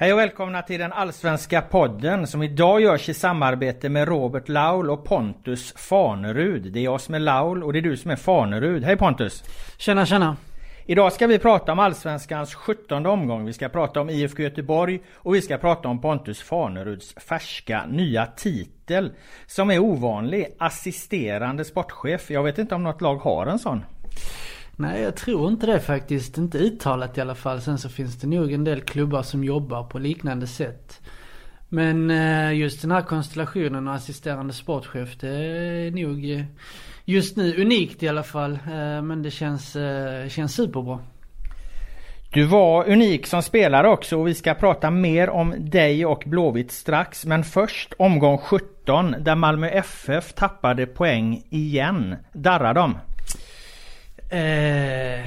Hej 0.00 0.12
och 0.12 0.18
välkomna 0.18 0.62
till 0.62 0.80
den 0.80 0.92
allsvenska 0.92 1.62
podden 1.62 2.26
som 2.26 2.42
idag 2.42 2.80
görs 2.80 3.08
i 3.08 3.14
samarbete 3.14 3.88
med 3.88 4.08
Robert 4.08 4.48
Laul 4.48 4.90
och 4.90 5.04
Pontus 5.04 5.72
Fanerud. 5.76 6.72
Det 6.72 6.78
är 6.78 6.84
jag 6.84 7.00
som 7.00 7.14
är 7.14 7.18
Laul 7.18 7.64
och 7.64 7.72
det 7.72 7.78
är 7.78 7.82
du 7.82 7.96
som 7.96 8.10
är 8.10 8.16
Fanerud. 8.16 8.84
Hej 8.84 8.96
Pontus! 8.96 9.44
Tjena 9.78 10.06
tjena! 10.06 10.36
Idag 10.86 11.12
ska 11.12 11.26
vi 11.26 11.38
prata 11.38 11.72
om 11.72 11.78
Allsvenskans 11.78 12.54
17 12.54 13.06
omgång. 13.06 13.44
Vi 13.44 13.52
ska 13.52 13.68
prata 13.68 14.00
om 14.00 14.10
IFK 14.10 14.42
Göteborg 14.42 15.00
och 15.14 15.34
vi 15.34 15.42
ska 15.42 15.58
prata 15.58 15.88
om 15.88 16.00
Pontus 16.00 16.42
Faneruds 16.42 17.14
färska 17.14 17.86
nya 17.86 18.26
titel 18.26 19.12
som 19.46 19.70
är 19.70 19.78
ovanlig. 19.78 20.46
Assisterande 20.58 21.64
sportchef. 21.64 22.30
Jag 22.30 22.42
vet 22.42 22.58
inte 22.58 22.74
om 22.74 22.82
något 22.82 23.00
lag 23.00 23.16
har 23.16 23.46
en 23.46 23.58
sån. 23.58 23.84
Nej, 24.80 25.02
jag 25.02 25.16
tror 25.16 25.48
inte 25.48 25.66
det 25.66 25.80
faktiskt. 25.80 26.38
Inte 26.38 26.58
uttalat 26.58 27.18
i 27.18 27.20
alla 27.20 27.34
fall. 27.34 27.60
Sen 27.60 27.78
så 27.78 27.88
finns 27.88 28.16
det 28.16 28.26
nog 28.26 28.52
en 28.52 28.64
del 28.64 28.80
klubbar 28.80 29.22
som 29.22 29.44
jobbar 29.44 29.82
på 29.82 29.98
liknande 29.98 30.46
sätt. 30.46 31.00
Men 31.68 32.10
eh, 32.10 32.52
just 32.52 32.82
den 32.82 32.90
här 32.90 33.02
konstellationen 33.02 33.88
och 33.88 33.94
assisterande 33.94 34.52
sportchef, 34.52 35.18
det 35.20 35.28
är 35.28 35.90
nog 35.90 36.30
eh, 36.30 36.44
just 37.04 37.36
nu 37.36 37.62
unikt 37.62 38.02
i 38.02 38.08
alla 38.08 38.22
fall. 38.22 38.52
Eh, 38.52 39.02
men 39.02 39.22
det 39.22 39.30
känns, 39.30 39.76
känns 40.28 40.54
superbra. 40.54 40.98
Du 42.32 42.44
var 42.44 42.88
unik 42.88 43.26
som 43.26 43.42
spelare 43.42 43.88
också 43.88 44.18
och 44.18 44.28
vi 44.28 44.34
ska 44.34 44.54
prata 44.54 44.90
mer 44.90 45.30
om 45.30 45.54
dig 45.58 46.06
och 46.06 46.22
Blåvitt 46.26 46.70
strax. 46.70 47.26
Men 47.26 47.44
först 47.44 47.92
omgång 47.98 48.38
17 48.38 49.14
där 49.20 49.34
Malmö 49.34 49.68
FF 49.68 50.32
tappade 50.32 50.86
poäng 50.86 51.42
igen. 51.50 52.16
Darrar 52.32 52.74
de? 52.74 52.98
Eh, 54.32 55.26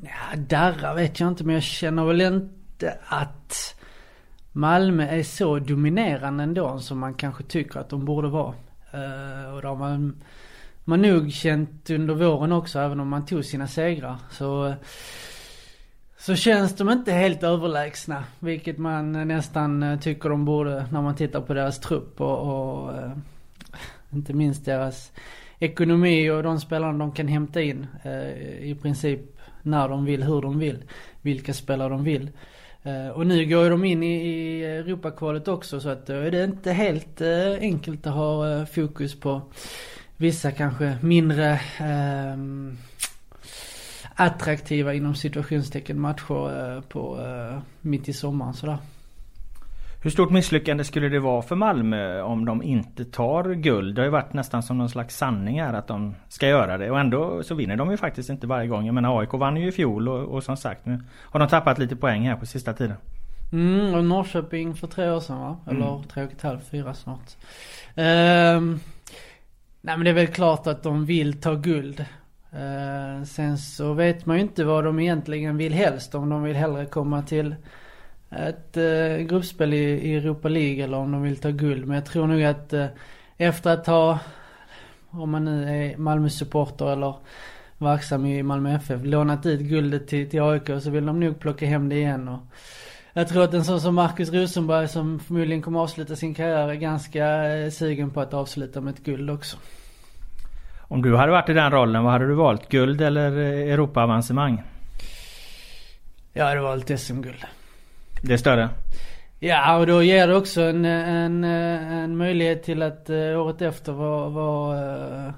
ja, 0.00 0.36
darra 0.36 0.94
vet 0.94 1.20
jag 1.20 1.28
inte 1.28 1.44
men 1.44 1.54
jag 1.54 1.62
känner 1.62 2.04
väl 2.04 2.20
inte 2.20 2.98
att 3.06 3.74
Malmö 4.52 5.06
är 5.06 5.22
så 5.22 5.58
dominerande 5.58 6.42
ändå 6.42 6.78
som 6.78 6.98
man 6.98 7.14
kanske 7.14 7.44
tycker 7.44 7.80
att 7.80 7.88
de 7.88 8.04
borde 8.04 8.28
vara. 8.28 8.54
Eh, 8.90 9.54
och 9.54 9.62
det 9.62 9.68
har 9.68 9.76
man, 9.76 10.22
man 10.84 11.02
nog 11.02 11.32
känt 11.32 11.90
under 11.90 12.14
våren 12.14 12.52
också 12.52 12.78
även 12.78 13.00
om 13.00 13.08
man 13.08 13.26
tog 13.26 13.44
sina 13.44 13.66
segrar. 13.66 14.16
Så, 14.30 14.74
så 16.18 16.36
känns 16.36 16.76
de 16.76 16.90
inte 16.90 17.12
helt 17.12 17.42
överlägsna. 17.42 18.24
Vilket 18.38 18.78
man 18.78 19.28
nästan 19.28 19.82
eh, 19.82 20.00
tycker 20.00 20.28
de 20.28 20.44
borde 20.44 20.86
när 20.90 21.02
man 21.02 21.16
tittar 21.16 21.40
på 21.40 21.54
deras 21.54 21.80
trupp 21.80 22.20
och, 22.20 22.38
och 22.38 22.92
eh, 22.98 23.12
inte 24.12 24.32
minst 24.32 24.64
deras 24.64 25.12
ekonomi 25.62 26.30
och 26.30 26.42
de 26.42 26.60
spelarna 26.60 26.98
de 26.98 27.12
kan 27.12 27.28
hämta 27.28 27.62
in 27.62 27.86
eh, 28.02 28.68
i 28.70 28.76
princip 28.82 29.20
när 29.62 29.88
de 29.88 30.04
vill, 30.04 30.22
hur 30.22 30.42
de 30.42 30.58
vill, 30.58 30.84
vilka 31.22 31.54
spelare 31.54 31.88
de 31.88 32.04
vill. 32.04 32.30
Eh, 32.82 33.08
och 33.08 33.26
nu 33.26 33.46
går 33.46 33.70
de 33.70 33.84
in 33.84 34.02
i, 34.02 34.14
i 34.14 34.64
Europakvalet 34.64 35.48
också 35.48 35.80
så 35.80 35.88
att 35.88 36.06
då 36.06 36.12
är 36.12 36.30
det 36.30 36.44
inte 36.44 36.72
helt 36.72 37.20
eh, 37.20 37.52
enkelt 37.60 38.06
att 38.06 38.14
ha 38.14 38.52
eh, 38.52 38.64
fokus 38.64 39.20
på 39.20 39.42
vissa 40.16 40.50
kanske 40.50 40.98
mindre 41.02 41.52
eh, 41.80 42.36
attraktiva 44.14 44.94
inom 44.94 45.14
situationstecken 45.14 46.00
matcher 46.00 46.74
eh, 46.76 46.80
på 46.80 47.20
eh, 47.20 47.58
mitt 47.80 48.08
i 48.08 48.12
sommaren 48.12 48.54
sådär. 48.54 48.78
Hur 50.04 50.10
stort 50.10 50.30
misslyckande 50.30 50.84
skulle 50.84 51.08
det 51.08 51.18
vara 51.18 51.42
för 51.42 51.56
Malmö 51.56 52.22
om 52.22 52.44
de 52.44 52.62
inte 52.62 53.04
tar 53.04 53.54
guld? 53.54 53.94
Det 53.94 54.00
har 54.00 54.04
ju 54.04 54.10
varit 54.10 54.32
nästan 54.32 54.62
som 54.62 54.78
någon 54.78 54.88
slags 54.88 55.16
sanning 55.16 55.60
här 55.60 55.74
att 55.74 55.86
de 55.86 56.14
ska 56.28 56.48
göra 56.48 56.78
det. 56.78 56.90
Och 56.90 57.00
ändå 57.00 57.42
så 57.42 57.54
vinner 57.54 57.76
de 57.76 57.90
ju 57.90 57.96
faktiskt 57.96 58.30
inte 58.30 58.46
varje 58.46 58.68
gång. 58.68 58.86
Jag 58.86 58.94
menar 58.94 59.20
AIK 59.20 59.32
vann 59.32 59.56
ju 59.56 59.68
i 59.68 59.72
fjol 59.72 60.08
och, 60.08 60.34
och 60.34 60.44
som 60.44 60.56
sagt 60.56 60.86
nu 60.86 61.00
har 61.24 61.40
de 61.40 61.48
tappat 61.48 61.78
lite 61.78 61.96
poäng 61.96 62.28
här 62.28 62.36
på 62.36 62.46
sista 62.46 62.72
tiden. 62.72 62.96
Mm, 63.52 63.94
och 63.94 64.04
Norrköping 64.04 64.74
för 64.74 64.86
tre 64.86 65.10
år 65.10 65.20
sedan 65.20 65.40
va? 65.40 65.56
Eller 65.66 65.88
mm. 65.88 66.02
tre 66.02 66.24
och 66.24 66.32
ett 66.32 66.42
halvt, 66.42 66.68
fyra 66.70 66.94
snart. 66.94 67.36
Um, 67.94 68.80
nej 69.80 69.96
men 69.96 70.00
det 70.04 70.10
är 70.10 70.14
väl 70.14 70.26
klart 70.26 70.66
att 70.66 70.82
de 70.82 71.04
vill 71.04 71.40
ta 71.40 71.54
guld. 71.54 72.04
Uh, 72.52 73.24
sen 73.24 73.58
så 73.58 73.92
vet 73.92 74.26
man 74.26 74.36
ju 74.36 74.42
inte 74.42 74.64
vad 74.64 74.84
de 74.84 75.00
egentligen 75.00 75.56
vill 75.56 75.72
helst. 75.72 76.14
Om 76.14 76.28
de 76.28 76.42
vill 76.42 76.56
hellre 76.56 76.86
komma 76.86 77.22
till 77.22 77.54
ett 78.38 78.76
eh, 78.76 79.26
gruppspel 79.26 79.74
i, 79.74 79.76
i 79.76 80.16
Europa 80.16 80.48
League 80.48 80.84
eller 80.84 80.96
om 80.96 81.12
de 81.12 81.22
vill 81.22 81.36
ta 81.36 81.50
guld. 81.50 81.86
Men 81.86 81.94
jag 81.94 82.06
tror 82.06 82.26
nog 82.26 82.42
att 82.42 82.72
eh, 82.72 82.86
efter 83.36 83.70
att 83.70 83.86
ha, 83.86 84.18
om 85.10 85.30
man 85.30 85.44
nu 85.44 85.68
är 85.68 85.96
Malmö-supporter 85.96 86.92
eller 86.92 87.14
verksam 87.78 88.26
i 88.26 88.42
Malmö 88.42 88.74
FF, 88.74 89.00
lånat 89.04 89.46
ut 89.46 89.60
guldet 89.60 90.08
till, 90.08 90.30
till 90.30 90.42
AIK 90.42 90.70
så 90.82 90.90
vill 90.90 91.06
de 91.06 91.20
nog 91.20 91.40
plocka 91.40 91.66
hem 91.66 91.88
det 91.88 91.96
igen. 91.96 92.28
Och 92.28 92.40
jag 93.12 93.28
tror 93.28 93.44
att 93.44 93.54
en 93.54 93.64
sån 93.64 93.80
som 93.80 93.94
Marcus 93.94 94.32
Rosenberg 94.32 94.88
som 94.88 95.20
förmodligen 95.20 95.62
kommer 95.62 95.80
avsluta 95.80 96.16
sin 96.16 96.34
karriär 96.34 96.68
är 96.68 96.74
ganska 96.74 97.54
eh, 97.54 97.70
sugen 97.70 98.10
på 98.10 98.20
att 98.20 98.34
avsluta 98.34 98.80
med 98.80 98.94
ett 98.94 99.04
guld 99.04 99.30
också. 99.30 99.56
Om 100.80 101.02
du 101.02 101.16
hade 101.16 101.32
varit 101.32 101.48
i 101.48 101.52
den 101.52 101.70
rollen, 101.70 102.04
vad 102.04 102.12
hade 102.12 102.26
du 102.26 102.34
valt? 102.34 102.68
Guld 102.68 103.00
eller 103.00 103.38
eh, 103.38 103.72
Europa-avancemang? 103.72 104.62
Jag 106.32 106.44
hade 106.44 106.60
valt 106.60 107.00
SM-guld. 107.00 107.44
Det 108.22 108.32
är 108.32 108.36
större? 108.36 108.68
Ja, 109.40 109.78
och 109.78 109.86
då 109.86 110.02
ger 110.02 110.28
det 110.28 110.36
också 110.36 110.60
en, 110.62 110.84
en, 110.84 111.44
en 111.44 112.16
möjlighet 112.16 112.62
till 112.62 112.82
att 112.82 113.10
uh, 113.10 113.40
året 113.40 113.62
efter 113.62 113.92
vara 113.92 114.28
var, 114.28 114.74
uh, 114.74 115.32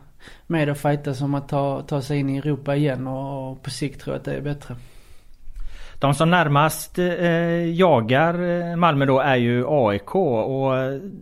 med 0.47 0.71
och 0.71 0.77
fightas 0.77 1.21
om 1.21 1.35
att 1.35 1.49
ta, 1.49 1.83
ta 1.83 2.03
sig 2.03 2.19
in 2.19 2.31
i 2.31 2.39
Europa 2.39 2.77
igen 2.77 3.07
och, 3.07 3.51
och 3.51 3.63
på 3.63 3.71
sikt 3.71 4.01
tror 4.01 4.15
jag 4.15 4.19
att 4.19 4.25
det 4.25 4.35
är 4.35 4.41
bättre. 4.41 4.77
De 5.99 6.15
som 6.15 6.31
närmast 6.31 6.99
eh, 6.99 7.71
jagar 7.71 8.43
eh, 8.43 8.77
Malmö 8.77 9.07
då 9.07 9.21
är 9.21 9.37
ju 9.37 9.65
AIK 9.69 10.15
och 10.15 10.73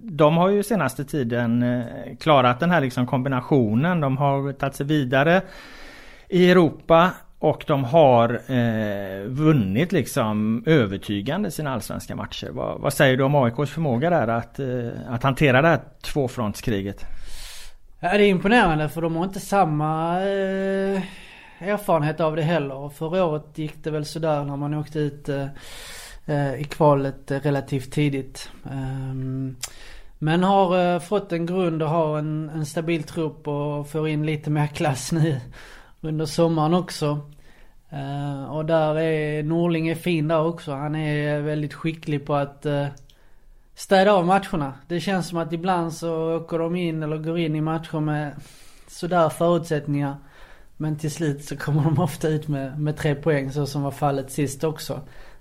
de 0.02 0.36
har 0.36 0.48
ju 0.48 0.62
senaste 0.62 1.04
tiden 1.04 1.62
eh, 1.62 1.84
klarat 2.20 2.60
den 2.60 2.70
här 2.70 2.80
liksom 2.80 3.06
kombinationen. 3.06 4.00
De 4.00 4.16
har 4.16 4.52
tagit 4.52 4.74
sig 4.74 4.86
vidare 4.86 5.42
i 6.28 6.50
Europa 6.50 7.10
och 7.42 7.64
de 7.66 7.84
har 7.84 8.40
eh, 8.46 9.26
vunnit 9.26 9.92
liksom 9.92 10.62
övertygande 10.66 11.50
sina 11.50 11.72
allsvenska 11.74 12.16
matcher. 12.16 12.48
Vad, 12.50 12.80
vad, 12.80 12.92
säger 12.92 13.16
du 13.16 13.24
om 13.24 13.34
AIKs 13.34 13.70
förmåga 13.70 14.10
där 14.10 14.28
att, 14.28 14.58
eh, 14.58 14.88
att 15.08 15.22
hantera 15.22 15.62
det 15.62 15.68
här 15.68 15.80
tvåfrontskriget? 16.02 17.04
Ja 18.00 18.18
det 18.18 18.24
är 18.24 18.28
imponerande 18.28 18.88
för 18.88 19.02
de 19.02 19.16
har 19.16 19.24
inte 19.24 19.40
samma 19.40 20.20
eh, 20.20 21.02
erfarenhet 21.58 22.20
av 22.20 22.36
det 22.36 22.42
heller. 22.42 22.88
Förra 22.88 23.24
året 23.24 23.58
gick 23.58 23.84
det 23.84 23.90
väl 23.90 24.04
sådär 24.04 24.44
när 24.44 24.56
man 24.56 24.74
åkte 24.74 24.98
ut 24.98 25.28
eh, 25.28 25.46
eh 26.26 26.54
i 26.54 26.64
kvalet 26.64 27.30
eh, 27.30 27.40
relativt 27.40 27.92
tidigt. 27.92 28.50
Ehm, 28.70 29.56
men 30.18 30.42
har 30.42 30.94
eh, 30.94 31.00
fått 31.00 31.32
en 31.32 31.46
grund 31.46 31.82
och 31.82 31.88
har 31.88 32.18
en, 32.18 32.50
en 32.54 32.66
stabil 32.66 33.02
trupp 33.02 33.48
och 33.48 33.88
får 33.88 34.08
in 34.08 34.26
lite 34.26 34.50
mer 34.50 34.66
klass 34.66 35.12
nu 35.12 35.40
under 36.00 36.26
sommaren 36.26 36.74
också. 36.74 37.20
Uh, 37.92 38.44
och 38.44 38.64
där 38.64 38.98
är 38.98 39.42
Norling 39.42 39.88
är 39.88 39.94
fin 39.94 40.28
där 40.28 40.44
också. 40.44 40.72
Han 40.72 40.94
är 40.94 41.40
väldigt 41.40 41.74
skicklig 41.74 42.26
på 42.26 42.34
att 42.34 42.66
uh, 42.66 42.86
städa 43.74 44.12
av 44.12 44.26
matcherna. 44.26 44.74
Det 44.88 45.00
känns 45.00 45.28
som 45.28 45.38
att 45.38 45.52
ibland 45.52 45.92
så 45.92 46.36
åker 46.36 46.58
de 46.58 46.76
in 46.76 47.02
eller 47.02 47.18
går 47.18 47.38
in 47.38 47.56
i 47.56 47.60
matcher 47.60 48.00
med 48.00 48.34
sådär 48.88 49.28
förutsättningar. 49.28 50.16
Men 50.76 50.98
till 50.98 51.10
slut 51.10 51.44
så 51.44 51.56
kommer 51.56 51.82
de 51.82 51.98
ofta 51.98 52.28
ut 52.28 52.48
med, 52.48 52.80
med 52.80 52.96
tre 52.96 53.14
poäng 53.14 53.52
så 53.52 53.66
som 53.66 53.82
var 53.82 53.90
fallet 53.90 54.30
sist 54.30 54.64
också. 54.64 55.00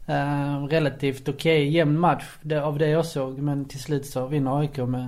Uh, 0.09 0.65
relativt 0.65 1.29
okej 1.29 1.33
okay, 1.33 1.69
jämn 1.69 1.99
match 1.99 2.25
det, 2.41 2.63
av 2.63 2.77
det 2.77 2.87
jag 2.87 3.05
såg. 3.05 3.39
Men 3.39 3.65
till 3.65 3.81
slut 3.81 4.05
så 4.05 4.27
vinner 4.27 4.59
AIK 4.59 4.77
med 4.77 5.07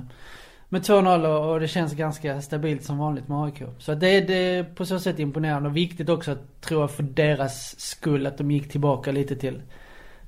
med 0.74 0.82
2-0 0.82 1.26
och 1.26 1.60
det 1.60 1.68
känns 1.68 1.94
ganska 1.94 2.42
stabilt 2.42 2.84
som 2.84 2.98
vanligt 2.98 3.28
med 3.28 3.38
AIK. 3.44 3.64
Så 3.78 3.94
det, 3.94 4.22
det 4.22 4.34
är 4.34 4.64
på 4.64 4.86
så 4.86 5.00
sätt 5.00 5.20
imponerande 5.20 5.70
och 5.70 5.78
viktigt 5.78 6.10
också 6.10 6.38
tror 6.62 6.82
jag 6.82 6.92
för 6.92 7.04
deras 7.04 7.80
skull 7.80 8.28
att 8.28 8.38
de 8.38 8.52
gick 8.52 8.72
tillbaka 8.72 9.12
lite 9.12 9.36
till, 9.36 9.62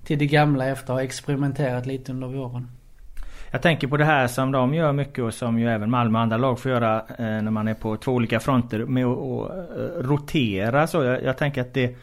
till 0.03 0.19
det 0.19 0.25
gamla 0.25 0.65
efter 0.65 0.93
att 0.93 0.99
ha 0.99 1.03
experimenterat 1.03 1.85
lite 1.85 2.11
under 2.11 2.27
våren. 2.27 2.71
Jag 3.51 3.61
tänker 3.61 3.87
på 3.87 3.97
det 3.97 4.05
här 4.05 4.27
som 4.27 4.51
de 4.51 4.73
gör 4.73 4.93
mycket 4.93 5.23
och 5.23 5.33
som 5.33 5.59
ju 5.59 5.69
även 5.69 5.91
Malmö 5.91 6.19
och 6.19 6.23
andra 6.23 6.37
lag 6.37 6.59
får 6.59 6.71
göra 6.71 6.99
eh, 6.99 7.15
när 7.17 7.51
man 7.51 7.67
är 7.67 7.73
på 7.73 7.97
två 7.97 8.11
olika 8.11 8.39
fronter 8.39 8.79
med 8.85 9.05
att 9.05 9.49
eh, 9.51 10.01
rotera 10.01 10.87
så. 10.87 11.03
Jag, 11.03 11.23
jag 11.23 11.37
tänker 11.37 11.61
att 11.61 11.73
det 11.73 11.97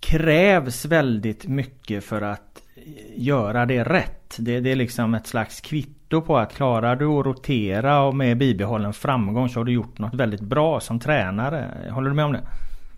krävs 0.00 0.84
väldigt 0.84 1.46
mycket 1.46 2.04
för 2.04 2.22
att 2.22 2.62
eh, 2.74 2.82
göra 3.16 3.66
det 3.66 3.84
rätt. 3.84 4.36
Det, 4.38 4.60
det 4.60 4.72
är 4.72 4.76
liksom 4.76 5.14
ett 5.14 5.26
slags 5.26 5.60
kvitto 5.60 6.03
på 6.20 6.36
att 6.38 6.54
klarar 6.54 6.96
du 6.96 7.06
att 7.06 7.26
rotera 7.26 8.02
och 8.02 8.14
med 8.14 8.38
bibehållen 8.38 8.92
framgång 8.92 9.48
så 9.48 9.60
har 9.60 9.64
du 9.64 9.72
gjort 9.72 9.98
något 9.98 10.14
väldigt 10.14 10.40
bra 10.40 10.80
som 10.80 11.00
tränare. 11.00 11.70
Håller 11.90 12.08
du 12.08 12.16
med 12.16 12.24
om 12.24 12.32
det? 12.32 12.42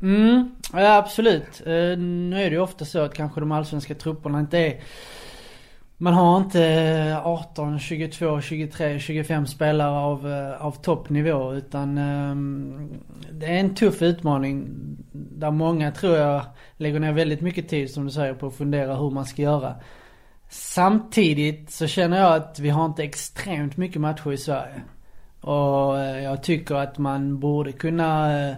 Mm, 0.03 0.51
ja 0.73 0.97
absolut. 0.97 1.63
Uh, 1.67 1.99
nu 1.99 2.43
är 2.43 2.51
det 2.51 2.57
ju 2.57 2.61
ofta 2.61 2.85
så 2.85 2.99
att 2.99 3.15
kanske 3.15 3.41
de 3.41 3.53
allsvenska 3.53 3.95
trupperna 3.95 4.41
inte 4.41 4.59
är 4.59 4.81
man 5.99 6.15
har 6.15 6.37
inte 6.37 7.21
18, 7.25 7.79
22, 7.79 8.41
23, 8.41 8.99
25 8.99 9.47
spelare 9.47 9.99
av, 9.99 10.33
eh, 10.33 10.67
av 10.67 10.73
toppnivå 10.73 11.55
utan 11.55 11.99
um, 11.99 12.89
det 13.33 13.47
är 13.47 13.61
en 13.61 13.75
tuff 13.75 14.03
utmaning 14.03 14.69
där 15.13 15.51
många 15.51 15.93
tror 15.93 16.17
jag 16.17 16.43
lägger 16.77 17.01
ner 17.01 17.13
väldigt 17.13 17.41
mycket 17.41 17.69
tid 17.69 17.91
som 17.91 18.05
du 18.05 18.11
säger 18.11 18.35
på 18.35 18.47
att 18.47 18.55
fundera 18.55 18.97
hur 18.97 19.11
man 19.11 19.25
ska 19.25 19.43
göra. 19.43 19.75
Samtidigt 20.57 21.71
så 21.71 21.87
känner 21.87 22.21
jag 22.21 22.35
att 22.35 22.59
vi 22.59 22.69
har 22.69 22.87
inte 22.87 23.03
extremt 23.03 23.77
mycket 23.77 24.01
matcher 24.01 24.33
i 24.33 24.37
Sverige. 24.37 24.83
Och 25.41 25.99
eh, 25.99 26.23
jag 26.23 26.43
tycker 26.43 26.75
att 26.75 26.99
man 26.99 27.41
borde 27.41 27.73
kunna 27.73 28.41
eh, 28.41 28.57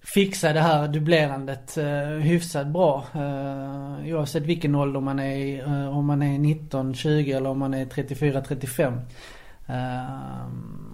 fixa 0.00 0.52
det 0.52 0.60
här 0.60 0.88
dubblerandet 0.88 1.76
eh, 1.76 2.08
hyfsat 2.08 2.66
bra. 2.66 3.04
Oavsett 4.04 4.42
vilken 4.42 4.74
ålder 4.74 5.00
man 5.00 5.18
är 5.18 5.36
i. 5.36 5.62
Om 5.90 6.06
man 6.06 6.22
är 6.22 6.38
19, 6.38 6.94
20 6.94 7.32
eller 7.32 7.50
om 7.50 7.58
man 7.58 7.74
är 7.74 7.86
34, 7.86 8.40
35. 8.40 9.00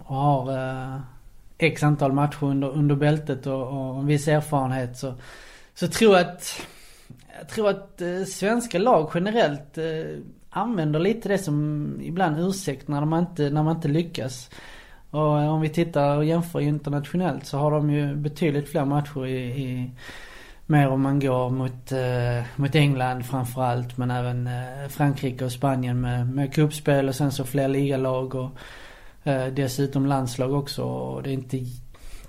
Och 0.05 0.15
har 0.15 1.01
X 1.57 1.83
antal 1.83 2.11
matcher 2.11 2.43
under, 2.43 2.69
under 2.69 2.95
bältet 2.95 3.47
och, 3.47 3.67
och 3.67 3.99
en 3.99 4.05
viss 4.05 4.27
erfarenhet 4.27 4.97
så, 4.97 5.13
så 5.73 5.87
tror 5.87 6.17
jag 6.17 6.27
att 6.27 6.67
jag 7.37 7.49
tror 7.49 7.69
att 7.69 8.01
eh, 8.01 8.23
svenska 8.23 8.79
lag 8.79 9.11
generellt 9.13 9.77
eh, 9.77 10.19
använder 10.49 10.99
lite 10.99 11.29
det 11.29 11.37
som 11.37 11.87
ibland 12.01 12.39
ursäkt 12.39 12.87
när 12.87 13.05
man 13.05 13.19
inte, 13.19 13.49
när 13.49 13.63
man 13.63 13.75
inte 13.75 13.87
lyckas. 13.87 14.49
Och 15.09 15.41
eh, 15.41 15.53
om 15.53 15.61
vi 15.61 15.69
tittar 15.69 16.17
och 16.17 16.25
jämför 16.25 16.59
internationellt 16.59 17.45
så 17.45 17.57
har 17.57 17.71
de 17.71 17.89
ju 17.89 18.15
betydligt 18.15 18.69
fler 18.69 18.85
matcher 18.85 19.25
i, 19.25 19.37
i 19.37 19.91
mer 20.65 20.89
om 20.89 21.01
man 21.01 21.19
går 21.19 21.49
mot, 21.49 21.91
eh, 21.91 22.43
mot 22.55 22.75
England 22.75 23.25
framförallt 23.25 23.97
men 23.97 24.11
även 24.11 24.47
eh, 24.47 24.87
Frankrike 24.89 25.45
och 25.45 25.51
Spanien 25.51 26.01
med, 26.01 26.29
med 26.29 26.53
cupspel 26.53 27.07
och 27.07 27.15
sen 27.15 27.31
så 27.31 27.43
fler 27.43 27.67
ligalag 27.67 28.35
och 28.35 28.51
eh, 29.23 29.45
dessutom 29.45 30.05
landslag 30.05 30.53
också. 30.53 30.83
Och 30.83 31.23
det 31.23 31.29
är 31.29 31.33
inte 31.33 31.57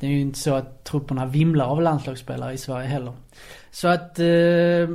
det 0.05 0.09
är 0.09 0.15
ju 0.15 0.21
inte 0.21 0.39
så 0.39 0.55
att 0.55 0.85
trupperna 0.85 1.27
vimlar 1.27 1.67
av 1.67 1.83
landslagsspelare 1.83 2.53
i 2.53 2.59
Sverige 2.59 2.87
heller. 2.89 3.13
Så 3.71 3.89
att 3.89 4.19
eh, 4.19 4.89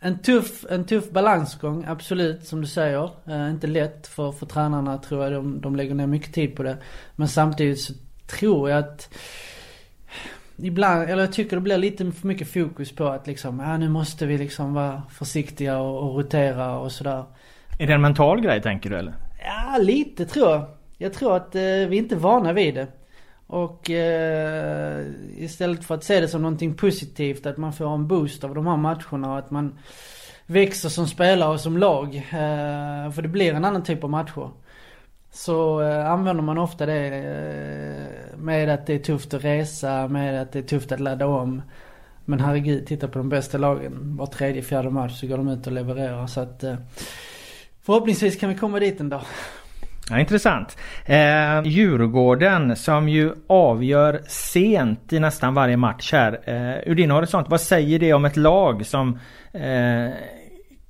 en 0.00 0.18
tuff, 0.22 0.64
en 0.70 0.84
tuff 0.84 1.10
balansgång, 1.10 1.84
absolut, 1.88 2.46
som 2.46 2.60
du 2.60 2.66
säger. 2.66 3.10
Eh, 3.26 3.50
inte 3.50 3.66
lätt 3.66 4.06
för, 4.06 4.32
för 4.32 4.46
tränarna 4.46 4.98
tror 4.98 5.24
jag. 5.24 5.32
De, 5.32 5.60
de 5.60 5.76
lägger 5.76 5.94
ner 5.94 6.06
mycket 6.06 6.34
tid 6.34 6.56
på 6.56 6.62
det. 6.62 6.76
Men 7.16 7.28
samtidigt 7.28 7.80
så 7.80 7.92
tror 8.26 8.70
jag 8.70 8.78
att 8.78 9.14
Ibland, 10.56 11.10
eller 11.10 11.22
jag 11.22 11.32
tycker 11.32 11.56
det 11.56 11.62
blir 11.62 11.78
lite 11.78 12.12
för 12.12 12.26
mycket 12.26 12.52
fokus 12.52 12.92
på 12.92 13.04
att 13.04 13.26
liksom, 13.26 13.60
ja 13.60 13.76
nu 13.76 13.88
måste 13.88 14.26
vi 14.26 14.38
liksom 14.38 14.74
vara 14.74 15.02
försiktiga 15.10 15.78
och, 15.78 16.08
och 16.08 16.16
rotera 16.16 16.78
och 16.78 16.92
sådär. 16.92 17.24
Är 17.78 17.86
det 17.86 17.92
en 17.92 18.00
mental 18.00 18.40
grej 18.40 18.62
tänker 18.62 18.90
du 18.90 18.96
eller? 18.96 19.14
Ja, 19.44 19.78
lite 19.78 20.26
tror 20.26 20.50
jag. 20.50 20.66
Jag 20.98 21.12
tror 21.12 21.36
att 21.36 21.54
eh, 21.54 21.60
vi 21.60 21.68
är 21.68 21.92
inte 21.92 22.16
vana 22.16 22.52
vid 22.52 22.74
det. 22.74 22.86
Och 23.52 23.90
eh, 23.90 25.06
istället 25.36 25.84
för 25.84 25.94
att 25.94 26.04
se 26.04 26.20
det 26.20 26.28
som 26.28 26.42
någonting 26.42 26.74
positivt, 26.74 27.46
att 27.46 27.56
man 27.56 27.72
får 27.72 27.94
en 27.94 28.08
boost 28.08 28.44
av 28.44 28.54
de 28.54 28.66
här 28.66 28.76
matcherna 28.76 29.32
och 29.32 29.38
att 29.38 29.50
man 29.50 29.78
växer 30.46 30.88
som 30.88 31.06
spelare 31.06 31.52
och 31.52 31.60
som 31.60 31.78
lag. 31.78 32.16
Eh, 32.16 33.10
för 33.12 33.22
det 33.22 33.28
blir 33.28 33.54
en 33.54 33.64
annan 33.64 33.82
typ 33.82 34.04
av 34.04 34.10
matcher. 34.10 34.50
Så 35.32 35.80
eh, 35.80 36.10
använder 36.10 36.42
man 36.42 36.58
ofta 36.58 36.86
det 36.86 37.06
eh, 37.06 38.38
med 38.38 38.68
att 38.68 38.86
det 38.86 38.94
är 38.94 38.98
tufft 38.98 39.34
att 39.34 39.44
resa, 39.44 40.08
med 40.08 40.42
att 40.42 40.52
det 40.52 40.58
är 40.58 40.62
tufft 40.62 40.92
att 40.92 41.00
ladda 41.00 41.26
om. 41.26 41.62
Men 42.24 42.40
herregud, 42.40 42.86
titta 42.86 43.08
på 43.08 43.18
de 43.18 43.28
bästa 43.28 43.58
lagen. 43.58 44.16
Var 44.16 44.26
tredje, 44.26 44.62
fjärde 44.62 44.90
match 44.90 45.20
så 45.20 45.26
går 45.26 45.36
de 45.36 45.48
ut 45.48 45.66
och 45.66 45.72
levererar. 45.72 46.26
Så 46.26 46.40
att 46.40 46.64
eh, 46.64 46.74
förhoppningsvis 47.82 48.36
kan 48.36 48.48
vi 48.48 48.54
komma 48.54 48.80
dit 48.80 49.00
en 49.00 49.08
dag. 49.08 49.22
Ja, 50.10 50.20
intressant. 50.20 50.76
Eh, 51.06 51.62
Djurgården 51.64 52.76
som 52.76 53.08
ju 53.08 53.32
avgör 53.46 54.20
sent 54.28 55.12
i 55.12 55.20
nästan 55.20 55.54
varje 55.54 55.76
match 55.76 56.12
här. 56.12 56.40
Eh, 56.44 56.90
ur 56.90 56.94
din 56.94 57.10
horisont, 57.10 57.46
vad 57.50 57.60
säger 57.60 57.98
det 57.98 58.12
om 58.12 58.24
ett 58.24 58.36
lag 58.36 58.86
som 58.86 59.18
eh, 59.52 60.10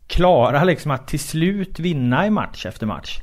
klarar 0.06 0.64
liksom 0.64 0.90
att 0.90 1.08
till 1.08 1.20
slut 1.20 1.78
vinna 1.78 2.26
i 2.26 2.30
match 2.30 2.66
efter 2.66 2.86
match? 2.86 3.18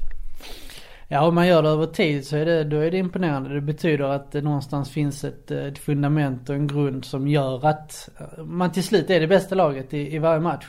Ja, 1.07 1.21
om 1.27 1.35
man 1.35 1.47
gör 1.47 1.63
det 1.63 1.69
över 1.69 1.85
tid 1.85 2.27
så 2.27 2.37
är 2.37 2.45
det, 2.45 2.63
då 2.63 2.77
är 2.77 2.91
det 2.91 2.97
imponerande. 2.97 3.53
Det 3.53 3.61
betyder 3.61 4.05
att 4.05 4.31
det 4.31 4.41
någonstans 4.41 4.89
finns 4.89 5.23
ett, 5.23 5.51
eh, 5.51 5.65
ett 5.65 5.79
fundament 5.79 6.49
och 6.49 6.55
en 6.55 6.67
grund 6.67 7.05
som 7.05 7.27
gör 7.27 7.65
att 7.65 8.09
eh, 8.19 8.43
man 8.43 8.71
till 8.71 8.83
slut 8.83 9.09
är 9.09 9.19
det 9.19 9.27
bästa 9.27 9.55
laget 9.55 9.93
i, 9.93 10.15
i 10.15 10.19
varje 10.19 10.39
match. 10.39 10.65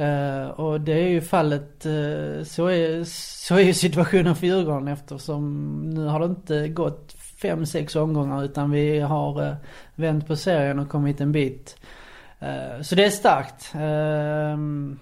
Uh, 0.00 0.50
och 0.50 0.80
det 0.80 0.92
är 0.92 1.08
ju 1.08 1.20
fallet, 1.20 1.86
uh, 1.86 2.44
så, 2.44 2.66
är, 2.66 3.04
så 3.04 3.54
är 3.54 3.60
ju 3.60 3.74
situationen 3.74 4.36
för 4.36 4.46
Djurgården 4.46 4.88
eftersom 4.88 5.80
nu 5.94 6.06
har 6.06 6.20
det 6.20 6.26
inte 6.26 6.68
gått 6.68 7.12
fem, 7.42 7.66
sex 7.66 7.96
omgångar 7.96 8.44
utan 8.44 8.70
vi 8.70 9.00
har 9.00 9.42
uh, 9.42 9.54
vänt 9.94 10.26
på 10.26 10.36
serien 10.36 10.78
och 10.78 10.88
kommit 10.88 11.20
en 11.20 11.32
bit. 11.32 11.76
så 12.82 12.94
det 12.94 13.04
är 13.04 13.10
starkt. 13.10 13.72
Ehm, 13.74 14.98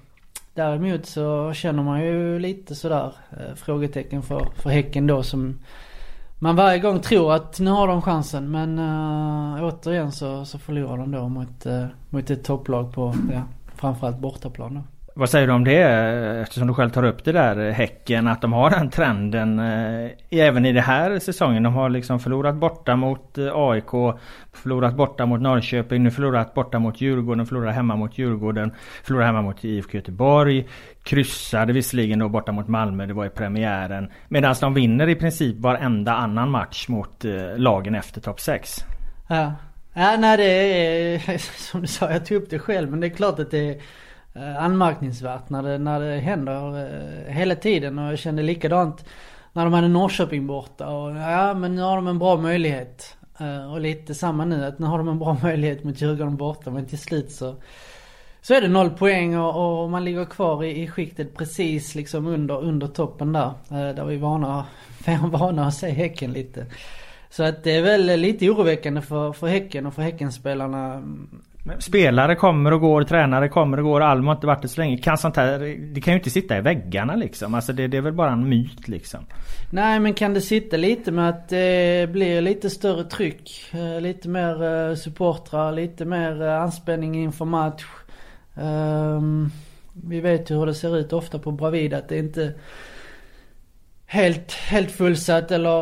däremot 0.55 1.07
så 1.07 1.53
känner 1.53 1.83
man 1.83 2.05
ju 2.05 2.39
lite 2.39 2.75
sådär 2.75 3.13
frågetecken 3.55 4.23
för, 4.23 4.49
för 4.57 4.71
Häcken 4.71 5.07
då 5.07 5.23
som 5.23 5.59
man 6.39 6.57
varje 6.57 6.79
gång 6.79 7.01
tror 7.01 7.33
att 7.33 7.61
nu 7.61 7.71
har 7.71 7.89
de 7.89 8.03
chansen 8.03 8.51
men 8.51 8.79
återigen 9.61 10.13
så, 10.13 10.45
så 10.45 10.59
förlorar 10.59 10.97
de 10.97 11.11
då 11.11 11.29
mot, 11.29 11.67
mot 12.11 12.31
ett 12.31 12.45
topplag 12.45 12.93
på, 12.93 13.15
ja, 13.33 13.43
Framförallt 13.81 14.19
bortaplan 14.19 14.75
då. 14.75 14.83
Vad 15.15 15.31
säger 15.31 15.47
du 15.47 15.53
om 15.53 15.65
det? 15.65 15.83
Eftersom 16.43 16.69
du 16.69 16.75
själv 16.75 16.91
tar 16.91 17.05
upp 17.05 17.25
det 17.25 17.33
där 17.33 17.71
Häcken. 17.71 18.27
Att 18.27 18.41
de 18.41 18.53
har 18.53 18.71
den 18.71 18.91
trenden 18.91 19.59
eh, 19.59 20.11
även 20.31 20.67
i 20.67 20.73
den 20.73 20.83
här 20.83 21.19
säsongen. 21.19 21.63
De 21.63 21.75
har 21.75 21.89
liksom 21.89 22.21
förlorat 22.21 22.55
borta 22.55 22.97
mot 22.97 23.39
eh, 23.39 23.51
AIK. 23.55 23.91
Förlorat 24.53 24.97
borta 24.97 25.27
mot 25.27 25.41
Norrköping. 25.41 26.03
Nu 26.03 26.11
förlorat 26.11 26.55
borta 26.55 26.79
mot 26.79 27.01
Djurgården. 27.01 27.47
Förlorat 27.47 27.75
hemma 27.75 27.97
mot 27.97 28.19
Djurgården. 28.19 28.73
Förlorat 29.05 29.27
hemma 29.27 29.43
mot 29.43 29.65
IFK 29.65 29.97
Göteborg. 29.97 30.69
Kryssade 31.03 31.73
visserligen 31.73 32.19
då 32.19 32.29
borta 32.29 32.53
mot 32.53 32.69
Malmö. 32.69 33.07
Det 33.07 33.15
var 33.15 33.27
i 33.27 33.31
premiären. 33.31 34.11
Medan 34.29 34.55
de 34.61 34.75
vinner 34.75 35.09
i 35.09 35.15
princip 35.15 35.61
varenda 35.61 36.15
annan 36.15 36.51
match 36.51 36.89
mot 36.89 37.25
eh, 37.25 37.33
lagen 37.57 37.95
efter 37.95 38.21
topp 38.21 38.41
6. 38.41 38.85
Ja. 39.29 39.53
Ja, 40.01 40.17
nej 40.17 40.37
det 40.37 40.45
är 40.45 41.39
som 41.71 41.81
du 41.81 41.87
sa, 41.87 42.11
jag 42.11 42.27
tog 42.27 42.43
upp 42.43 42.51
det 42.51 42.59
själv 42.59 42.91
men 42.91 43.01
det 43.01 43.07
är 43.07 43.11
klart 43.11 43.39
att 43.39 43.51
det 43.51 43.69
är 43.69 43.81
eh, 44.35 44.65
anmärkningsvärt 44.65 45.51
när 45.51 45.63
det, 45.63 45.79
när 45.79 46.01
det 46.01 46.19
händer 46.21 46.79
eh, 46.79 47.33
hela 47.35 47.55
tiden 47.55 47.99
och 47.99 48.13
jag 48.13 48.19
kände 48.19 48.43
likadant 48.43 49.05
när 49.53 49.65
de 49.65 49.73
hade 49.73 49.89
Norrköping 49.89 50.47
borta 50.47 50.89
och 50.89 51.17
ja 51.17 51.55
men 51.55 51.75
nu 51.75 51.83
har 51.83 51.97
de 51.97 52.07
en 52.07 52.19
bra 52.19 52.37
möjlighet. 52.37 53.17
Eh, 53.41 53.73
och 53.73 53.81
lite 53.81 54.15
samma 54.15 54.45
nu 54.45 54.65
att 54.65 54.79
nu 54.79 54.87
har 54.87 54.99
de 54.99 55.09
en 55.09 55.19
bra 55.19 55.37
möjlighet 55.43 55.85
mot 55.85 56.01
Djurgården 56.01 56.37
borta 56.37 56.71
men 56.71 56.87
till 56.87 56.99
slut 56.99 57.33
så 57.33 57.57
så 58.41 58.55
är 58.55 58.61
det 58.61 58.69
noll 58.69 58.91
poäng 58.91 59.37
och, 59.39 59.83
och 59.83 59.91
man 59.91 60.05
ligger 60.05 60.25
kvar 60.25 60.65
i, 60.65 60.83
i 60.83 60.89
skiktet 60.89 61.37
precis 61.37 61.95
liksom 61.95 62.27
under, 62.27 62.63
under 62.63 62.87
toppen 62.87 63.33
där. 63.33 63.53
Där 63.69 64.05
vi 64.05 64.15
är 64.15 64.19
vana, 64.19 64.67
vana 65.31 65.67
att 65.67 65.75
se 65.75 65.91
Häcken 65.91 66.33
lite. 66.33 66.67
Så 67.31 67.43
att 67.43 67.65
det 67.65 67.77
är 67.77 67.83
väl 67.83 68.21
lite 68.21 68.51
oroväckande 68.51 69.01
för, 69.01 69.33
för 69.33 69.47
Häcken 69.47 69.87
och 69.87 69.95
för 69.95 70.03
Häckenspelarna. 70.03 71.03
Spelare 71.79 72.35
kommer 72.35 72.73
och 72.73 72.81
går, 72.81 73.03
tränare 73.03 73.49
kommer 73.49 73.79
och 73.79 73.85
går. 73.85 74.01
Alm 74.01 74.27
har 74.27 74.35
inte 74.35 74.47
varit 74.47 74.63
det 74.63 74.69
så 74.69 74.81
länge. 74.81 74.99
Kan 74.99 75.19
sånt 75.19 75.37
här, 75.37 75.59
det 75.95 76.01
kan 76.01 76.15
ju 76.15 76.19
inte 76.19 76.31
sitta 76.31 76.59
i 76.59 76.61
väggarna 76.61 77.17
liksom. 77.17 77.55
Alltså 77.55 77.73
det, 77.73 77.87
det 77.87 77.97
är 77.97 78.01
väl 78.01 78.13
bara 78.13 78.33
en 78.33 78.49
myt 78.49 78.89
liksom. 78.89 79.21
Nej 79.71 80.01
men 80.01 80.15
kan 80.15 80.35
det 80.35 80.41
sitta 80.41 80.77
lite 80.77 81.13
med 81.13 81.29
att 81.29 81.49
det 81.49 82.11
blir 82.13 82.41
lite 82.41 82.71
större 82.71 83.05
tryck. 83.05 83.65
Eh, 83.73 84.01
lite 84.01 84.29
mer 84.29 84.63
eh, 84.63 84.95
supportrar, 84.95 85.73
lite 85.73 86.05
mer 86.05 86.43
eh, 86.43 86.63
anspänning 86.63 87.23
inför 87.23 87.45
match. 87.45 87.85
Um, 88.55 89.51
vi 89.93 90.21
vet 90.21 90.51
ju 90.51 90.55
hur 90.59 90.67
det 90.67 90.75
ser 90.75 90.97
ut 90.97 91.13
ofta 91.13 91.39
på 91.39 91.51
Bravida 91.51 91.99
att 91.99 92.09
det 92.09 92.19
inte 92.19 92.53
helt, 94.13 94.53
helt 94.53 94.91
fullsatt 94.91 95.51
eller 95.51 95.81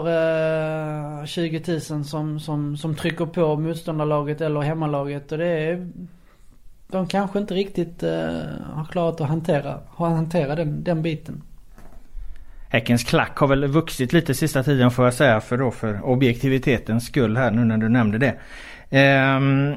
eh, 1.21 1.25
20 1.25 1.63
000 1.91 2.05
som, 2.05 2.41
som, 2.41 2.77
som 2.77 2.95
trycker 2.95 3.27
på 3.27 3.57
motståndarlaget 3.57 4.41
eller 4.41 4.61
hemmalaget. 4.61 5.33
Och 5.33 5.39
det 5.39 5.47
är... 5.47 5.89
De 6.91 7.07
kanske 7.07 7.39
inte 7.39 7.55
riktigt 7.55 8.03
eh, 8.03 8.11
har 8.75 8.85
klarat 8.91 9.21
att 9.21 9.29
hantera, 9.29 9.81
hantera 9.97 10.55
den, 10.55 10.85
den 10.85 11.03
biten. 11.03 11.43
Häckens 12.69 13.05
klack 13.05 13.39
har 13.39 13.47
väl 13.47 13.67
vuxit 13.67 14.13
lite 14.13 14.35
sista 14.35 14.63
tiden 14.63 14.91
får 14.91 15.05
jag 15.05 15.15
säga 15.15 15.41
för 15.41 15.59
då 15.59 15.71
för 15.71 16.05
objektivitetens 16.05 17.07
skull 17.07 17.37
här 17.37 17.51
nu 17.51 17.65
när 17.65 17.77
du 17.77 17.89
nämnde 17.89 18.19
det. 18.19 18.35
Ehm, 18.91 19.75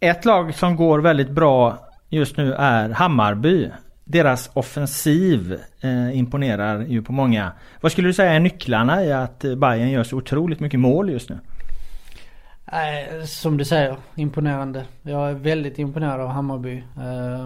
ett 0.00 0.24
lag 0.24 0.54
som 0.54 0.76
går 0.76 0.98
väldigt 0.98 1.30
bra 1.30 1.78
just 2.08 2.36
nu 2.36 2.54
är 2.54 2.88
Hammarby. 2.88 3.70
Deras 4.10 4.50
offensiv 4.54 5.58
eh, 5.80 6.18
imponerar 6.18 6.80
ju 6.80 7.02
på 7.02 7.12
många. 7.12 7.52
Vad 7.80 7.92
skulle 7.92 8.08
du 8.08 8.12
säga 8.14 8.32
är 8.32 8.40
nycklarna 8.40 9.04
i 9.04 9.12
att 9.12 9.44
eh, 9.44 9.54
Bayern 9.54 9.90
gör 9.90 10.04
så 10.04 10.16
otroligt 10.16 10.60
mycket 10.60 10.80
mål 10.80 11.10
just 11.10 11.30
nu? 11.30 11.38
Eh, 12.66 13.24
som 13.24 13.56
du 13.56 13.64
säger, 13.64 13.96
imponerande. 14.14 14.84
Jag 15.02 15.30
är 15.30 15.34
väldigt 15.34 15.78
imponerad 15.78 16.20
av 16.20 16.28
Hammarby. 16.28 16.76
Eh, 16.76 17.44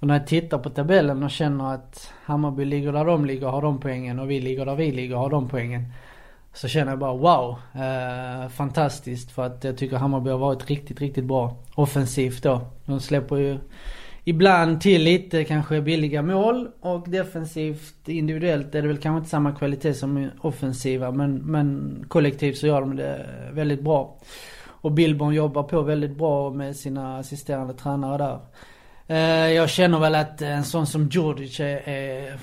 och 0.00 0.06
när 0.06 0.18
jag 0.18 0.26
tittar 0.26 0.58
på 0.58 0.70
tabellen 0.70 1.22
och 1.22 1.30
känner 1.30 1.74
att 1.74 2.12
Hammarby 2.24 2.64
ligger 2.64 2.92
där 2.92 3.04
de 3.04 3.24
ligger 3.24 3.46
och 3.46 3.52
har 3.52 3.62
de 3.62 3.80
poängen 3.80 4.18
och 4.18 4.30
vi 4.30 4.40
ligger 4.40 4.66
där 4.66 4.74
vi 4.74 4.92
ligger 4.92 5.14
och 5.14 5.20
har 5.20 5.30
de 5.30 5.48
poängen. 5.48 5.92
Så 6.52 6.68
känner 6.68 6.92
jag 6.92 6.98
bara 6.98 7.16
wow. 7.16 7.58
Eh, 7.74 8.48
fantastiskt 8.48 9.30
för 9.30 9.46
att 9.46 9.64
jag 9.64 9.78
tycker 9.78 9.96
Hammarby 9.96 10.30
har 10.30 10.38
varit 10.38 10.70
riktigt, 10.70 11.00
riktigt 11.00 11.24
bra 11.24 11.56
offensivt 11.74 12.42
då. 12.42 12.60
De 12.84 13.00
släpper 13.00 13.36
ju 13.36 13.58
ibland 14.24 14.80
till 14.80 15.02
lite 15.02 15.44
kanske 15.44 15.80
billiga 15.80 16.22
mål 16.22 16.68
och 16.80 17.08
defensivt 17.08 18.08
individuellt 18.08 18.74
är 18.74 18.82
det 18.82 18.88
väl 18.88 18.98
kanske 18.98 19.18
inte 19.18 19.30
samma 19.30 19.52
kvalitet 19.52 19.94
som 19.94 20.30
offensiva 20.40 21.10
men, 21.10 21.34
men 21.34 21.96
kollektivt 22.08 22.58
så 22.58 22.66
gör 22.66 22.80
de 22.80 22.96
det 22.96 23.26
väldigt 23.52 23.80
bra. 23.82 24.18
Och 24.66 24.92
Billborn 24.92 25.34
jobbar 25.34 25.62
på 25.62 25.82
väldigt 25.82 26.16
bra 26.16 26.50
med 26.50 26.76
sina 26.76 27.18
assisterande 27.18 27.74
tränare 27.74 28.18
där. 28.18 28.38
Eh, 29.06 29.52
jag 29.52 29.70
känner 29.70 29.98
väl 29.98 30.14
att 30.14 30.42
en 30.42 30.64
sån 30.64 30.86
som 30.86 31.08
Djurdjic 31.08 31.60
är, 31.60 31.88
är 31.88 32.40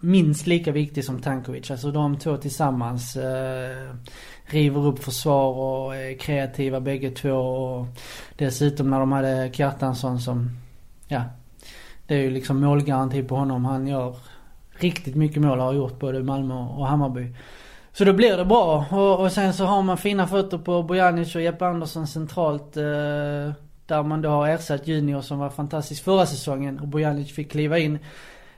minst 0.00 0.46
lika 0.46 0.72
viktig 0.72 1.04
som 1.04 1.20
Tankovic. 1.20 1.70
Alltså 1.70 1.90
de 1.90 2.18
två 2.18 2.36
tillsammans 2.36 3.16
eh, 3.16 3.94
river 4.44 4.86
upp 4.86 5.04
försvar 5.04 5.54
och 5.54 5.96
är 5.96 6.18
kreativa 6.18 6.80
bägge 6.80 7.10
två. 7.10 7.36
Och 7.36 7.86
dessutom 8.36 8.90
när 8.90 9.00
de 9.00 9.12
hade 9.12 9.50
Kjartansson 9.52 10.20
som, 10.20 10.50
ja. 11.08 11.22
Det 12.06 12.14
är 12.14 12.18
ju 12.18 12.30
liksom 12.30 12.60
målgaranti 12.60 13.22
på 13.22 13.36
honom. 13.36 13.64
Han 13.64 13.86
gör 13.86 14.16
riktigt 14.70 15.14
mycket 15.14 15.42
mål 15.42 15.58
har 15.58 15.72
gjort 15.72 15.98
både 15.98 16.22
Malmö 16.22 16.54
och 16.54 16.86
Hammarby. 16.86 17.34
Så 17.92 18.04
då 18.04 18.12
blir 18.12 18.36
det 18.36 18.44
bra. 18.44 18.86
Och, 18.90 19.20
och 19.20 19.32
sen 19.32 19.54
så 19.54 19.64
har 19.64 19.82
man 19.82 19.98
fina 19.98 20.26
fötter 20.26 20.58
på 20.58 20.82
Bojanic 20.82 21.34
och 21.34 21.42
Jeppe 21.42 21.66
Andersson 21.66 22.06
centralt. 22.06 22.76
Eh, 22.76 23.52
där 23.86 24.02
man 24.02 24.22
då 24.22 24.28
har 24.28 24.48
ersatt 24.48 24.88
Junior 24.88 25.20
som 25.20 25.38
var 25.38 25.50
fantastisk 25.50 26.04
förra 26.04 26.26
säsongen 26.26 26.78
och 26.80 26.88
Bojanic 26.88 27.32
fick 27.32 27.50
kliva 27.50 27.78
in. 27.78 27.98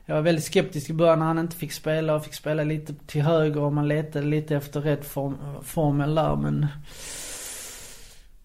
Jag 0.04 0.14
var 0.14 0.22
väldigt 0.22 0.44
skeptisk 0.44 0.90
i 0.90 0.92
början 0.92 1.18
när 1.18 1.26
han 1.26 1.38
inte 1.38 1.56
fick 1.56 1.72
spela 1.72 2.14
och 2.14 2.24
fick 2.24 2.34
spela 2.34 2.64
lite 2.64 2.94
till 3.06 3.22
höger 3.22 3.60
och 3.60 3.72
man 3.72 3.88
letade 3.88 4.26
lite 4.26 4.56
efter 4.56 4.80
rätt 4.80 5.04
form, 5.04 5.36
formel 5.62 6.14
där 6.14 6.36
men... 6.36 6.66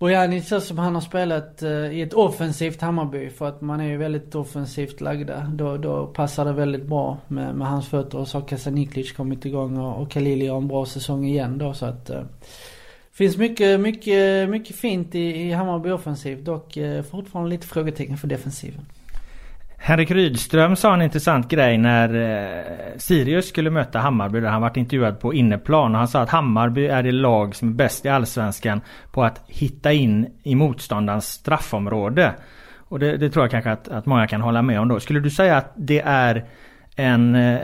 Bojanic 0.01 0.47
så 0.47 0.61
som 0.61 0.77
han 0.77 0.95
har 0.95 1.01
spelat 1.01 1.63
eh, 1.63 1.69
i 1.69 2.01
ett 2.01 2.13
offensivt 2.13 2.81
Hammarby 2.81 3.29
för 3.29 3.47
att 3.47 3.61
man 3.61 3.79
är 3.79 3.87
ju 3.87 3.97
väldigt 3.97 4.35
offensivt 4.35 5.01
lagda. 5.01 5.51
Då, 5.53 5.77
då 5.77 6.07
passar 6.07 6.45
det 6.45 6.53
väldigt 6.53 6.85
bra 6.85 7.17
med, 7.27 7.55
med 7.55 7.67
hans 7.67 7.87
fötter 7.87 8.17
och 8.17 8.27
så 8.27 8.39
har 8.39 8.47
Kasaniklic 8.47 9.11
kommit 9.11 9.45
igång 9.45 9.77
och, 9.77 10.01
och 10.01 10.11
Khalili 10.11 10.47
har 10.47 10.57
en 10.57 10.67
bra 10.67 10.85
säsong 10.85 11.25
igen 11.25 11.57
då 11.57 11.73
så 11.73 11.85
att... 11.85 12.09
Eh, 12.09 12.23
finns 13.11 13.37
mycket, 13.37 13.79
mycket, 13.79 14.49
mycket 14.49 14.75
fint 14.75 15.15
i, 15.15 15.19
i 15.19 15.51
Hammarby 15.51 15.89
offensivt 15.89 16.45
Dock 16.45 16.77
eh, 16.77 17.03
fortfarande 17.03 17.49
lite 17.49 17.67
frågetecken 17.67 18.17
för 18.17 18.27
defensiven. 18.27 18.85
Henrik 19.83 20.11
Rydström 20.11 20.75
sa 20.75 20.93
en 20.93 21.01
intressant 21.01 21.49
grej 21.49 21.77
när 21.77 22.15
eh, 22.15 22.97
Sirius 22.97 23.47
skulle 23.49 23.69
möta 23.69 23.99
Hammarby 23.99 24.39
där 24.39 24.49
han 24.49 24.61
varit 24.61 24.77
intervjuad 24.77 25.19
på 25.19 25.33
inneplan. 25.33 25.91
Och 25.91 25.97
han 25.97 26.07
sa 26.07 26.21
att 26.21 26.29
Hammarby 26.29 26.87
är 26.87 27.03
det 27.03 27.11
lag 27.11 27.55
som 27.55 27.69
är 27.69 27.73
bäst 27.73 28.05
i 28.05 28.09
Allsvenskan 28.09 28.81
på 29.11 29.23
att 29.23 29.41
hitta 29.47 29.91
in 29.91 30.27
i 30.43 30.55
motståndarens 30.55 31.25
straffområde. 31.25 32.33
Och 32.77 32.99
det, 32.99 33.17
det 33.17 33.29
tror 33.29 33.43
jag 33.43 33.51
kanske 33.51 33.71
att, 33.71 33.87
att 33.87 34.05
många 34.05 34.27
kan 34.27 34.41
hålla 34.41 34.61
med 34.61 34.79
om 34.79 34.87
då. 34.87 34.99
Skulle 34.99 35.19
du 35.19 35.29
säga 35.29 35.57
att 35.57 35.73
det 35.75 36.01
är 36.05 36.45
en 36.95 37.35
eh, 37.35 37.59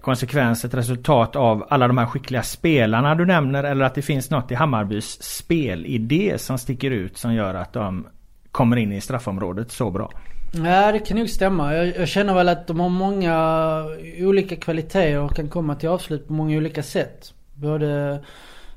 konsekvens, 0.00 0.64
ett 0.64 0.74
resultat 0.74 1.36
av 1.36 1.66
alla 1.70 1.88
de 1.88 1.98
här 1.98 2.06
skickliga 2.06 2.42
spelarna 2.42 3.14
du 3.14 3.26
nämner 3.26 3.64
eller 3.64 3.84
att 3.84 3.94
det 3.94 4.02
finns 4.02 4.30
något 4.30 4.50
i 4.50 4.54
Hammarbys 4.54 5.22
spelidé 5.22 6.38
som 6.38 6.58
sticker 6.58 6.90
ut 6.90 7.18
som 7.18 7.34
gör 7.34 7.54
att 7.54 7.72
de 7.72 8.06
kommer 8.52 8.76
in 8.76 8.92
i 8.92 9.00
straffområdet 9.00 9.70
så 9.70 9.90
bra? 9.90 10.10
Ja 10.52 10.92
det 10.92 10.98
kan 10.98 11.16
nog 11.16 11.28
stämma. 11.28 11.74
Jag, 11.74 11.96
jag, 11.96 12.08
känner 12.08 12.34
väl 12.34 12.48
att 12.48 12.66
de 12.66 12.80
har 12.80 12.88
många 12.88 13.84
olika 14.20 14.56
kvaliteter 14.56 15.18
och 15.18 15.36
kan 15.36 15.48
komma 15.48 15.74
till 15.74 15.88
avslut 15.88 16.26
på 16.26 16.32
många 16.32 16.56
olika 16.56 16.82
sätt. 16.82 17.34
Både 17.54 18.18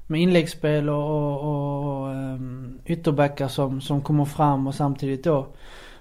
med 0.07 0.21
inläggsspel 0.21 0.89
och, 0.89 1.03
och, 1.03 1.43
och 1.43 2.07
um, 2.07 2.79
ytterbackar 2.85 3.47
som, 3.47 3.81
som 3.81 4.01
kommer 4.01 4.25
fram 4.25 4.67
och 4.67 4.75
samtidigt 4.75 5.23
då 5.23 5.47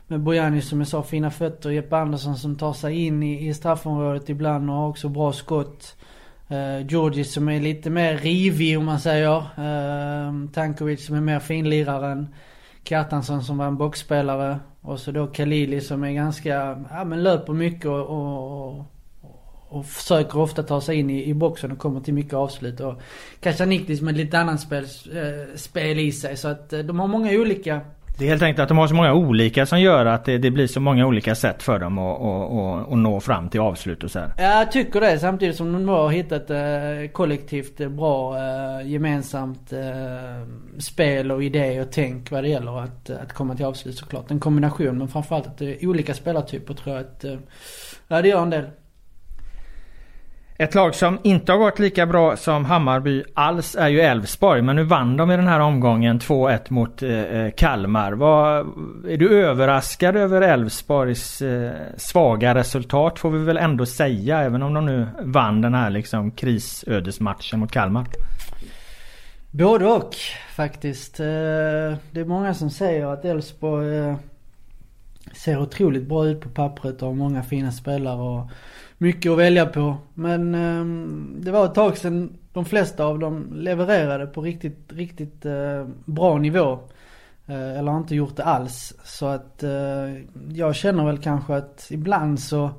med 0.07 0.21
Bojani 0.21 0.63
som 0.63 0.79
jag 0.79 0.89
sa, 0.89 1.03
fina 1.03 1.31
fötter. 1.31 1.71
Jeppe 1.71 1.97
Andersson 1.97 2.37
som 2.37 2.57
tar 2.57 2.73
sig 2.73 3.07
in 3.07 3.23
i, 3.23 3.49
i 3.49 3.55
straffområdet 3.55 4.29
ibland 4.29 4.71
och 4.71 4.77
har 4.77 4.89
också 4.89 5.09
bra 5.09 5.33
skott. 5.33 5.97
Eh, 6.49 6.57
uh, 6.57 6.87
Georgis 6.87 7.33
som 7.33 7.49
är 7.49 7.61
lite 7.61 7.91
mer 7.91 8.17
rivig 8.17 8.79
om 8.79 8.85
man 8.85 9.01
säger. 9.01 9.37
Uh, 9.37 10.51
Tankovic 10.53 11.07
som 11.07 11.17
är 11.17 11.21
mer 11.21 11.41
finliraren. 11.41 12.35
Kjartansson 12.85 13.43
som 13.43 13.59
var 13.59 13.67
en 13.67 13.77
boxspelare. 13.77 14.59
Och 14.83 15.01
så 15.01 15.11
då 15.11 15.27
Khalili 15.27 15.81
som 15.81 16.05
är 16.05 16.13
ganska, 16.13 16.85
ja 16.91 17.05
men 17.05 17.23
löper 17.23 17.53
mycket 17.53 17.87
och, 17.87 18.07
och, 18.09 18.85
och 19.69 19.87
försöker 19.87 20.39
ofta 20.39 20.63
ta 20.63 20.81
sig 20.81 20.97
in 20.99 21.11
i, 21.11 21.25
i 21.25 21.35
boxen 21.35 21.73
och 21.73 21.79
kommer 21.79 22.01
till 22.01 22.15
mycket 22.15 22.35
avslut. 22.35 22.81
Och 22.81 23.01
Kasaniklis 23.41 24.01
med 24.01 24.17
lite 24.17 24.39
annan 24.39 24.59
spel, 24.59 24.85
eh, 25.15 25.57
spel 25.57 25.99
i 25.99 26.13
sig. 26.13 26.37
Så 26.37 26.49
att 26.49 26.73
eh, 26.73 26.81
de 26.81 27.01
har 27.01 27.07
många 27.07 27.33
olika 27.33 27.81
det 28.19 28.25
är 28.25 28.29
helt 28.29 28.43
enkelt 28.43 28.63
att 28.63 28.69
de 28.69 28.79
har 28.79 28.89
så 28.89 28.95
många 28.95 29.15
olika 29.15 29.67
som 29.67 29.81
gör 29.81 30.07
att 30.07 30.25
det, 30.25 30.39
det 30.39 30.51
blir 30.51 30.67
så 30.67 30.81
många 30.81 31.07
olika 31.07 31.35
sätt 31.35 31.63
för 31.63 31.79
dem 31.79 31.99
att, 31.99 32.21
att, 32.21 32.93
att, 32.93 32.99
nå 32.99 33.21
fram 33.21 33.49
till 33.49 33.61
avslut 33.61 34.05
och 34.05 34.11
så 34.11 34.19
här. 34.19 34.33
Ja, 34.39 34.59
jag 34.59 34.73
tycker 34.73 35.01
det. 35.01 35.19
Samtidigt 35.19 35.57
som 35.57 35.73
de 35.73 35.89
har 35.89 36.11
hittat 36.11 36.51
eh, 36.51 37.11
kollektivt 37.13 37.81
eh, 37.81 37.89
bra 37.89 38.39
eh, 38.39 38.89
gemensamt 38.89 39.73
eh, 39.73 39.79
spel 40.79 41.33
och 41.33 41.45
idé 41.45 41.81
och 41.81 41.93
tänk 41.93 42.31
vad 42.31 42.45
det 42.45 42.49
gäller 42.49 42.83
att, 42.83 43.11
att 43.11 43.33
komma 43.33 43.55
till 43.55 43.65
avslut 43.65 43.99
såklart. 43.99 44.31
En 44.31 44.41
kombination 44.41 44.99
men 44.99 45.09
framförallt 45.09 45.47
att 45.47 45.59
det 45.59 45.83
är 45.83 45.89
olika 45.89 46.15
spelartyper 46.15 46.75
tror 46.75 46.97
jag 46.97 47.05
att, 47.05 47.25
eh, 47.25 47.37
ja 48.09 48.23
det 48.23 48.29
gör 48.29 48.43
en 48.43 48.51
del. 48.51 48.65
Ett 50.63 50.75
lag 50.75 50.95
som 50.95 51.19
inte 51.23 51.53
har 51.53 51.59
gått 51.59 51.79
lika 51.79 52.07
bra 52.07 52.37
som 52.37 52.65
Hammarby 52.65 53.25
alls 53.35 53.77
är 53.77 53.89
ju 53.89 54.01
Elfsborg. 54.01 54.63
Men 54.63 54.77
nu 54.77 54.85
vann 54.85 55.17
de 55.17 55.31
i 55.31 55.37
den 55.37 55.47
här 55.47 55.61
omgången 55.61 56.21
2-1 56.21 56.61
mot 56.69 57.03
eh, 57.03 57.11
eh 57.11 57.53
Kalmar. 57.57 58.13
Var, 58.13 58.59
är 59.09 59.17
du 59.17 59.45
överraskad 59.45 60.17
över 60.17 60.43
Elfsborgs 60.43 61.43
eh, 61.43 61.73
svaga 61.97 62.55
resultat 62.55 63.19
får 63.19 63.31
vi 63.31 63.39
väl 63.39 63.57
ändå 63.57 63.87
säga. 63.87 64.41
Även 64.41 64.63
om 64.63 64.75
de 64.75 64.87
nu 64.87 65.07
vann 65.21 65.61
den 65.61 65.75
här 65.75 65.91
liksom 65.91 66.31
krisödesmatchen 66.31 67.61
mot 67.61 67.73
Kalmar. 67.73 68.07
Både 69.51 69.87
och 69.87 70.15
faktiskt. 70.55 71.21
Eh, 71.21 71.27
det 72.11 72.21
är 72.21 72.25
många 72.25 72.55
som 72.55 72.71
säger 72.71 73.07
att 73.07 73.25
Elfsborg 73.25 73.99
eh, 73.99 74.17
ser 75.33 75.59
otroligt 75.59 76.09
bra 76.09 76.27
ut 76.27 76.41
på 76.41 76.49
pappret 76.49 77.03
och 77.03 77.09
har 77.09 77.15
många 77.15 77.43
fina 77.43 77.73
spelare. 77.73 78.21
Och 78.21 78.51
mycket 79.03 79.33
att 79.33 79.39
välja 79.39 79.67
på. 79.67 79.97
Men 80.15 80.55
eh, 80.55 80.85
det 81.43 81.51
var 81.51 81.65
ett 81.65 81.75
tag 81.75 81.97
sedan 81.97 82.39
de 82.53 82.65
flesta 82.65 83.05
av 83.05 83.19
dem 83.19 83.49
levererade 83.53 84.27
på 84.27 84.41
riktigt, 84.41 84.93
riktigt 84.93 85.47
eh, 85.47 85.87
bra 86.05 86.39
nivå. 86.39 86.79
Eh, 87.47 87.79
eller 87.79 87.93
har 87.93 87.99
inte 87.99 88.15
gjort 88.15 88.37
det 88.37 88.45
alls. 88.45 88.95
Så 89.05 89.27
att 89.27 89.63
eh, 89.63 89.71
jag 90.53 90.75
känner 90.75 91.05
väl 91.07 91.19
kanske 91.19 91.55
att 91.55 91.89
ibland 91.91 92.41
så 92.41 92.71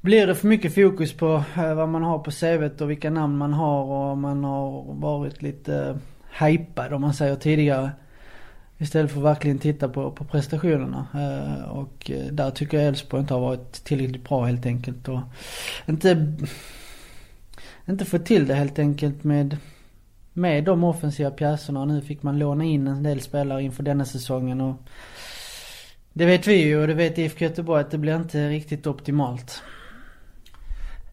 blir 0.00 0.26
det 0.26 0.34
för 0.34 0.46
mycket 0.46 0.74
fokus 0.74 1.12
på 1.12 1.42
eh, 1.56 1.74
vad 1.74 1.88
man 1.88 2.02
har 2.02 2.18
på 2.18 2.30
CVt 2.30 2.80
och 2.80 2.90
vilka 2.90 3.10
namn 3.10 3.36
man 3.36 3.52
har 3.52 3.84
och 3.84 4.18
man 4.18 4.44
har 4.44 4.94
varit 4.94 5.42
lite 5.42 5.76
eh, 5.76 6.46
hypad 6.46 6.92
om 6.92 7.00
man 7.00 7.14
säger 7.14 7.36
tidigare. 7.36 7.90
Istället 8.78 9.10
för 9.10 9.18
att 9.18 9.24
verkligen 9.24 9.58
titta 9.58 9.88
på, 9.88 10.10
på 10.10 10.24
prestationerna. 10.24 11.06
Eh, 11.14 11.70
och 11.70 12.10
eh, 12.10 12.26
där 12.32 12.50
tycker 12.50 12.78
jag 12.78 12.86
Elfsborg 12.86 13.20
inte 13.20 13.34
har 13.34 13.40
varit 13.40 13.72
tillräckligt 13.72 14.28
bra 14.28 14.44
helt 14.44 14.66
enkelt. 14.66 15.08
Och 15.08 15.20
inte, 15.86 16.36
inte 17.88 18.04
fått 18.04 18.26
till 18.26 18.46
det 18.46 18.54
helt 18.54 18.78
enkelt 18.78 19.24
med, 19.24 19.56
med 20.32 20.64
de 20.64 20.84
offensiva 20.84 21.30
pjäserna. 21.30 21.84
Nu 21.84 22.00
fick 22.00 22.22
man 22.22 22.38
låna 22.38 22.64
in 22.64 22.88
en 22.88 23.02
del 23.02 23.20
spelare 23.20 23.62
inför 23.62 23.82
denna 23.82 24.04
säsongen. 24.04 24.60
Och 24.60 24.82
det 26.12 26.26
vet 26.26 26.46
vi 26.46 26.54
ju 26.54 26.80
och 26.80 26.86
det 26.86 26.94
vet 26.94 27.18
IFK 27.18 27.44
Göteborg 27.44 27.80
att 27.80 27.90
det 27.90 27.98
blir 27.98 28.16
inte 28.16 28.48
riktigt 28.48 28.86
optimalt. 28.86 29.62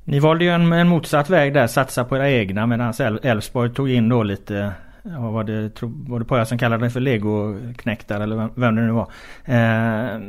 Ni 0.03 0.20
valde 0.20 0.44
ju 0.44 0.50
en, 0.50 0.74
en 0.74 0.88
motsatt 0.88 1.30
väg 1.30 1.53
där, 1.53 1.68
satsa 1.68 2.03
på 2.03 2.15
era 2.15 2.30
egna 2.30 2.68
medan 2.68 2.94
Elfsborg 3.24 3.74
tog 3.74 3.89
in 3.89 4.10
då 4.10 4.24
lite 4.24 4.74
ja, 5.03 5.31
var 5.31 5.43
det, 5.43 5.70
tro, 5.70 5.91
var 6.08 6.20
det 6.20 6.25
Poja 6.25 6.46
som 6.46 6.58
kallade 6.58 6.86
det 6.86 6.89
för 6.89 7.00
legoknäktar 7.00 8.22
eller 8.22 8.36
vem, 8.36 8.50
vem 8.55 8.75
det 8.75 8.81
nu 8.81 8.91
var. 8.91 9.12
Eh, 9.46 10.20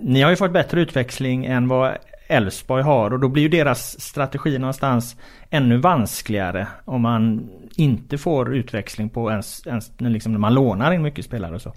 ni 0.00 0.22
har 0.22 0.30
ju 0.30 0.36
fått 0.36 0.52
bättre 0.52 0.80
utväxling 0.80 1.44
än 1.44 1.68
vad 1.68 1.92
Elfsborg 2.28 2.82
har 2.82 3.12
och 3.12 3.20
då 3.20 3.28
blir 3.28 3.42
ju 3.42 3.48
deras 3.48 4.00
strategi 4.00 4.58
någonstans 4.58 5.16
ännu 5.50 5.76
vanskligare 5.76 6.66
om 6.84 7.02
man 7.02 7.50
inte 7.76 8.18
får 8.18 8.56
utväxling 8.56 9.08
på 9.08 9.30
ens, 9.30 9.66
ens 9.66 9.92
liksom 9.98 10.32
när 10.32 10.38
man 10.38 10.54
lånar 10.54 10.92
in 10.92 11.02
mycket 11.02 11.24
spelare 11.24 11.54
och 11.54 11.62
så. 11.62 11.72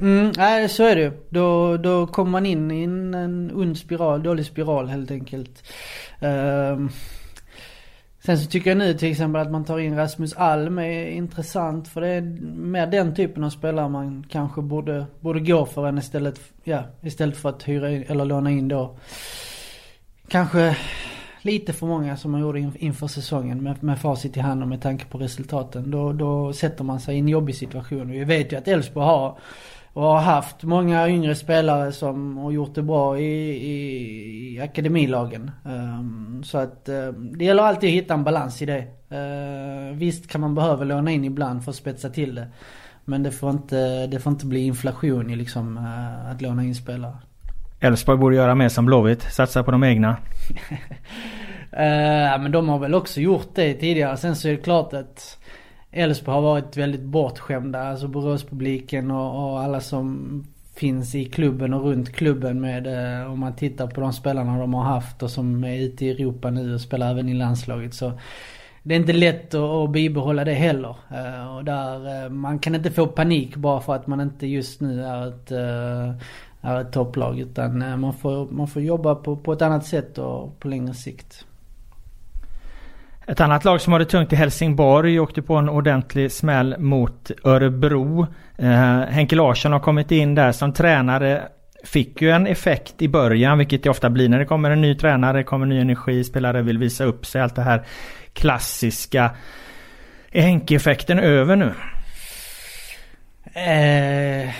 Mm, 0.00 0.32
nej 0.36 0.68
så 0.68 0.84
är 0.84 0.96
det 0.96 1.02
ju. 1.02 1.12
Då, 1.28 1.76
då 1.76 2.06
kommer 2.06 2.30
man 2.30 2.46
in 2.46 2.70
i 2.70 2.84
en, 2.84 3.14
en 3.14 3.50
ond 3.54 3.78
spiral, 3.78 4.22
dålig 4.22 4.46
spiral 4.46 4.88
helt 4.88 5.10
enkelt. 5.10 5.72
Uh, 6.22 6.88
Sen 8.24 8.38
så 8.38 8.46
tycker 8.46 8.70
jag 8.70 8.78
nu 8.78 8.94
till 8.94 9.10
exempel 9.10 9.40
att 9.40 9.50
man 9.50 9.64
tar 9.64 9.78
in 9.78 9.96
Rasmus 9.96 10.34
Alm 10.34 10.78
är 10.78 11.06
intressant 11.06 11.88
för 11.88 12.00
det 12.00 12.08
är 12.08 12.20
mer 12.56 12.86
den 12.86 13.14
typen 13.14 13.44
av 13.44 13.50
spelare 13.50 13.88
man 13.88 14.26
kanske 14.28 14.62
borde, 14.62 15.06
borde 15.20 15.40
gå 15.40 15.66
för 15.66 15.86
än 15.86 15.98
istället, 15.98 16.40
ja, 16.64 16.82
istället 17.00 17.36
för 17.36 17.48
att 17.48 17.68
hyra 17.68 17.90
in, 17.90 18.04
eller 18.08 18.24
låna 18.24 18.50
in 18.50 18.68
då. 18.68 18.96
Kanske 20.28 20.76
lite 21.42 21.72
för 21.72 21.86
många 21.86 22.16
som 22.16 22.30
man 22.30 22.40
gjorde 22.40 22.72
inför 22.78 23.06
säsongen 23.06 23.62
med, 23.62 23.82
med 23.82 24.00
facit 24.00 24.36
i 24.36 24.40
hand 24.40 24.62
och 24.62 24.68
med 24.68 24.82
tanke 24.82 25.04
på 25.04 25.18
resultaten. 25.18 25.90
Då, 25.90 26.12
då 26.12 26.52
sätter 26.52 26.84
man 26.84 27.00
sig 27.00 27.16
i 27.16 27.18
en 27.18 27.28
jobbig 27.28 27.54
situation. 27.54 28.10
Vi 28.10 28.24
vet 28.24 28.52
ju 28.52 28.56
att 28.56 28.68
Elfsborg 28.68 29.06
har 29.06 29.38
och 29.92 30.02
har 30.02 30.20
haft 30.20 30.62
många 30.62 31.08
yngre 31.08 31.34
spelare 31.34 31.92
som 31.92 32.38
har 32.38 32.50
gjort 32.50 32.74
det 32.74 32.82
bra 32.82 33.18
i, 33.18 33.50
i, 33.50 34.54
i 34.54 34.60
akademilagen. 34.60 35.50
Um, 35.64 36.42
så 36.44 36.58
att 36.58 36.88
uh, 36.88 37.08
det 37.12 37.44
gäller 37.44 37.62
alltid 37.62 37.88
att 37.88 37.94
hitta 37.94 38.14
en 38.14 38.24
balans 38.24 38.62
i 38.62 38.66
det. 38.66 38.86
Uh, 39.12 39.96
visst 39.96 40.28
kan 40.28 40.40
man 40.40 40.54
behöva 40.54 40.84
låna 40.84 41.10
in 41.10 41.24
ibland 41.24 41.64
för 41.64 41.70
att 41.70 41.76
spetsa 41.76 42.08
till 42.08 42.34
det. 42.34 42.48
Men 43.04 43.22
det 43.22 43.30
får 43.30 43.50
inte, 43.50 44.06
det 44.06 44.20
får 44.20 44.32
inte 44.32 44.46
bli 44.46 44.60
inflation 44.60 45.30
i 45.30 45.36
liksom 45.36 45.78
uh, 45.78 46.30
att 46.30 46.42
låna 46.42 46.64
in 46.64 46.74
spelare. 46.74 47.16
Elfsborg 47.80 48.18
borde 48.18 48.36
göra 48.36 48.54
mer 48.54 48.68
som 48.68 48.86
Blåvitt, 48.86 49.22
satsa 49.22 49.62
på 49.62 49.70
de 49.70 49.84
egna. 49.84 50.10
uh, 51.72 52.42
men 52.42 52.52
de 52.52 52.68
har 52.68 52.78
väl 52.78 52.94
också 52.94 53.20
gjort 53.20 53.54
det 53.54 53.74
tidigare. 53.74 54.16
Sen 54.16 54.36
så 54.36 54.48
är 54.48 54.52
det 54.52 54.58
klart 54.58 54.92
att 54.92 55.38
Elfsborg 55.92 56.34
har 56.34 56.42
varit 56.42 56.76
väldigt 56.76 57.02
bortskämda. 57.02 57.82
Alltså 57.82 58.08
Boråspubliken 58.08 59.10
och, 59.10 59.52
och 59.52 59.60
alla 59.60 59.80
som 59.80 60.44
finns 60.74 61.14
i 61.14 61.24
klubben 61.24 61.74
och 61.74 61.84
runt 61.84 62.12
klubben 62.12 62.60
med 62.60 62.86
eh, 62.86 63.32
om 63.32 63.40
man 63.40 63.56
tittar 63.56 63.86
på 63.86 64.00
de 64.00 64.12
spelarna 64.12 64.58
de 64.58 64.74
har 64.74 64.84
haft 64.84 65.22
och 65.22 65.30
som 65.30 65.64
är 65.64 65.80
ute 65.80 66.06
i 66.06 66.10
Europa 66.10 66.50
nu 66.50 66.74
och 66.74 66.80
spelar 66.80 67.10
även 67.10 67.28
i 67.28 67.34
landslaget 67.34 67.94
så 67.94 68.12
det 68.82 68.94
är 68.94 68.98
inte 68.98 69.12
lätt 69.12 69.54
att, 69.54 69.90
bibehålla 69.90 70.44
det 70.44 70.54
heller. 70.54 70.96
Eh, 71.10 71.56
och 71.56 71.64
där, 71.64 72.24
eh, 72.24 72.30
man 72.30 72.58
kan 72.58 72.74
inte 72.74 72.90
få 72.90 73.06
panik 73.06 73.56
bara 73.56 73.80
för 73.80 73.94
att 73.94 74.06
man 74.06 74.20
inte 74.20 74.46
just 74.46 74.80
nu 74.80 75.04
är 75.04 75.28
ett, 75.28 75.50
är 76.60 76.80
ett 76.80 76.92
topplag. 76.92 77.40
Utan 77.40 78.00
man, 78.00 78.12
får, 78.12 78.50
man 78.50 78.68
får 78.68 78.82
jobba 78.82 79.14
på, 79.14 79.36
på 79.36 79.52
ett 79.52 79.62
annat 79.62 79.86
sätt 79.86 80.18
och 80.18 80.60
på 80.60 80.68
längre 80.68 80.94
sikt. 80.94 81.46
Ett 83.26 83.40
annat 83.40 83.64
lag 83.64 83.80
som 83.80 83.92
har 83.92 84.00
det 84.00 84.06
tungt 84.06 84.32
i 84.32 84.36
Helsingborg 84.36 85.20
åkte 85.20 85.42
på 85.42 85.54
en 85.54 85.68
ordentlig 85.68 86.32
smäll 86.32 86.78
mot 86.78 87.30
Örebro. 87.44 88.26
Eh, 88.58 89.00
Henke 89.00 89.36
Larsson 89.36 89.72
har 89.72 89.80
kommit 89.80 90.10
in 90.10 90.34
där 90.34 90.52
som 90.52 90.72
tränare. 90.72 91.42
Fick 91.84 92.22
ju 92.22 92.30
en 92.30 92.46
effekt 92.46 93.02
i 93.02 93.08
början, 93.08 93.58
vilket 93.58 93.82
det 93.82 93.90
ofta 93.90 94.10
blir 94.10 94.28
när 94.28 94.38
det 94.38 94.44
kommer 94.44 94.70
en 94.70 94.80
ny 94.80 94.94
tränare, 94.94 95.42
kommer 95.42 95.66
ny 95.66 95.80
energi, 95.80 96.24
spelare 96.24 96.62
vill 96.62 96.78
visa 96.78 97.04
upp 97.04 97.26
sig, 97.26 97.42
allt 97.42 97.56
det 97.56 97.62
här 97.62 97.82
klassiska. 98.32 99.30
Är 100.32 100.42
Henke-effekten 100.42 101.18
över 101.18 101.56
nu? 101.56 101.72
Eh, 103.54 104.50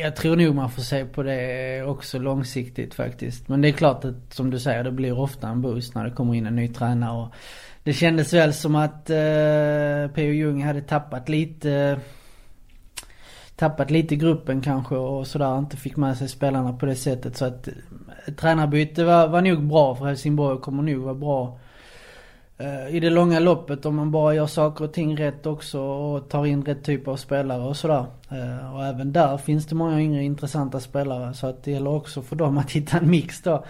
jag 0.00 0.16
tror 0.16 0.36
nog 0.36 0.54
man 0.54 0.70
får 0.70 0.82
se 0.82 1.04
på 1.04 1.22
det 1.22 1.82
också 1.82 2.18
långsiktigt 2.18 2.94
faktiskt. 2.94 3.48
Men 3.48 3.60
det 3.60 3.68
är 3.68 3.72
klart 3.72 4.04
att 4.04 4.34
som 4.34 4.50
du 4.50 4.60
säger, 4.60 4.84
det 4.84 4.92
blir 4.92 5.18
ofta 5.18 5.48
en 5.48 5.62
boost 5.62 5.94
när 5.94 6.04
det 6.04 6.10
kommer 6.10 6.34
in 6.34 6.46
en 6.46 6.56
ny 6.56 6.68
tränare. 6.68 7.22
Och 7.22 7.34
det 7.82 7.92
kändes 7.92 8.32
väl 8.32 8.52
som 8.52 8.76
att 8.76 9.10
eh, 9.10 10.14
P.O. 10.14 10.32
Jung 10.32 10.62
hade 10.62 10.80
tappat 10.80 11.28
lite 11.28 12.00
tappat 13.56 13.90
lite 13.90 14.14
i 14.14 14.16
gruppen 14.16 14.60
kanske 14.60 14.94
och 14.94 15.26
sådär. 15.26 15.58
Inte 15.58 15.76
fick 15.76 15.96
med 15.96 16.16
sig 16.16 16.28
spelarna 16.28 16.72
på 16.72 16.86
det 16.86 16.96
sättet. 16.96 17.36
Så 17.36 17.44
att 17.44 17.68
eh, 17.68 18.34
tränarbyte 18.34 19.04
var, 19.04 19.28
var 19.28 19.42
nog 19.42 19.66
bra 19.66 19.94
för 19.94 20.04
Helsingborg 20.06 20.54
och 20.54 20.62
kommer 20.62 20.82
nog 20.82 21.02
vara 21.02 21.14
bra 21.14 21.58
Eh, 21.58 21.61
Eh, 22.58 22.96
i 22.96 23.00
det 23.00 23.10
långa 23.10 23.40
loppet 23.40 23.86
om 23.86 23.96
man 23.96 24.10
bara 24.10 24.34
gör 24.34 24.46
saker 24.46 24.84
och 24.84 24.92
ting 24.92 25.16
rätt 25.16 25.46
också 25.46 25.80
och 25.80 26.28
tar 26.28 26.46
in 26.46 26.64
rätt 26.64 26.84
typ 26.84 27.08
av 27.08 27.16
spelare 27.16 27.62
och 27.62 27.76
sådär. 27.76 28.06
Eh, 28.30 28.74
och 28.74 28.84
även 28.84 29.12
där 29.12 29.36
finns 29.36 29.66
det 29.66 29.74
många 29.74 30.00
yngre 30.00 30.24
intressanta 30.24 30.80
spelare 30.80 31.34
så 31.34 31.46
att 31.46 31.64
det 31.64 31.70
gäller 31.70 31.90
också 31.90 32.22
för 32.22 32.36
dem 32.36 32.58
att 32.58 32.70
hitta 32.76 32.98
en 32.98 33.10
mix 33.10 33.42
då. 33.42 33.64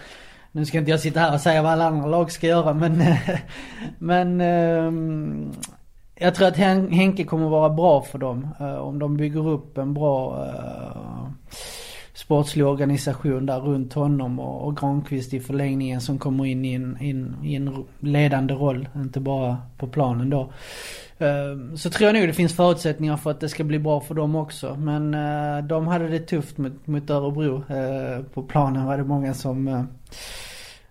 Nu 0.51 0.65
ska 0.65 0.77
inte 0.77 0.91
jag 0.91 0.99
sitta 0.99 1.19
här 1.19 1.33
och 1.33 1.41
säga 1.41 1.61
vad 1.61 1.71
alla 1.71 1.85
andra 1.85 2.07
lag 2.07 2.31
ska 2.31 2.47
göra 2.47 2.73
men 2.73 3.03
Men 3.99 4.41
ehm, 4.41 5.51
Jag 6.15 6.35
tror 6.35 6.47
att 6.47 6.57
Henke 6.57 7.23
kommer 7.23 7.49
vara 7.49 7.69
bra 7.69 8.01
för 8.01 8.17
dem. 8.19 8.47
Eh, 8.59 8.75
om 8.75 8.99
de 8.99 9.17
bygger 9.17 9.47
upp 9.47 9.77
en 9.77 9.93
bra 9.93 10.47
sportslig 12.13 12.65
organisation 12.65 13.45
där 13.45 13.59
runt 13.59 13.93
honom 13.93 14.39
och, 14.39 14.67
och 14.67 14.77
Granqvist 14.77 15.33
i 15.33 15.39
förlängningen 15.39 16.01
som 16.01 16.17
kommer 16.17 16.45
in 16.45 16.65
i 16.65 16.73
en, 16.73 16.97
in, 17.01 17.35
i 17.43 17.55
en 17.55 17.85
ledande 17.99 18.53
roll. 18.53 18.89
Inte 18.95 19.19
bara 19.19 19.57
på 19.77 19.87
planen 19.87 20.29
då. 20.29 20.41
Uh, 21.21 21.75
så 21.75 21.89
tror 21.89 22.07
jag 22.07 22.19
nog 22.19 22.27
det 22.27 22.33
finns 22.33 22.55
förutsättningar 22.55 23.17
för 23.17 23.31
att 23.31 23.39
det 23.39 23.49
ska 23.49 23.63
bli 23.63 23.79
bra 23.79 23.99
för 23.99 24.15
dem 24.15 24.35
också. 24.35 24.75
Men 24.75 25.13
uh, 25.13 25.63
de 25.63 25.87
hade 25.87 26.07
det 26.07 26.19
tufft 26.19 26.57
mot, 26.57 26.87
mot 26.87 27.09
Örebro. 27.09 27.55
Uh, 27.55 28.23
på 28.33 28.43
planen 28.43 28.85
var 28.85 28.97
det 28.97 29.03
många 29.03 29.33
som 29.33 29.87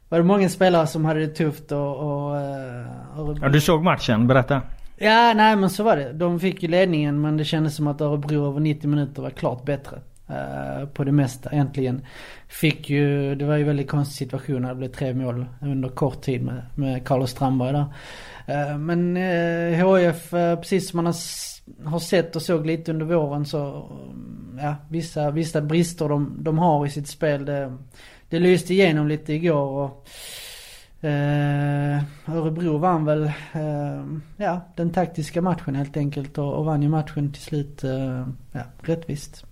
var 0.09 0.19
det 0.19 0.25
många 0.25 0.49
spelare 0.49 0.87
som 0.87 1.05
hade 1.05 1.21
det 1.21 1.35
tufft 1.35 1.73
och, 1.73 1.97
och. 1.97 2.37
Ja 3.41 3.49
du 3.53 3.61
såg 3.61 3.83
matchen, 3.83 4.27
berätta. 4.27 4.63
Ja 4.97 5.33
nej 5.35 5.57
men 5.57 5.71
så 5.71 5.83
var 5.83 5.97
det. 5.97 6.13
De 6.13 6.41
fick 6.41 6.63
ju 6.63 6.69
ledningen 6.69 7.21
men 7.21 7.37
det 7.37 7.45
kändes 7.45 7.77
som 7.77 7.87
att 7.87 8.01
Örebro 8.01 8.49
över 8.49 8.61
90 8.61 8.91
minuter 8.91 9.23
var 9.23 9.31
klart 9.31 9.65
bättre. 9.65 9.99
Eh, 10.33 10.87
på 10.87 11.05
det 11.05 11.13
mesta 11.13 11.51
äntligen. 11.51 12.03
Fick 12.49 12.91
ju, 12.91 13.35
det 13.35 13.45
var 13.45 13.57
ju 13.57 13.65
väldigt 13.65 13.91
konstig 13.91 14.17
situation 14.17 14.63
när 14.63 14.69
det 14.69 14.75
blev 14.75 14.89
tre 14.89 15.15
mål 15.15 15.47
under 15.61 15.89
kort 15.89 16.23
tid 16.23 16.43
med, 16.43 16.63
med 16.75 17.07
Carlos 17.07 17.31
Strandberg 17.31 17.73
där. 17.73 17.87
Eh, 18.47 18.79
men 18.79 19.17
eh, 19.17 19.87
HF, 19.87 20.31
precis 20.31 20.91
som 20.91 20.97
man 20.97 21.07
har, 21.07 21.15
har 21.91 21.99
sett 21.99 22.37
och 22.37 22.43
såg 22.43 22.67
lite 22.67 22.93
under 22.93 23.07
våren 23.07 23.45
så, 23.45 23.91
mm, 24.13 24.59
ja 24.63 24.77
vissa, 24.89 25.31
vissa 25.31 25.61
brister 25.61 26.09
de, 26.09 26.37
de 26.39 26.59
har 26.59 26.87
i 26.87 26.91
sitt 26.91 27.09
spel. 27.09 27.45
Det, 27.45 27.79
det 28.29 28.39
lyste 28.39 28.75
igenom 28.75 29.09
lite 29.09 29.33
igår 29.33 29.67
och 29.67 30.09
eh, 31.07 32.03
Örebro 32.27 32.79
vann 32.79 33.05
väl 33.05 33.25
eh, 33.53 34.05
ja, 34.37 34.61
den 34.77 34.91
taktiska 34.91 35.43
matchen 35.43 35.75
helt 35.75 35.97
enkelt 35.97 36.39
och, 36.39 36.53
och 36.53 36.65
vann 36.65 36.83
ju 36.83 36.89
matchen 36.89 37.33
till 37.33 37.43
slut 37.43 37.85
eh, 37.85 38.27
ja, 38.53 38.63
rättvist. 38.83 39.47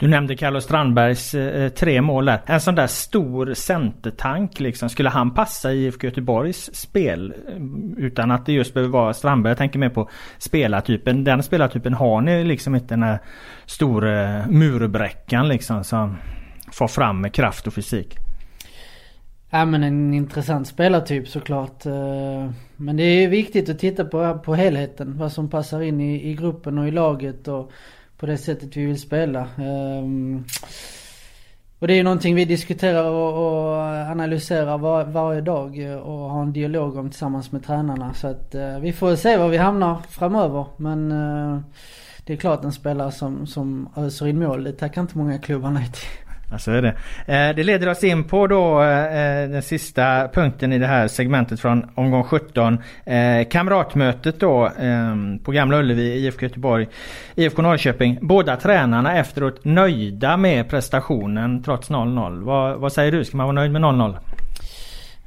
Du 0.00 0.08
nämnde 0.08 0.36
Carlos 0.36 0.64
Strandbergs 0.64 1.34
eh, 1.34 1.68
tre 1.68 2.00
mål 2.00 2.24
där. 2.24 2.40
En 2.46 2.60
sån 2.60 2.74
där 2.74 2.86
stor 2.86 3.54
centertank 3.54 4.60
liksom. 4.60 4.88
Skulle 4.88 5.08
han 5.08 5.34
passa 5.34 5.72
i 5.72 5.86
IFK 5.86 6.06
Göteborgs 6.06 6.74
spel? 6.74 7.34
Eh, 7.48 8.04
utan 8.04 8.30
att 8.30 8.46
det 8.46 8.52
just 8.52 8.74
behöver 8.74 8.92
vara 8.92 9.14
Strandberg. 9.14 9.50
Jag 9.50 9.58
tänker 9.58 9.78
mer 9.78 9.88
på 9.88 10.10
spelartypen. 10.38 11.24
Den 11.24 11.42
spelartypen 11.42 11.94
har 11.94 12.20
ni 12.20 12.44
liksom 12.44 12.74
inte 12.74 12.94
den 12.94 13.02
här 13.02 13.18
stora 13.66 14.38
eh, 14.38 14.46
murbräckan 14.46 15.48
liksom 15.48 15.84
som 15.84 16.16
får 16.72 16.88
fram 16.88 17.20
med 17.20 17.34
kraft 17.34 17.66
och 17.66 17.74
fysik. 17.74 18.16
Ja 19.50 19.64
men 19.64 19.82
en 19.82 20.14
intressant 20.14 20.68
spelartyp 20.68 21.28
såklart. 21.28 21.86
Eh, 21.86 22.50
men 22.76 22.96
det 22.96 23.02
är 23.02 23.28
viktigt 23.28 23.68
att 23.68 23.78
titta 23.78 24.04
på, 24.04 24.38
på 24.38 24.54
helheten. 24.54 25.18
Vad 25.18 25.32
som 25.32 25.50
passar 25.50 25.80
in 25.82 26.00
i, 26.00 26.30
i 26.30 26.34
gruppen 26.34 26.78
och 26.78 26.88
i 26.88 26.90
laget. 26.90 27.48
och 27.48 27.72
på 28.20 28.26
det 28.26 28.38
sättet 28.38 28.76
vi 28.76 28.84
vill 28.84 29.00
spela. 29.00 29.48
Um, 29.58 30.44
och 31.78 31.86
det 31.86 31.94
är 31.94 31.96
ju 31.96 32.02
någonting 32.02 32.34
vi 32.34 32.44
diskuterar 32.44 33.10
och, 33.10 33.32
och 33.46 33.76
analyserar 33.84 34.78
var, 34.78 35.04
varje 35.04 35.40
dag 35.40 35.78
och 36.04 36.30
har 36.30 36.42
en 36.42 36.52
dialog 36.52 36.96
om 36.96 37.10
tillsammans 37.10 37.52
med 37.52 37.64
tränarna. 37.64 38.14
Så 38.14 38.26
att 38.28 38.54
uh, 38.54 38.78
vi 38.78 38.92
får 38.92 39.16
se 39.16 39.36
var 39.36 39.48
vi 39.48 39.56
hamnar 39.56 39.98
framöver. 40.08 40.66
Men 40.76 41.12
uh, 41.12 41.60
det 42.24 42.32
är 42.32 42.36
klart 42.36 42.64
en 42.64 42.72
spelare 42.72 43.12
som, 43.12 43.46
som 43.46 43.88
öser 43.96 44.26
in 44.26 44.38
mål, 44.38 44.64
det 44.64 44.72
tackar 44.72 45.00
inte 45.00 45.18
många 45.18 45.38
klubbar 45.38 45.70
nej 45.70 45.90
till. 45.92 46.29
Ja, 46.50 46.58
så 46.58 46.70
är 46.70 46.82
det. 46.82 46.88
Eh, 47.26 47.56
det 47.56 47.62
leder 47.62 47.88
oss 47.88 48.04
in 48.04 48.24
på 48.24 48.46
då 48.46 48.82
eh, 48.82 49.42
eh, 49.42 49.50
den 49.50 49.62
sista 49.62 50.28
punkten 50.28 50.72
i 50.72 50.78
det 50.78 50.86
här 50.86 51.08
segmentet 51.08 51.60
från 51.60 51.90
omgång 51.94 52.24
17. 52.24 52.78
Kamratmötet 53.50 54.40
då 54.40 54.70
ehm, 54.80 55.38
på 55.38 55.52
Gamla 55.52 55.78
Ullevi, 55.78 56.26
IFK 56.26 56.42
Göteborg, 56.42 56.88
IFK 57.34 57.62
Norrköping. 57.62 58.18
Båda 58.20 58.56
tränarna 58.56 59.18
efteråt 59.18 59.64
nöjda 59.64 60.36
med 60.36 60.68
prestationen 60.70 61.62
trots 61.62 61.90
0-0. 61.90 62.44
Vad, 62.44 62.80
vad 62.80 62.92
säger 62.92 63.12
du? 63.12 63.24
Ska 63.24 63.36
man 63.36 63.46
vara 63.46 63.54
nöjd 63.54 63.72
med 63.72 63.82
0-0? 63.82 64.16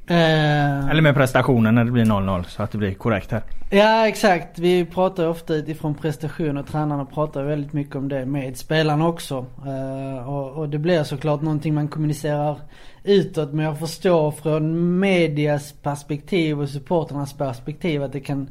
Eh, 0.08 0.90
Eller 0.90 1.02
med 1.02 1.16
prestationen 1.16 1.76
när 1.76 1.86
det 1.86 1.92
blir 1.92 2.06
0-0 2.06 2.44
så 2.44 2.64
att 2.64 2.72
det 2.72 2.78
blir 2.78 2.94
korrekt 2.94 3.32
här. 3.32 3.42
Ja 3.70 4.08
exakt. 4.08 4.60
Vi 4.60 4.86
pratar 4.86 5.28
ofta 5.28 5.56
utifrån 5.56 5.96
prestation 5.96 6.58
och 6.58 6.68
tränarna 6.68 7.06
pratar 7.06 7.44
väldigt 7.44 7.74
mycket 7.74 7.96
om 7.96 8.10
det 8.10 8.26
med 8.26 8.58
spelarna 8.58 9.08
också. 9.08 9.46
Uh, 9.66 10.30
och, 10.30 10.52
och, 10.52 10.70
det 10.70 10.78
blir 10.78 11.04
såklart 11.04 11.42
någonting 11.42 11.74
man 11.74 11.88
kommunicerar 11.88 12.58
utåt. 13.04 13.54
Men 13.54 13.66
jag 13.66 13.80
förstår 13.80 14.32
från 14.32 15.00
medias 15.00 15.74
perspektiv 15.74 16.62
och 16.62 16.70
supporternas 16.70 17.34
perspektiv 17.34 18.04
att 18.04 18.12
det 18.12 18.20
kan... 18.20 18.50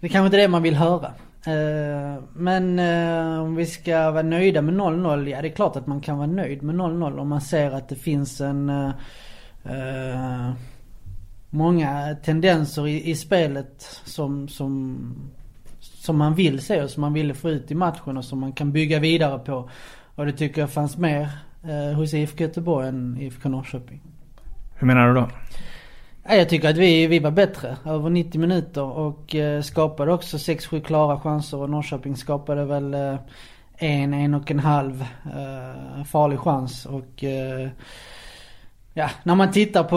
Det 0.00 0.08
kanske 0.08 0.26
inte 0.26 0.36
är 0.36 0.42
det 0.42 0.48
man 0.48 0.62
vill 0.62 0.76
höra. 0.76 1.12
Uh, 1.46 2.22
men 2.32 2.78
uh, 2.78 3.40
om 3.40 3.56
vi 3.56 3.66
ska 3.66 4.10
vara 4.10 4.22
nöjda 4.22 4.62
med 4.62 4.74
0-0, 4.74 5.28
ja 5.28 5.42
det 5.42 5.48
är 5.48 5.52
klart 5.52 5.76
att 5.76 5.86
man 5.86 6.00
kan 6.00 6.18
vara 6.18 6.26
nöjd 6.26 6.62
med 6.62 6.74
0-0 6.74 7.18
om 7.18 7.28
man 7.28 7.40
ser 7.40 7.70
att 7.70 7.88
det 7.88 7.96
finns 7.96 8.40
en 8.40 8.92
eh, 9.64 10.52
många 11.50 12.16
tendenser 12.24 12.86
i, 12.88 13.10
i 13.10 13.14
spelet 13.14 14.00
som, 14.04 14.48
som, 14.48 14.98
som 15.80 16.18
man 16.18 16.34
vill 16.34 16.60
se 16.60 16.82
och 16.82 16.90
som 16.90 17.00
man 17.00 17.12
ville 17.12 17.34
få 17.34 17.50
ut 17.50 17.70
i 17.70 17.74
matchen 17.74 18.16
och 18.16 18.24
som 18.24 18.40
man 18.40 18.52
kan 18.52 18.72
bygga 18.72 18.98
vidare 18.98 19.38
på. 19.38 19.70
Och 20.14 20.26
det 20.26 20.32
tycker 20.32 20.60
jag 20.60 20.70
fanns 20.70 20.98
mer 20.98 21.28
eh, 21.64 21.96
hos 21.96 22.14
IFK 22.14 22.44
Göteborg 22.44 22.88
än 22.88 23.18
IFK 23.20 23.48
Norrköping. 23.48 24.00
Hur 24.74 24.86
menar 24.86 25.08
du 25.08 25.14
då? 25.14 25.28
Jag 26.28 26.48
tycker 26.48 26.70
att 26.70 26.76
vi, 26.76 27.06
vi 27.06 27.18
var 27.18 27.30
bättre 27.30 27.76
över 27.86 28.10
90 28.10 28.40
minuter 28.40 28.82
och 28.82 29.34
eh, 29.34 29.62
skapade 29.62 30.12
också 30.12 30.36
6-7 30.36 30.80
klara 30.80 31.20
chanser 31.20 31.58
och 31.58 31.70
Norrköping 31.70 32.16
skapade 32.16 32.64
väl 32.64 32.94
eh, 32.94 33.16
en, 33.80 34.14
en 34.14 34.34
och 34.34 34.50
en 34.50 34.58
halv 34.58 35.04
uh, 35.26 36.04
farlig 36.04 36.38
chans. 36.38 36.86
Och 36.86 37.22
uh, 37.22 37.68
ja, 38.94 39.10
när 39.22 39.34
man 39.34 39.52
tittar 39.52 39.84
på 39.84 39.96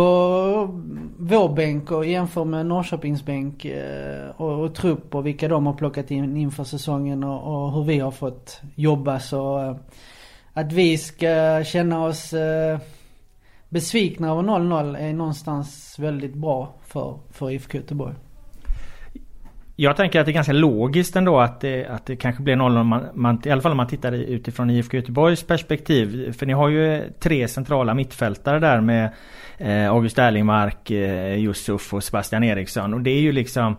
vår 1.18 1.56
bänk 1.56 1.92
och 1.92 2.06
jämför 2.06 2.46
med 2.46 2.66
Norrköpings 2.66 3.26
bänk 3.26 3.66
eh, 3.66 4.30
och, 4.38 4.64
och 4.64 4.76
trupp 4.76 5.16
och 5.16 5.26
vilka 5.26 5.48
de 5.48 5.66
har 5.66 5.74
plockat 5.74 6.12
in 6.12 6.38
inför 6.38 6.64
säsongen 6.64 7.24
och, 7.24 7.64
och 7.64 7.74
hur 7.74 7.84
vi 7.84 8.00
har 8.00 8.12
fått 8.12 8.62
jobba 8.76 9.20
så 9.20 9.60
eh, 9.60 9.76
att 10.54 10.72
vi 10.72 10.98
ska 10.98 11.64
känna 11.64 12.06
oss 12.06 12.34
eh, 12.34 12.80
besvikna 13.70 14.32
över 14.32 14.42
0-0 14.42 14.98
är 14.98 15.14
någonstans 15.14 16.00
väldigt 16.00 16.34
bra 16.34 16.74
för, 16.82 17.20
för 17.32 17.52
IFK 17.52 17.78
Göteborg. 17.78 18.16
Jag 19.76 19.98
tänker 19.98 20.20
att 20.20 20.26
det 20.26 20.32
är 20.32 20.34
ganska 20.34 20.54
logiskt 20.54 21.16
ändå 21.16 21.40
att 21.40 21.62
det, 21.62 21.86
att 21.86 22.06
det 22.06 22.16
kanske 22.16 22.44
blir 22.44 22.56
0 22.56 22.84
man, 22.84 23.06
man, 23.14 23.42
I 23.46 23.50
alla 23.50 23.62
fall 23.62 23.72
om 23.72 23.78
man 23.78 23.88
tittar 23.88 24.12
utifrån 24.12 24.70
IFK 24.70 24.98
Göteborgs 24.98 25.44
perspektiv. 25.44 26.34
För 26.34 26.46
ni 26.46 26.54
har 26.54 26.70
ju 26.70 27.04
tre 27.20 27.48
centrala 27.48 27.94
mittfältare 27.94 28.60
där 28.60 28.82
med 28.82 29.10
eh, 29.58 29.90
August 29.90 30.20
Erlingmark, 30.20 30.92
eh, 30.92 31.40
Yusuf 31.40 31.94
och 31.94 32.04
Sebastian 32.04 32.44
Eriksson. 32.44 32.94
Och 32.94 33.02
det 33.02 33.12
är 33.12 33.22
ju 33.22 33.32
liksom 33.32 33.76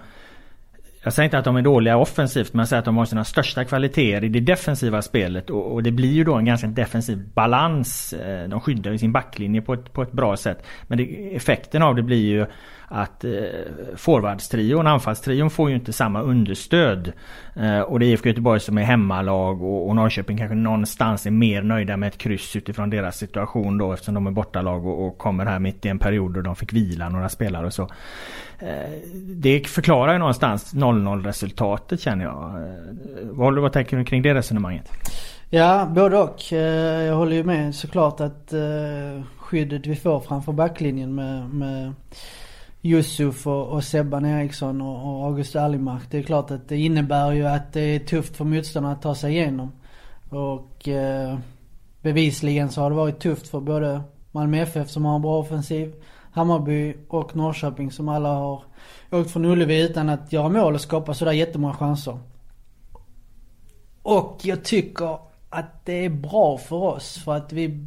jag 1.04 1.12
säger 1.12 1.24
inte 1.24 1.38
att 1.38 1.44
de 1.44 1.57
är 1.57 1.62
dåliga 1.62 1.96
offensivt 1.96 2.52
men 2.52 2.59
jag 2.59 2.68
säger 2.68 2.78
att 2.78 2.85
de 2.85 2.96
har 2.96 3.04
sina 3.04 3.24
största 3.24 3.64
kvaliteter 3.64 4.24
i 4.24 4.28
det 4.28 4.40
defensiva 4.40 5.02
spelet 5.02 5.50
och, 5.50 5.72
och 5.72 5.83
det 5.83 5.90
blir 5.90 6.12
ju 6.12 6.24
då 6.24 6.35
en 6.35 6.44
ganska 6.44 6.66
defensiv 6.66 7.28
balans. 7.35 8.12
Eh, 8.12 8.48
de 8.48 8.61
skyddar 8.61 8.92
ju 8.92 8.98
sin 8.98 9.12
backlinje 9.12 9.62
på 9.62 9.74
ett, 9.74 9.92
på 9.92 10.02
ett 10.02 10.12
bra 10.12 10.37
sätt. 10.37 10.66
Men 10.87 10.98
det, 10.98 11.37
effekten 11.37 11.83
av 11.83 11.94
det 11.94 12.02
blir 12.02 12.26
ju 12.26 12.46
att 12.94 13.24
eh, 13.24 13.30
forwardstrion, 13.96 14.87
anfallstrion 14.87 15.50
får 15.50 15.70
ju 15.70 15.76
inte 15.76 15.92
samma 15.92 16.22
understöd. 16.22 17.12
Eh, 17.57 17.80
och 17.80 18.00
det 18.00 18.07
är 18.07 18.09
IFK 18.09 18.28
Göteborg 18.28 18.61
som 18.61 18.78
är 18.78 18.83
hemmalag 18.83 19.62
och, 19.62 19.88
och 19.88 19.96
Norrköping 19.96 20.38
kanske 20.38 20.54
någonstans 20.54 21.26
är 21.26 21.30
mer 21.30 21.62
nöjda 21.62 21.96
med 21.96 22.07
ett 22.07 22.18
kryss 22.18 22.57
utifrån 22.57 22.90
deras 22.90 23.16
situation 23.16 23.78
då 23.78 23.92
eftersom 23.92 24.14
de 24.14 24.26
är 24.26 24.30
bortalag 24.30 24.87
och, 24.87 25.07
och 25.07 25.18
kommer 25.18 25.46
här 25.46 25.59
mitt 25.59 25.87
i 25.87 25.88
en 25.88 25.98
period 25.98 26.35
då 26.35 26.40
de 26.40 26.57
fick 26.57 26.72
vila 26.72 27.09
några 27.09 27.28
spelare 27.28 27.66
och 27.66 27.72
så. 27.72 27.83
Eh, 28.59 28.68
det 29.37 29.68
förklarar 29.68 30.12
ju 30.12 30.18
någonstans 30.18 30.74
0-0 30.74 31.24
resultatet 31.24 32.00
känner 32.00 32.24
jag. 32.24 32.44
Eh, 32.44 33.26
vad, 33.30 33.59
vad 33.59 33.72
tänker 33.72 33.96
du 33.96 34.04
kring 34.04 34.22
det 34.22 34.35
resonemanget? 34.35 34.90
Ja, 35.50 35.88
både 35.94 36.18
och. 36.18 36.52
Eh, 36.52 37.02
jag 37.04 37.16
håller 37.16 37.37
ju 37.37 37.44
med 37.44 37.74
såklart 37.74 38.20
att 38.20 38.52
eh, 38.52 39.22
skyddet 39.37 39.87
vi 39.87 39.96
får 39.96 40.20
framför 40.20 40.52
backlinjen 40.52 41.14
med, 41.14 41.54
med 41.54 41.92
Yusuf 42.84 43.46
och, 43.46 43.68
och 43.68 43.84
Sebban 43.84 44.26
Eriksson 44.26 44.80
och, 44.80 44.96
och 44.96 45.24
August 45.24 45.56
Alimark. 45.56 46.02
Det 46.10 46.18
är 46.18 46.22
klart 46.22 46.50
att 46.50 46.68
det 46.68 46.76
innebär 46.76 47.32
ju 47.32 47.46
att 47.46 47.72
det 47.72 47.80
är 47.80 47.98
tufft 47.98 48.36
för 48.36 48.44
motståndarna 48.44 48.94
att 48.94 49.02
ta 49.02 49.14
sig 49.14 49.32
igenom. 49.32 49.72
Och 50.30 50.88
eh, 50.88 51.38
bevisligen 52.02 52.70
så 52.70 52.80
har 52.80 52.90
det 52.90 52.96
varit 52.96 53.20
tufft 53.20 53.48
för 53.48 53.60
både 53.60 54.02
Malmö 54.32 54.58
FF 54.58 54.90
som 54.90 55.04
har 55.04 55.16
en 55.16 55.22
bra 55.22 55.38
offensiv, 55.38 55.94
Hammarby 56.32 56.96
och 57.08 57.36
Norrköping 57.36 57.90
som 57.90 58.08
alla 58.08 58.28
har 58.28 58.62
åkt 59.10 59.30
från 59.30 59.44
Ullevi 59.44 59.82
utan 59.82 60.08
att 60.08 60.32
göra 60.32 60.48
mål 60.48 60.74
och 60.74 60.80
skapa 60.80 61.14
sådär 61.14 61.32
jättemånga 61.32 61.74
chanser. 61.74 62.18
Och 64.02 64.40
jag 64.42 64.64
tycker 64.64 65.18
att 65.50 65.84
det 65.84 66.04
är 66.04 66.10
bra 66.10 66.58
för 66.58 66.76
oss 66.76 67.18
för 67.24 67.36
att 67.36 67.52
vi 67.52 67.86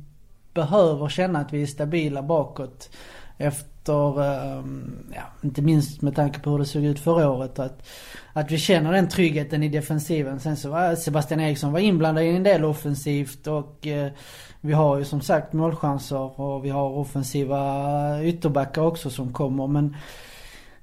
behöver 0.54 1.10
känna 1.10 1.40
att 1.40 1.54
vi 1.54 1.62
är 1.62 1.66
stabila 1.66 2.22
bakåt. 2.24 2.90
Efter, 3.38 3.77
efter, 3.88 4.24
ehm, 4.24 5.06
ja, 5.16 5.22
inte 5.42 5.62
minst 5.62 6.02
med 6.02 6.16
tanke 6.16 6.40
på 6.40 6.50
hur 6.50 6.60
det 6.60 6.66
såg 6.66 6.84
ut 6.84 7.00
förra 7.00 7.30
året. 7.30 7.60
Att, 7.60 7.88
att 8.34 8.52
vi 8.52 8.58
känner 8.58 8.92
den 8.92 9.10
tryggheten 9.10 9.64
i 9.64 9.70
defensiven. 9.70 10.40
Sen 10.40 10.58
så 10.58 10.70
var 10.70 10.96
Sebastian 10.96 11.40
Eriksson 11.40 11.72
var 11.72 11.80
inblandad 11.80 12.24
i 12.24 12.28
en 12.28 12.44
del 12.44 12.66
offensivt 12.66 13.48
och 13.48 13.88
eh, 13.88 14.12
vi 14.62 14.74
har 14.74 14.98
ju 14.98 15.06
som 15.06 15.22
sagt 15.22 15.54
målchanser 15.54 16.42
och 16.42 16.66
vi 16.66 16.70
har 16.70 16.90
offensiva 16.90 18.24
ytterbackar 18.24 18.82
också 18.82 19.10
som 19.10 19.34
kommer. 19.34 19.68
Men 19.68 19.96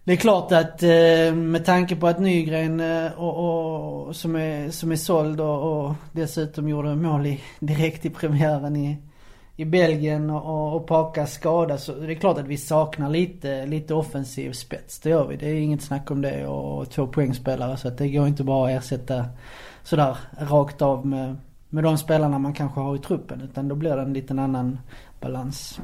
det 0.05 0.13
är 0.13 0.17
klart 0.17 0.53
att 0.53 0.83
eh, 0.83 1.35
med 1.35 1.65
tanke 1.65 1.97
på 1.97 2.07
att 2.07 2.21
Nygren 2.21 2.81
eh, 2.81 3.13
och, 3.13 4.07
och, 4.07 4.17
som, 4.17 4.37
är, 4.37 4.71
som 4.71 4.93
är 4.93 4.97
såld 4.97 5.41
och, 5.41 5.87
och 5.87 5.95
dessutom 6.13 6.69
gjorde 6.69 6.95
mål 6.95 7.27
i, 7.27 7.41
direkt 7.61 8.07
i 8.07 8.11
premiären 8.11 8.77
i, 8.77 8.99
i 9.57 9.65
Belgien 9.65 10.31
och, 10.31 10.77
och 10.77 10.87
Pakas 10.87 11.33
skada 11.33 11.79
så 11.79 11.95
det 11.95 12.13
är 12.13 12.15
klart 12.15 12.39
att 12.39 12.47
vi 12.47 12.57
saknar 12.57 13.11
lite, 13.11 13.67
lite 13.67 13.95
offensiv 13.95 14.53
spets. 14.53 15.01
Det 15.01 15.11
gör 15.11 15.27
vi. 15.27 15.37
Det 15.37 15.49
är 15.49 15.55
inget 15.55 15.83
snack 15.83 16.11
om 16.11 16.23
det. 16.23 16.47
Och 16.47 16.91
två 16.91 17.07
poängspelare 17.07 17.77
så 17.77 17.89
att 17.89 17.99
det 17.99 18.09
går 18.09 18.27
inte 18.27 18.45
bara 18.45 18.71
att 18.71 18.85
ersätta 18.85 19.25
sådär 19.83 20.17
rakt 20.39 20.83
av 20.83 21.07
med 21.07 21.37
med 21.75 21.85
de 21.85 21.99
spelarna 21.99 22.39
man 22.39 22.53
kanske 22.53 22.81
har 22.81 22.97
i 22.97 22.99
truppen. 22.99 23.41
Utan 23.41 23.69
då 23.69 23.75
blir 23.75 23.97
det 23.97 24.03
en 24.03 24.13
liten 24.13 24.39
annan 24.39 24.79
balans. 25.21 25.81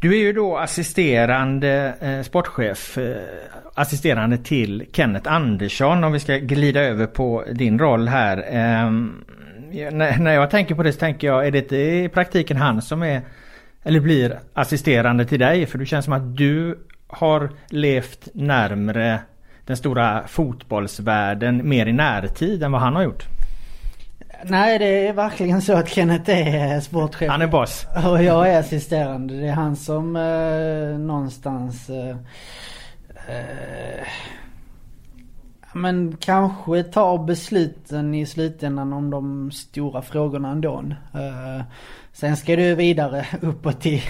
Du 0.00 0.14
är 0.14 0.18
ju 0.18 0.32
då 0.32 0.56
assisterande 0.56 1.94
eh, 2.00 2.22
sportchef. 2.22 2.98
Eh, 2.98 3.16
assisterande 3.74 4.38
till 4.38 4.86
Kenneth 4.92 5.32
Andersson 5.32 6.04
om 6.04 6.12
vi 6.12 6.20
ska 6.20 6.36
glida 6.36 6.80
över 6.80 7.06
på 7.06 7.44
din 7.52 7.78
roll 7.78 8.08
här. 8.08 8.36
Eh, 8.56 8.90
när 9.92 10.34
jag 10.34 10.50
tänker 10.50 10.74
på 10.74 10.82
det 10.82 10.92
så 10.92 10.98
tänker 10.98 11.26
jag, 11.26 11.46
är 11.46 11.50
det 11.50 11.58
inte 11.58 11.76
i 11.76 12.08
praktiken 12.08 12.56
han 12.56 12.82
som 12.82 13.02
är 13.02 13.22
eller 13.82 14.00
blir 14.00 14.38
assisterande 14.54 15.24
till 15.24 15.38
dig? 15.38 15.66
För 15.66 15.78
det 15.78 15.86
känns 15.86 16.04
som 16.04 16.14
att 16.14 16.36
du 16.36 16.78
har 17.06 17.50
levt 17.68 18.28
närmre 18.32 19.20
den 19.64 19.76
stora 19.76 20.26
fotbollsvärlden 20.26 21.68
mer 21.68 21.86
i 21.86 21.92
närtid 21.92 22.62
än 22.62 22.72
vad 22.72 22.80
han 22.80 22.96
har 22.96 23.02
gjort. 23.02 23.26
Nej 24.42 24.78
det 24.78 25.08
är 25.08 25.12
verkligen 25.12 25.62
så 25.62 25.72
att 25.72 25.88
Kenneth 25.88 26.30
är 26.30 26.80
sportchef. 26.80 27.30
Han 27.30 27.42
är 27.42 27.46
boss. 27.46 27.86
Och 28.06 28.22
jag 28.22 28.48
är 28.48 28.58
assisterande. 28.58 29.34
Det 29.34 29.46
är 29.46 29.52
han 29.52 29.76
som 29.76 30.16
eh, 30.16 30.98
någonstans 30.98 31.90
eh, 31.90 32.16
eh, 33.28 34.06
men 35.72 36.16
kanske 36.16 36.82
tar 36.82 37.18
besluten 37.18 38.14
i 38.14 38.26
slutändan 38.26 38.92
om 38.92 39.10
de 39.10 39.50
stora 39.50 40.02
frågorna 40.02 40.50
ändå. 40.50 40.78
Uh, 41.14 41.62
sen 42.12 42.36
ska 42.36 42.56
du 42.56 42.74
vidare 42.74 43.26
uppåt 43.40 43.86
i, 43.86 44.02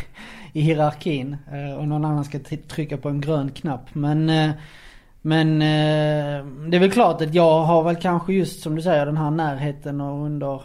i 0.52 0.60
hierarkin 0.60 1.36
uh, 1.52 1.78
och 1.78 1.88
någon 1.88 2.04
annan 2.04 2.24
ska 2.24 2.38
trycka 2.68 2.96
på 2.96 3.08
en 3.08 3.20
grön 3.20 3.50
knapp. 3.50 3.94
Men 3.94 4.30
uh, 4.30 4.50
men 5.22 5.58
det 6.70 6.76
är 6.76 6.80
väl 6.80 6.90
klart 6.90 7.22
att 7.22 7.34
jag 7.34 7.64
har 7.64 7.82
väl 7.82 7.96
kanske 7.96 8.32
just 8.32 8.62
som 8.62 8.74
du 8.74 8.82
säger 8.82 9.06
den 9.06 9.16
här 9.16 9.30
närheten 9.30 10.00
och 10.00 10.24
under 10.24 10.62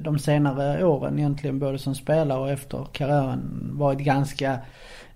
de 0.00 0.18
senare 0.18 0.84
åren 0.84 1.18
egentligen 1.18 1.58
både 1.58 1.78
som 1.78 1.94
spelare 1.94 2.40
och 2.40 2.50
efter 2.50 2.86
karriären 2.92 3.70
varit 3.72 3.98
ganska 3.98 4.58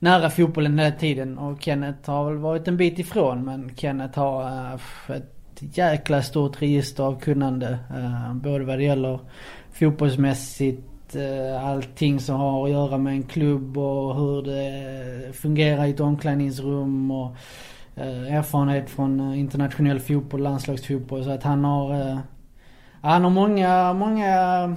nära 0.01 0.31
fotbollen 0.31 0.79
hela 0.79 0.97
tiden. 0.97 1.39
Och 1.39 1.63
Kenneth 1.63 2.11
har 2.11 2.31
väl 2.31 2.39
varit 2.39 2.69
en 2.69 2.77
bit 2.77 2.99
ifrån 2.99 3.45
men 3.45 3.71
Kenneth 3.77 4.19
har 4.19 4.43
eh, 4.43 5.17
ett 5.17 5.77
jäkla 5.77 6.23
stort 6.23 6.63
register 6.63 7.03
av 7.03 7.21
kunnande. 7.21 7.79
Eh, 7.91 8.35
både 8.35 8.65
vad 8.65 8.79
det 8.79 8.85
gäller 8.85 9.19
fotbollsmässigt 9.73 11.17
eh, 11.17 11.67
allting 11.67 12.21
som 12.21 12.37
har 12.37 12.65
att 12.65 12.71
göra 12.71 12.99
med 12.99 13.13
en 13.13 13.23
klubb 13.23 13.79
och 13.79 14.17
hur 14.17 14.43
det 14.43 15.33
fungerar 15.33 15.87
i 15.87 15.91
ett 15.91 16.01
omklädningsrum 16.01 17.11
och 17.11 17.37
erfarenhet 17.97 18.91
från 18.91 19.35
internationell 19.35 20.01
fotboll, 20.01 20.43
landslagsfotboll. 20.43 21.25
Så 21.25 21.31
att 21.31 21.43
han 21.43 21.65
har... 21.65 22.19
Han 23.03 23.23
har 23.23 23.31
många, 23.31 23.93
många 23.93 24.77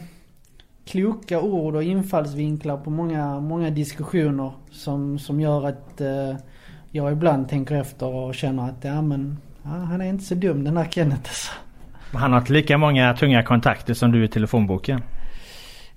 kloka 0.86 1.42
ord 1.42 1.76
och 1.76 1.84
infallsvinklar 1.84 2.78
på 2.78 2.90
många, 2.90 3.40
många 3.40 3.70
diskussioner 3.70 4.52
som, 4.72 5.20
som 5.20 5.42
gör 5.42 5.68
att 5.68 6.02
eh, 6.02 6.36
jag 6.92 7.12
ibland 7.12 7.50
tänker 7.50 7.76
efter 7.76 8.06
och 8.06 8.36
känner 8.36 8.64
att 8.64 8.84
ja 8.84 9.02
men 9.02 9.38
ja, 9.64 9.70
han 9.70 10.02
är 10.02 10.06
inte 10.06 10.24
så 10.24 10.36
dum 10.36 10.64
den 10.64 10.78
här 10.78 10.86
Kenneth 10.86 11.22
alltså. 11.22 11.52
Han 12.14 12.32
har 12.32 12.40
inte 12.40 12.54
lika 12.54 12.78
många 12.78 13.14
tunga 13.14 13.44
kontakter 13.44 13.94
som 13.94 14.12
du 14.12 14.24
i 14.24 14.28
telefonboken. 14.28 15.02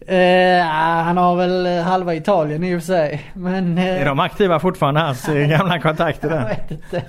Eh, 0.01 0.66
han 1.05 1.16
har 1.16 1.37
väl 1.37 1.83
halva 1.83 2.14
Italien 2.14 2.64
i 2.64 2.77
och 2.77 2.81
för 2.81 2.87
sig. 2.87 3.31
Men, 3.35 3.79
eh, 3.79 4.03
är 4.03 4.05
de 4.05 4.20
aktiva 4.20 4.61
fortfarande 4.61 5.01
hans 5.01 5.29
eh, 5.29 5.49
gamla 5.59 5.81
kontakter 5.81 6.29
där? 6.29 6.40
Jag 6.40 6.49
vet 6.49 6.70
inte. 6.70 7.03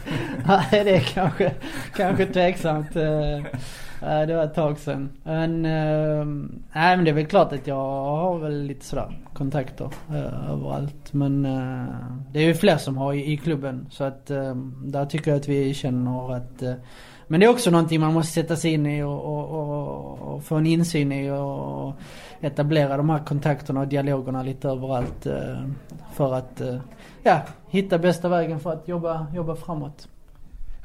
Nej 0.47 0.83
det 0.83 0.95
är 0.95 0.99
kanske, 0.99 1.51
kanske 1.97 2.25
tveksamt. 2.25 2.89
Det 3.99 4.35
var 4.35 4.43
ett 4.43 4.53
tag 4.53 4.79
sedan. 4.79 5.09
Men, 5.23 5.65
ehm, 5.65 6.63
nej 6.73 6.95
men 6.95 7.05
det 7.05 7.11
är 7.11 7.15
väl 7.15 7.25
klart 7.25 7.53
att 7.53 7.67
jag 7.67 7.75
har 8.01 8.39
väl 8.39 8.63
lite 8.63 8.85
sådär 8.85 9.19
kontakter 9.33 9.89
eh, 10.09 10.51
överallt. 10.51 11.13
Men 11.13 11.45
eh, 11.45 11.95
det 12.31 12.39
är 12.39 12.43
ju 12.43 12.53
fler 12.53 12.77
som 12.77 12.97
har 12.97 13.13
i, 13.13 13.31
i 13.31 13.37
klubben. 13.37 13.87
Så 13.91 14.03
att 14.03 14.29
ehm, 14.29 14.75
där 14.85 15.05
tycker 15.05 15.31
jag 15.31 15.39
att 15.39 15.47
vi 15.47 15.73
känner 15.73 16.35
att 16.35 16.61
eh, 16.61 16.73
men 17.27 17.39
det 17.39 17.45
är 17.45 17.49
också 17.49 17.71
någonting 17.71 18.01
man 18.01 18.13
måste 18.13 18.33
sätta 18.33 18.55
sig 18.55 18.73
in 18.73 18.85
i 18.85 19.03
och, 19.03 19.25
och, 19.25 19.49
och, 19.49 20.19
och 20.19 20.43
få 20.43 20.55
en 20.55 20.65
insyn 20.67 21.11
i 21.11 21.31
och 21.31 21.93
etablera 22.41 22.97
de 22.97 23.09
här 23.09 23.19
kontakterna 23.19 23.79
och 23.79 23.87
dialogerna 23.87 24.43
lite 24.43 24.69
överallt. 24.69 25.27
För 26.13 26.33
att 26.33 26.61
ja, 27.23 27.41
hitta 27.67 27.97
bästa 27.97 28.29
vägen 28.29 28.59
för 28.59 28.73
att 28.73 28.87
jobba, 28.87 29.27
jobba 29.33 29.55
framåt. 29.55 30.07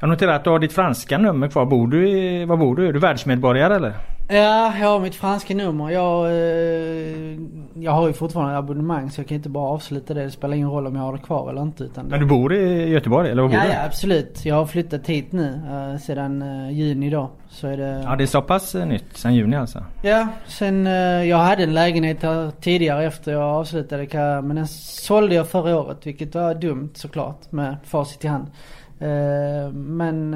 Jag 0.03 0.09
noterar 0.09 0.33
att 0.33 0.43
du 0.43 0.49
har 0.49 0.59
ditt 0.59 0.73
franska 0.73 1.17
nummer 1.17 1.47
kvar. 1.47 1.65
Bor 1.65 1.87
du 1.87 2.09
i, 2.09 2.45
var 2.45 2.57
bor 2.57 2.75
du? 2.75 2.87
Är 2.87 2.93
du 2.93 2.99
världsmedborgare 2.99 3.75
eller? 3.75 3.93
Ja, 4.29 4.73
jag 4.79 4.87
har 4.87 4.99
mitt 4.99 5.15
franska 5.15 5.55
nummer. 5.55 5.89
Jag, 5.89 6.25
eh, 6.25 7.39
jag 7.73 7.91
har 7.91 8.07
ju 8.07 8.13
fortfarande 8.13 8.57
abonnemang 8.57 9.11
så 9.11 9.21
jag 9.21 9.27
kan 9.27 9.35
inte 9.35 9.49
bara 9.49 9.69
avsluta 9.69 10.13
det. 10.13 10.23
Det 10.23 10.31
spelar 10.31 10.55
ingen 10.55 10.69
roll 10.69 10.87
om 10.87 10.95
jag 10.95 11.01
har 11.01 11.13
det 11.13 11.19
kvar 11.19 11.49
eller 11.49 11.61
inte. 11.61 11.83
Utan 11.83 12.05
Men 12.05 12.19
du 12.19 12.25
bor 12.25 12.53
i 12.53 12.89
Göteborg 12.89 13.31
eller 13.31 13.41
var 13.41 13.49
bor 13.49 13.57
ja, 13.57 13.63
du? 13.63 13.69
ja, 13.69 13.85
absolut. 13.85 14.45
Jag 14.45 14.55
har 14.55 14.65
flyttat 14.65 15.07
hit 15.07 15.31
nu 15.31 15.61
eh, 15.71 15.99
sedan 15.99 16.41
eh, 16.41 16.71
juni 16.71 17.09
då. 17.09 17.31
Så 17.53 17.67
är 17.67 17.77
det... 17.77 18.01
Ja 18.05 18.15
det 18.15 18.23
är 18.23 18.27
så 18.27 18.41
pass 18.41 18.75
eh, 18.75 18.85
nytt, 18.85 19.17
sen 19.17 19.35
juni 19.35 19.55
alltså? 19.55 19.85
Ja, 20.01 20.27
sen 20.47 20.87
eh, 20.87 20.93
jag 21.23 21.37
hade 21.37 21.63
en 21.63 21.73
lägenhet 21.73 22.23
här 22.23 22.51
tidigare 22.61 23.05
efter 23.05 23.31
jag 23.31 23.41
avslutade 23.41 24.05
karriär, 24.05 24.41
Men 24.41 24.55
den 24.55 24.67
sålde 24.67 25.35
jag 25.35 25.49
förra 25.49 25.79
året 25.79 26.07
vilket 26.07 26.35
var 26.35 26.55
dumt 26.55 26.89
såklart 26.93 27.51
med 27.51 27.77
facit 27.83 28.25
i 28.25 28.27
hand. 28.27 28.47
Eh, 28.99 29.71
men 29.73 30.35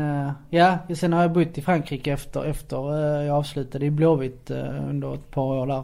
ja, 0.49 0.77
sen 0.95 1.13
har 1.13 1.21
jag 1.21 1.31
bott 1.31 1.57
i 1.57 1.61
Frankrike 1.61 2.11
efter, 2.11 2.43
efter 2.43 2.97
jag 3.21 3.37
avslutade 3.37 3.85
i 3.85 3.91
Blåvitt 3.91 4.51
under 4.89 5.13
ett 5.13 5.31
par 5.31 5.43
år 5.43 5.67
där. 5.67 5.83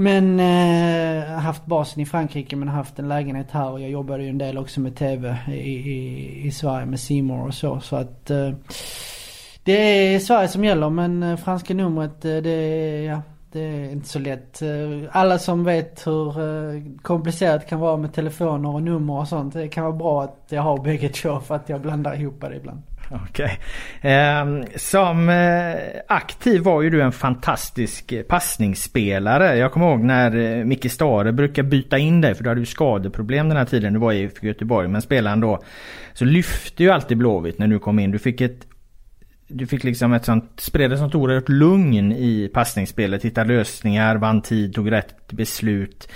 Men 0.00 0.40
eh, 0.40 1.24
haft 1.28 1.66
basen 1.66 2.02
i 2.02 2.06
Frankrike 2.06 2.56
men 2.56 2.68
haft 2.68 2.98
en 2.98 3.08
lägenhet 3.08 3.50
här 3.50 3.70
och 3.70 3.80
jag 3.80 3.90
jobbade 3.90 4.22
ju 4.22 4.28
en 4.28 4.38
del 4.38 4.58
också 4.58 4.80
med 4.80 4.96
TV 4.96 5.36
i, 5.48 5.52
i, 5.52 6.46
i 6.46 6.50
Sverige 6.50 6.86
med 6.86 7.00
Simor 7.00 7.46
och 7.46 7.54
så. 7.54 7.80
Så 7.80 7.96
att 7.96 8.30
eh, 8.30 8.50
det 9.68 10.14
är 10.14 10.18
Sverige 10.18 10.48
som 10.48 10.64
gäller 10.64 10.90
men 10.90 11.22
eh, 11.22 11.36
franska 11.36 11.74
numret 11.74 12.24
eh, 12.24 12.36
det 12.36 12.50
är, 12.50 13.02
ja, 13.02 13.22
det 13.52 13.60
är 13.60 13.90
inte 13.90 14.08
så 14.08 14.18
lätt. 14.18 14.62
Eh, 14.62 14.68
alla 15.10 15.38
som 15.38 15.64
vet 15.64 16.06
hur 16.06 16.32
komplicerat 17.02 17.60
det 17.60 17.66
kan 17.66 17.80
vara 17.80 17.96
med 17.96 18.14
telefoner 18.14 18.68
och 18.68 18.82
nummer 18.82 19.18
och 19.18 19.28
sånt. 19.28 19.54
Det 19.54 19.68
kan 19.68 19.84
vara 19.84 19.96
bra 19.96 20.22
att 20.22 20.46
jag 20.48 20.62
har 20.62 20.84
bägge 20.84 21.08
två 21.08 21.40
för 21.40 21.54
att 21.54 21.68
jag 21.68 21.80
blandar 21.80 22.20
ihop 22.20 22.40
det 22.40 22.56
ibland. 22.56 22.82
Okej. 23.10 23.58
Ehm, 24.00 24.64
som 24.76 25.28
eh, 25.28 25.74
aktiv 26.08 26.62
var 26.62 26.82
ju 26.82 26.90
du 26.90 27.02
en 27.02 27.12
fantastisk 27.12 28.28
passningsspelare. 28.28 29.56
Jag 29.56 29.72
kommer 29.72 29.90
ihåg 29.90 30.00
när 30.00 30.36
eh, 30.36 30.64
Micke 30.64 30.92
Stare 30.92 31.32
brukar 31.32 31.62
byta 31.62 31.98
in 31.98 32.20
dig 32.20 32.34
för 32.34 32.44
du 32.44 32.50
hade 32.50 32.60
ju 32.60 32.66
skadeproblem 32.66 33.48
den 33.48 33.58
här 33.58 33.64
tiden 33.64 33.92
du 33.92 33.98
var 33.98 34.12
i 34.12 34.22
IFK 34.22 34.46
Göteborg. 34.46 34.88
Men 34.88 35.02
spelaren 35.02 35.40
då 35.40 35.62
så 36.12 36.24
lyfte 36.24 36.82
ju 36.82 36.90
alltid 36.90 37.18
Blåvitt 37.18 37.58
när 37.58 37.68
du 37.68 37.78
kom 37.78 37.98
in. 37.98 38.10
Du 38.10 38.18
fick 38.18 38.40
ett 38.40 38.67
du 39.48 39.66
fick 39.66 39.84
liksom 39.84 40.12
ett 40.12 40.24
sånt, 40.24 40.60
spred 40.60 40.92
ett 40.92 40.98
sånt 40.98 41.14
oerhört 41.14 41.48
lugn 41.48 42.12
i 42.12 42.50
passningsspelet. 42.54 43.24
Hittade 43.24 43.48
lösningar, 43.48 44.16
vann 44.16 44.42
tid, 44.42 44.74
tog 44.74 44.92
rätt 44.92 45.32
beslut. 45.32 46.08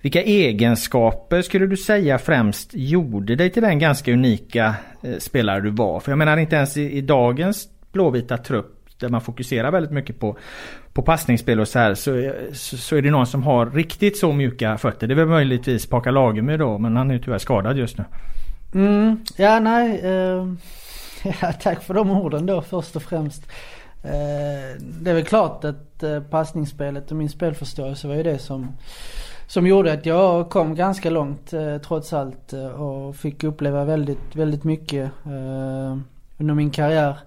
Vilka 0.00 0.22
egenskaper 0.22 1.42
skulle 1.42 1.66
du 1.66 1.76
säga 1.76 2.18
främst 2.18 2.70
gjorde 2.72 3.36
dig 3.36 3.50
till 3.50 3.62
den 3.62 3.78
ganska 3.78 4.12
unika 4.12 4.74
eh, 5.02 5.18
spelare 5.18 5.60
du 5.60 5.70
var? 5.70 6.00
För 6.00 6.12
jag 6.12 6.18
menar 6.18 6.36
inte 6.36 6.56
ens 6.56 6.76
i, 6.76 6.92
i 6.92 7.00
dagens 7.00 7.68
blåvita 7.92 8.38
trupp 8.38 8.78
där 9.00 9.08
man 9.08 9.20
fokuserar 9.20 9.70
väldigt 9.70 9.92
mycket 9.92 10.20
på, 10.20 10.36
på 10.92 11.02
passningsspel 11.02 11.60
och 11.60 11.68
så 11.68 11.78
här 11.78 11.94
så, 11.94 12.18
eh, 12.18 12.32
så, 12.52 12.76
så 12.76 12.96
är 12.96 13.02
det 13.02 13.10
någon 13.10 13.26
som 13.26 13.42
har 13.42 13.66
riktigt 13.66 14.18
så 14.18 14.32
mjuka 14.32 14.78
fötter. 14.78 15.06
Det 15.06 15.14
är 15.14 15.16
väl 15.16 15.26
möjligtvis 15.26 15.86
Paka 15.86 16.10
Lagemyr 16.10 16.58
då 16.58 16.78
men 16.78 16.96
han 16.96 17.10
är 17.10 17.14
ju 17.14 17.20
tyvärr 17.20 17.38
skadad 17.38 17.78
just 17.78 17.98
nu. 17.98 18.04
Mm, 18.74 19.16
ja 19.36 19.60
nej. 19.60 20.00
Eh, 20.04 20.46
ja, 21.40 21.52
tack 21.52 21.82
för 21.82 21.94
de 21.94 22.10
orden 22.10 22.46
då 22.46 22.62
först 22.62 22.96
och 22.96 23.02
främst. 23.02 23.42
Eh, 24.04 24.80
det 24.80 25.10
är 25.10 25.14
väl 25.14 25.24
klart 25.24 25.64
att 25.64 26.02
eh, 26.02 26.22
passningsspelet 26.22 27.10
och 27.10 27.16
min 27.16 27.28
spelförståelse 27.28 28.08
var 28.08 28.14
ju 28.14 28.22
det 28.22 28.38
som 28.38 28.72
som 29.46 29.66
gjorde 29.66 29.92
att 29.92 30.06
jag 30.06 30.50
kom 30.50 30.74
ganska 30.74 31.10
långt 31.10 31.52
eh, 31.52 31.78
trots 31.78 32.12
allt 32.12 32.52
och 32.52 33.16
fick 33.16 33.44
uppleva 33.44 33.84
väldigt, 33.84 34.36
väldigt 34.36 34.64
mycket 34.64 35.10
under 36.38 36.54
min 36.54 36.70
karriär. 36.70 37.18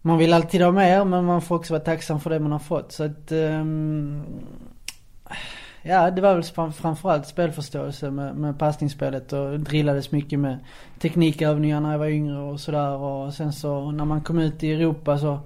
Man 0.00 0.18
vill 0.18 0.32
alltid 0.32 0.62
ha 0.62 0.72
mer 0.72 1.04
men 1.04 1.24
man 1.24 1.42
får 1.42 1.56
också 1.56 1.72
vara 1.72 1.84
tacksam 1.84 2.20
för 2.20 2.30
det 2.30 2.40
man 2.40 2.52
har 2.52 2.58
fått. 2.58 2.92
Så 2.92 3.04
att, 3.04 3.32
ehm, 3.32 4.24
ja 5.86 6.10
det 6.10 6.20
var 6.20 6.34
väl 6.34 6.42
fram- 6.42 6.72
framförallt 6.72 7.26
spelförståelse 7.26 8.10
med, 8.10 8.36
med 8.36 8.58
passningsspelet 8.58 9.32
och 9.32 9.60
drillades 9.60 10.12
mycket 10.12 10.38
med 10.38 10.58
teknikövningar 11.00 11.80
när 11.80 11.92
jag 11.92 11.98
var 11.98 12.06
yngre 12.06 12.38
och 12.38 12.60
sådär. 12.60 12.90
Och 12.90 13.34
sen 13.34 13.52
så 13.52 13.90
när 13.90 14.04
man 14.04 14.20
kom 14.20 14.38
ut 14.38 14.62
i 14.62 14.72
Europa 14.72 15.18
så 15.18 15.38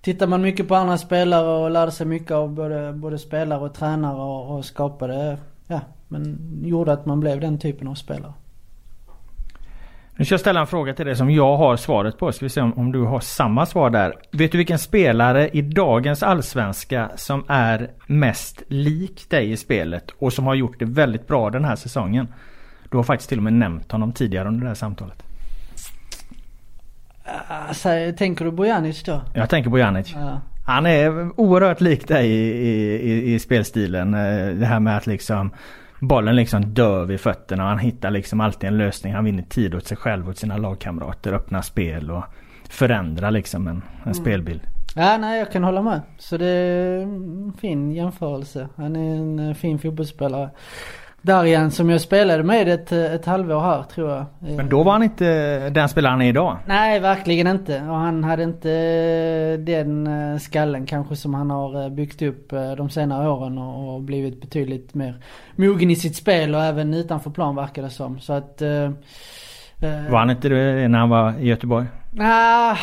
tittade 0.00 0.30
man 0.30 0.42
mycket 0.42 0.68
på 0.68 0.74
andra 0.74 0.98
spelare 0.98 1.64
och 1.64 1.70
lärde 1.70 1.92
sig 1.92 2.06
mycket 2.06 2.30
av 2.30 2.54
både, 2.54 2.92
både 2.92 3.18
spelare 3.18 3.60
och 3.60 3.74
tränare 3.74 4.22
och, 4.22 4.56
och 4.56 4.64
skapade, 4.64 5.38
ja, 5.66 5.80
men 6.08 6.38
gjorde 6.64 6.92
att 6.92 7.06
man 7.06 7.20
blev 7.20 7.40
den 7.40 7.58
typen 7.58 7.88
av 7.88 7.94
spelare. 7.94 8.32
Nu 10.20 10.24
ska 10.24 10.32
jag 10.32 10.40
ställa 10.40 10.60
en 10.60 10.66
fråga 10.66 10.94
till 10.94 11.06
dig 11.06 11.16
som 11.16 11.30
jag 11.30 11.56
har 11.56 11.76
svaret 11.76 12.18
på. 12.18 12.32
Ska 12.32 12.44
vi 12.44 12.48
se 12.48 12.60
om, 12.60 12.72
om 12.78 12.92
du 12.92 13.02
har 13.02 13.20
samma 13.20 13.66
svar 13.66 13.90
där. 13.90 14.14
Vet 14.30 14.52
du 14.52 14.58
vilken 14.58 14.78
spelare 14.78 15.48
i 15.48 15.62
dagens 15.62 16.22
allsvenska 16.22 17.10
som 17.16 17.44
är 17.48 17.90
mest 18.06 18.62
lik 18.68 19.30
dig 19.30 19.50
i 19.50 19.56
spelet 19.56 20.10
och 20.18 20.32
som 20.32 20.46
har 20.46 20.54
gjort 20.54 20.78
det 20.78 20.84
väldigt 20.84 21.26
bra 21.26 21.50
den 21.50 21.64
här 21.64 21.76
säsongen? 21.76 22.28
Du 22.90 22.96
har 22.96 23.04
faktiskt 23.04 23.28
till 23.28 23.38
och 23.38 23.44
med 23.44 23.52
nämnt 23.52 23.92
honom 23.92 24.12
tidigare 24.12 24.48
under 24.48 24.60
det 24.60 24.68
här 24.68 24.74
samtalet. 24.74 25.22
Alltså, 27.48 27.88
tänker 28.18 28.44
du 28.44 28.50
Bojanic 28.50 29.02
då? 29.02 29.22
Jag 29.34 29.50
tänker 29.50 29.70
på 29.70 29.78
Janic. 29.78 30.12
Ja. 30.14 30.40
Han 30.66 30.86
är 30.86 31.40
oerhört 31.40 31.80
lik 31.80 32.08
dig 32.08 32.30
i, 32.30 32.50
i, 32.50 32.94
i, 33.10 33.34
i 33.34 33.38
spelstilen. 33.38 34.14
Eh, 34.14 34.54
Det 34.54 34.66
här 34.66 34.80
med 34.80 34.96
att 34.96 35.06
liksom 35.06 35.50
bollen 36.00 36.36
liksom 36.36 36.74
dör 36.74 37.04
vid 37.04 37.20
fötterna 37.20 37.62
han 37.62 37.78
hittar 37.78 38.10
liksom 38.10 38.40
alltid 38.40 38.68
en 38.68 38.78
lösning. 38.78 39.12
Han 39.14 39.24
vinner 39.24 39.42
tid 39.42 39.74
åt 39.74 39.86
sig 39.86 39.96
själv 39.96 40.28
och 40.28 40.36
sina 40.36 40.56
lagkamrater. 40.56 41.32
Öppnar 41.32 41.62
spel 41.62 42.10
och 42.10 42.24
förändrar 42.68 43.30
liksom 43.30 43.68
en, 43.68 43.82
en 44.04 44.14
spelbild. 44.14 44.60
Ja, 44.94 45.16
nej 45.16 45.38
jag 45.38 45.52
kan 45.52 45.64
hålla 45.64 45.82
med. 45.82 46.00
Så 46.18 46.36
det 46.36 46.46
är 46.46 47.02
en 47.02 47.52
fin 47.60 47.92
jämförelse. 47.92 48.68
Han 48.76 48.96
är 48.96 49.16
en 49.16 49.38
eh, 49.38 49.54
fin 49.54 49.78
fotbollsspelare. 49.78 50.50
Darjan 51.22 51.70
som 51.70 51.90
jag 51.90 52.00
spelade 52.00 52.42
med 52.42 52.68
ett, 52.68 52.92
ett 52.92 53.26
halvår 53.26 53.60
här 53.60 53.82
tror 53.82 54.10
jag. 54.10 54.26
Men 54.38 54.68
då 54.68 54.82
var 54.82 54.92
han 54.92 55.02
inte 55.02 55.70
den 55.70 55.88
spelaren 55.88 56.12
han 56.12 56.22
är 56.22 56.28
idag. 56.28 56.58
Nej, 56.66 57.00
verkligen 57.00 57.46
inte. 57.46 57.80
Och 57.80 57.96
han 57.96 58.24
hade 58.24 58.42
inte 58.42 58.70
eh, 58.70 59.64
den 59.64 60.06
eh, 60.06 60.38
skallen 60.38 60.86
kanske 60.86 61.16
som 61.16 61.34
han 61.34 61.50
har 61.50 61.84
eh, 61.84 61.90
byggt 61.90 62.22
upp 62.22 62.50
de 62.76 62.90
senare 62.90 63.28
åren 63.28 63.58
och 63.58 64.02
blivit 64.02 64.40
betydligt 64.40 64.94
mer 64.94 65.14
mogen 65.56 65.90
i 65.90 65.96
sitt 65.96 66.16
spel 66.16 66.54
och 66.54 66.62
även 66.62 66.94
utanför 66.94 67.30
plan 67.30 67.56
verkar 67.56 67.82
det 67.82 67.90
som. 67.90 68.20
Så 68.20 68.32
att... 68.32 68.62
Var 70.10 70.18
han 70.18 70.30
inte 70.30 70.48
det 70.48 70.88
när 70.88 70.98
han 70.98 71.08
var 71.08 71.38
i 71.38 71.46
Göteborg? 71.46 71.86
Ah, 72.20 72.76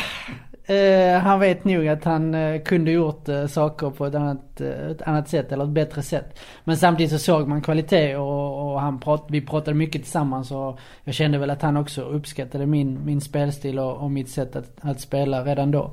eh, 0.70 1.20
han 1.20 1.40
vet 1.40 1.64
nog 1.64 1.88
att 1.88 2.04
han 2.04 2.34
eh, 2.34 2.62
kunde 2.62 2.90
gjort 2.90 3.28
eh, 3.28 3.46
saker 3.46 3.90
på 3.90 4.06
ett 4.06 4.14
annat, 4.14 4.60
eh, 4.60 4.90
ett 4.90 5.02
annat 5.02 5.28
sätt 5.28 5.52
eller 5.52 5.64
ett 5.64 5.70
bättre 5.70 6.02
sätt. 6.02 6.38
Men 6.64 6.76
samtidigt 6.76 7.12
så 7.12 7.18
såg 7.18 7.48
man 7.48 7.62
kvalitet 7.62 8.16
och, 8.16 8.72
och 8.72 8.80
han 8.80 9.00
prat, 9.00 9.26
vi 9.28 9.40
pratade 9.40 9.76
mycket 9.76 10.02
tillsammans 10.02 10.50
och 10.50 10.78
jag 11.04 11.14
kände 11.14 11.38
väl 11.38 11.50
att 11.50 11.62
han 11.62 11.76
också 11.76 12.02
uppskattade 12.02 12.66
min, 12.66 13.04
min 13.04 13.20
spelstil 13.20 13.78
och, 13.78 13.96
och 13.96 14.10
mitt 14.10 14.28
sätt 14.28 14.56
att, 14.56 14.70
att 14.80 15.00
spela 15.00 15.44
redan 15.44 15.70
då. 15.70 15.90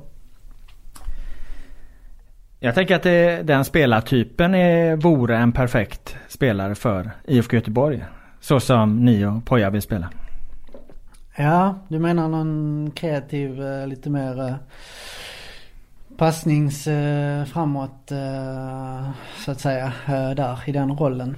Jag 2.60 2.74
tänker 2.74 2.96
att 2.96 3.02
det, 3.02 3.42
den 3.42 3.64
spelartypen 3.64 4.54
är, 4.54 4.96
vore 4.96 5.36
en 5.36 5.52
perfekt 5.52 6.16
spelare 6.28 6.74
för 6.74 7.10
IFK 7.24 7.56
Göteborg. 7.56 8.04
Så 8.40 8.60
som 8.60 9.04
ni 9.04 9.24
och 9.24 9.44
Poja 9.44 9.70
vill 9.70 9.82
spela. 9.82 10.08
Ja, 11.38 11.74
du 11.88 11.98
menar 11.98 12.28
någon 12.28 12.90
kreativ, 12.94 13.62
eh, 13.62 13.86
lite 13.86 14.10
mer 14.10 14.40
eh, 14.40 14.54
passnings 16.16 16.86
eh, 16.86 17.44
framåt 17.44 18.12
så 19.44 19.50
att 19.50 19.60
säga 19.60 19.92
där 20.36 20.58
i 20.66 20.72
den 20.72 20.96
rollen. 20.96 21.36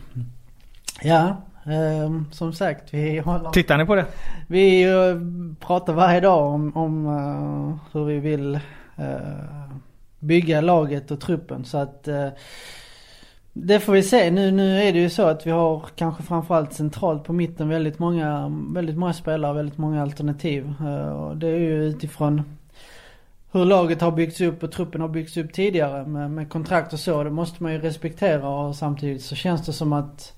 Ja, 1.03 1.37
eh, 1.65 2.23
som 2.31 2.53
sagt 2.53 2.95
vi 2.95 3.19
håller... 3.19 3.51
Tittar 3.51 3.79
ni 3.79 3.87
på 3.87 3.95
det? 3.95 4.07
Vi 4.47 4.87
pratar 5.61 5.93
varje 5.93 6.21
dag 6.21 6.55
om, 6.55 6.77
om 6.77 7.81
hur 7.93 8.05
vi 8.05 8.19
vill 8.19 8.61
bygga 10.19 10.61
laget 10.61 11.11
och 11.11 11.21
truppen 11.21 11.65
så 11.65 11.79
att 11.79 12.09
det 13.63 13.81
får 13.81 13.93
vi 13.93 14.03
se. 14.03 14.31
Nu, 14.31 14.51
nu 14.51 14.83
är 14.83 14.93
det 14.93 14.99
ju 14.99 15.11
så 15.11 15.23
att 15.23 15.47
vi 15.47 15.51
har 15.51 15.87
kanske 15.97 16.23
framförallt 16.23 16.73
centralt 16.73 17.25
på 17.25 17.33
mitten 17.33 17.69
väldigt 17.69 17.99
många, 17.99 18.53
väldigt 18.75 18.97
många 18.97 19.13
spelare, 19.13 19.55
väldigt 19.55 19.79
många 19.79 20.03
alternativ. 20.03 20.75
Eh, 20.81 21.09
och 21.09 21.37
det 21.37 21.49
är 21.49 21.59
ju 21.59 21.85
utifrån 21.85 22.43
hur 23.53 23.65
laget 23.65 24.01
har 24.01 24.11
byggts 24.11 24.41
upp 24.41 24.63
och 24.63 24.73
truppen 24.73 25.01
har 25.01 25.09
byggts 25.09 25.37
upp 25.37 25.53
tidigare 25.53 26.07
med, 26.07 26.31
med 26.31 26.49
kontrakt 26.49 26.93
och 26.93 26.99
så. 26.99 27.25
Det 27.25 27.31
måste 27.31 27.63
man 27.63 27.73
ju 27.73 27.79
respektera 27.79 28.49
och 28.49 28.77
samtidigt 28.77 29.23
så 29.23 29.35
känns 29.35 29.67
det 29.67 29.73
som 29.73 29.93
att 29.93 30.38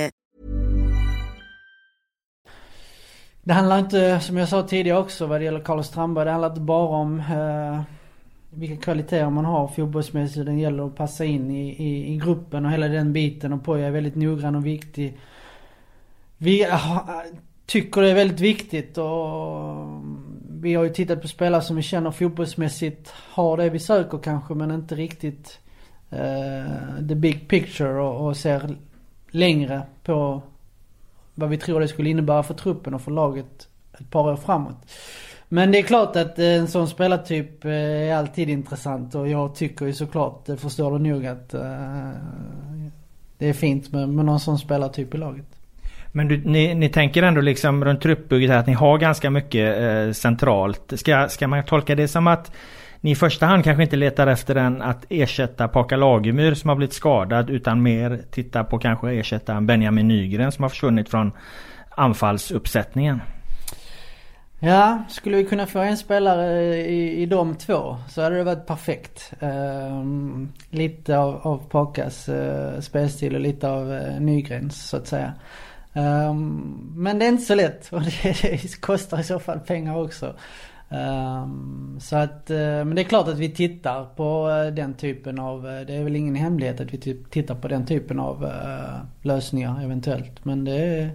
Det 3.43 3.53
handlar 3.53 3.79
inte, 3.79 4.19
som 4.19 4.37
jag 4.37 4.49
sa 4.49 4.63
tidigare 4.63 4.99
också 4.99 5.25
vad 5.25 5.39
det 5.39 5.45
gäller 5.45 5.59
Carlos 5.59 5.87
Strandberg, 5.87 6.25
det 6.25 6.31
handlar 6.31 6.49
inte 6.49 6.61
bara 6.61 6.87
om 6.87 7.19
eh, 7.19 7.81
vilka 8.49 8.83
kvaliteter 8.83 9.29
man 9.29 9.45
har 9.45 9.67
fotbollsmässigt. 9.67 10.45
Det 10.45 10.53
gäller 10.53 10.87
att 10.87 10.95
passa 10.95 11.25
in 11.25 11.51
i, 11.51 11.69
i, 11.69 12.13
i 12.13 12.17
gruppen 12.17 12.65
och 12.65 12.71
hela 12.71 12.87
den 12.87 13.13
biten. 13.13 13.53
Och 13.53 13.63
Poja 13.63 13.87
är 13.87 13.91
väldigt 13.91 14.15
noggrann 14.15 14.55
och 14.55 14.65
viktig. 14.65 15.17
Vi 16.37 16.63
äh, 16.63 17.01
tycker 17.65 18.01
det 18.01 18.09
är 18.09 18.15
väldigt 18.15 18.39
viktigt 18.39 18.97
och 18.97 19.71
mm, 19.83 20.39
vi 20.61 20.73
har 20.73 20.83
ju 20.83 20.89
tittat 20.89 21.21
på 21.21 21.27
spelare 21.27 21.61
som 21.61 21.75
vi 21.75 21.81
känner 21.81 22.11
fotbollsmässigt 22.11 23.13
har 23.33 23.57
det 23.57 23.69
vi 23.69 23.79
söker 23.79 24.17
kanske 24.17 24.53
men 24.53 24.71
inte 24.71 24.95
riktigt 24.95 25.59
eh, 26.09 27.07
the 27.07 27.15
big 27.15 27.47
picture 27.47 28.01
och, 28.01 28.27
och 28.27 28.37
ser 28.37 28.75
längre 29.31 29.81
på 30.03 30.41
vad 31.41 31.49
vi 31.49 31.57
tror 31.57 31.79
det 31.79 31.87
skulle 31.87 32.09
innebära 32.09 32.43
för 32.43 32.53
truppen 32.53 32.93
och 32.93 33.01
för 33.01 33.11
laget 33.11 33.67
ett 33.99 34.09
par 34.09 34.31
år 34.31 34.35
framåt. 34.35 34.91
Men 35.49 35.71
det 35.71 35.77
är 35.77 35.83
klart 35.83 36.15
att 36.15 36.39
eh, 36.39 36.45
en 36.45 36.67
sån 36.67 36.87
spelartyp 36.87 37.65
eh, 37.65 37.71
är 37.71 38.15
alltid 38.15 38.49
intressant 38.49 39.15
och 39.15 39.27
jag 39.27 39.55
tycker 39.55 39.85
ju 39.85 39.93
såklart, 39.93 40.45
det 40.45 40.57
förstår 40.57 40.91
du 40.91 41.09
nog 41.09 41.25
att 41.25 41.53
uh, 41.53 42.11
det 43.37 43.49
är 43.49 43.53
fint 43.53 43.91
med, 43.91 44.09
med 44.09 44.25
någon 44.25 44.39
sån 44.39 44.59
spelartyp 44.59 45.15
i 45.15 45.17
laget. 45.17 45.45
Men 46.11 46.27
du, 46.27 46.37
ni, 46.45 46.75
ni 46.75 46.89
tänker 46.89 47.23
ändå 47.23 47.41
liksom 47.41 47.85
runt 47.85 48.01
truppbygget 48.01 48.49
här 48.49 48.57
att 48.57 48.67
ni 48.67 48.73
har 48.73 48.97
ganska 48.97 49.29
mycket 49.29 49.81
eh, 49.81 50.11
centralt. 50.11 50.93
Ska, 50.95 51.27
ska 51.29 51.47
man 51.47 51.63
tolka 51.63 51.95
det 51.95 52.07
som 52.07 52.27
att 52.27 52.51
ni 53.01 53.11
i 53.11 53.15
första 53.15 53.45
hand 53.45 53.63
kanske 53.63 53.83
inte 53.83 53.95
letar 53.95 54.27
efter 54.27 54.55
en 54.55 54.81
att 54.81 55.05
ersätta 55.09 55.67
Paka 55.67 55.95
Lagemyr 55.95 56.53
som 56.53 56.69
har 56.69 56.75
blivit 56.75 56.93
skadad 56.93 57.49
utan 57.49 57.81
mer 57.81 58.21
titta 58.31 58.63
på 58.63 58.79
kanske 58.79 59.11
ersätta 59.11 59.61
Benjamin 59.61 60.07
Nygren 60.07 60.51
som 60.51 60.63
har 60.63 60.69
försvunnit 60.69 61.09
från 61.09 61.31
anfallsuppsättningen? 61.89 63.21
Ja, 64.59 65.03
skulle 65.09 65.37
vi 65.37 65.45
kunna 65.45 65.65
få 65.65 65.79
en 65.79 65.97
spelare 65.97 66.77
i, 66.77 67.21
i 67.21 67.25
de 67.25 67.55
två 67.55 67.97
så 68.09 68.21
hade 68.21 68.35
det 68.37 68.43
varit 68.43 68.67
perfekt. 68.67 69.33
Um, 69.39 70.53
lite 70.69 71.17
av, 71.17 71.47
av 71.47 71.57
Pakas 71.69 72.29
uh, 72.29 72.79
spelstil 72.79 73.35
och 73.35 73.41
lite 73.41 73.69
av 73.69 73.93
eh, 73.93 74.13
uh, 74.13 74.21
Nygrens 74.21 74.89
så 74.89 74.97
att 74.97 75.07
säga. 75.07 75.33
Um, 75.93 76.93
men 76.95 77.19
det 77.19 77.25
är 77.25 77.29
inte 77.29 77.43
så 77.43 77.55
lätt 77.55 77.89
och 77.91 78.01
det, 78.01 78.41
det 78.41 78.75
kostar 78.81 79.19
i 79.19 79.23
så 79.23 79.39
fall 79.39 79.59
pengar 79.59 79.97
också. 79.97 80.33
Um, 80.91 81.97
så 82.01 82.15
att, 82.15 82.49
eh, 82.49 82.57
men 82.57 82.95
det 82.95 83.01
är 83.01 83.03
klart 83.03 83.27
att 83.27 83.37
vi 83.37 83.49
tittar 83.49 84.05
på 84.05 84.49
eh, 84.49 84.73
den 84.73 84.93
typen 84.93 85.39
av, 85.39 85.67
eh, 85.67 85.81
det 85.81 85.93
är 85.93 86.03
väl 86.03 86.15
ingen 86.15 86.35
hemlighet 86.35 86.81
att 86.81 86.93
vi 86.93 86.97
typ 86.97 87.31
tittar 87.31 87.55
på 87.55 87.67
den 87.67 87.85
typen 87.85 88.19
av 88.19 88.51
lösningar 89.21 89.83
eventuellt. 89.83 90.45
Men 90.45 90.65
det 90.65 90.71
är, 90.71 91.11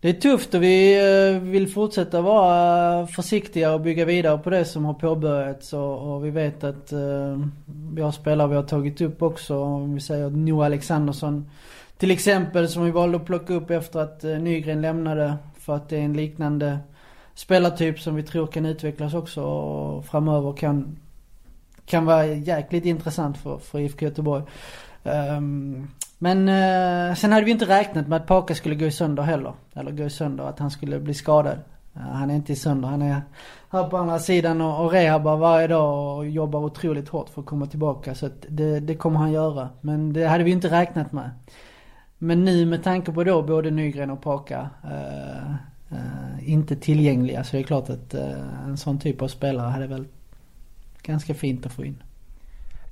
det 0.00 0.08
är 0.08 0.12
tufft 0.12 0.54
och 0.54 0.62
vi 0.62 1.00
vill 1.42 1.68
fortsätta 1.68 2.20
vara 2.20 3.06
försiktiga 3.06 3.74
och 3.74 3.80
bygga 3.80 4.04
vidare 4.04 4.38
på 4.38 4.50
det 4.50 4.64
som 4.64 4.84
har 4.84 4.94
påbörjats. 4.94 5.72
Och, 5.72 6.14
och 6.14 6.24
vi 6.24 6.30
vet 6.30 6.64
att 6.64 6.92
vi 7.94 8.02
har 8.02 8.12
spelare 8.12 8.48
vi 8.48 8.54
har 8.54 8.62
tagit 8.62 9.00
upp 9.00 9.22
också. 9.22 9.58
Om 9.58 9.94
vi 9.94 10.00
säger 10.00 10.30
Noah 10.30 10.66
Alexandersson 10.66 11.50
till 11.98 12.10
exempel 12.10 12.68
som 12.68 12.84
vi 12.84 12.90
valde 12.90 13.16
att 13.16 13.24
plocka 13.24 13.54
upp 13.54 13.70
efter 13.70 14.00
att 14.00 14.22
Nygren 14.22 14.82
lämnade. 14.82 15.36
För 15.58 15.76
att 15.76 15.88
det 15.88 15.96
är 15.96 16.02
en 16.02 16.16
liknande 16.16 16.78
spelartyp 17.34 18.00
som 18.00 18.14
vi 18.14 18.22
tror 18.22 18.46
kan 18.46 18.66
utvecklas 18.66 19.14
också 19.14 19.42
och 19.42 20.04
framöver 20.04 20.52
kan, 20.52 20.98
kan 21.86 22.04
vara 22.04 22.26
jäkligt 22.26 22.84
intressant 22.84 23.38
för, 23.38 23.58
för 23.58 23.78
IFK 23.78 24.04
Göteborg. 24.04 24.42
Um, 25.02 25.88
men 26.18 26.48
uh, 26.48 27.14
sen 27.14 27.32
hade 27.32 27.44
vi 27.44 27.50
inte 27.50 27.64
räknat 27.64 28.08
med 28.08 28.16
att 28.16 28.26
Paka 28.26 28.54
skulle 28.54 28.74
gå 28.74 28.90
sönder 28.90 29.22
heller. 29.22 29.52
Eller 29.74 29.90
gå 29.90 30.08
sönder, 30.08 30.44
att 30.44 30.58
han 30.58 30.70
skulle 30.70 31.00
bli 31.00 31.14
skadad. 31.14 31.58
Uh, 31.96 32.02
han 32.02 32.30
är 32.30 32.34
inte 32.34 32.56
sönder, 32.56 32.88
han 32.88 33.02
är 33.02 33.22
här 33.70 33.88
på 33.88 33.96
andra 33.96 34.18
sidan 34.18 34.60
och, 34.60 34.84
och 34.84 34.92
rehabar 34.92 35.36
varje 35.36 35.66
dag 35.66 36.16
och 36.16 36.28
jobbar 36.28 36.60
otroligt 36.60 37.08
hårt 37.08 37.28
för 37.28 37.40
att 37.40 37.46
komma 37.46 37.66
tillbaka. 37.66 38.14
Så 38.14 38.26
att 38.26 38.46
det, 38.48 38.80
det 38.80 38.94
kommer 38.94 39.18
han 39.18 39.32
göra. 39.32 39.68
Men 39.80 40.12
det 40.12 40.26
hade 40.26 40.44
vi 40.44 40.50
inte 40.50 40.70
räknat 40.70 41.12
med. 41.12 41.30
Men 42.18 42.44
nu 42.44 42.66
med 42.66 42.84
tanke 42.84 43.12
på 43.12 43.24
då 43.24 43.42
både 43.42 43.70
Nygren 43.70 44.10
och 44.10 44.22
Paka 44.22 44.70
uh, 44.84 44.92
eh, 44.92 45.54
inte 46.42 46.76
tillgängliga. 46.76 47.44
Så 47.44 47.56
det 47.56 47.62
är 47.62 47.64
klart 47.64 47.90
att 47.90 48.14
uh, 48.14 48.64
en 48.64 48.76
sån 48.76 48.98
typ 48.98 49.22
av 49.22 49.28
spelare 49.28 49.70
hade 49.70 49.86
väl 49.86 50.04
ganska 51.02 51.34
fint 51.34 51.66
att 51.66 51.72
få 51.72 51.84
in. 51.84 52.02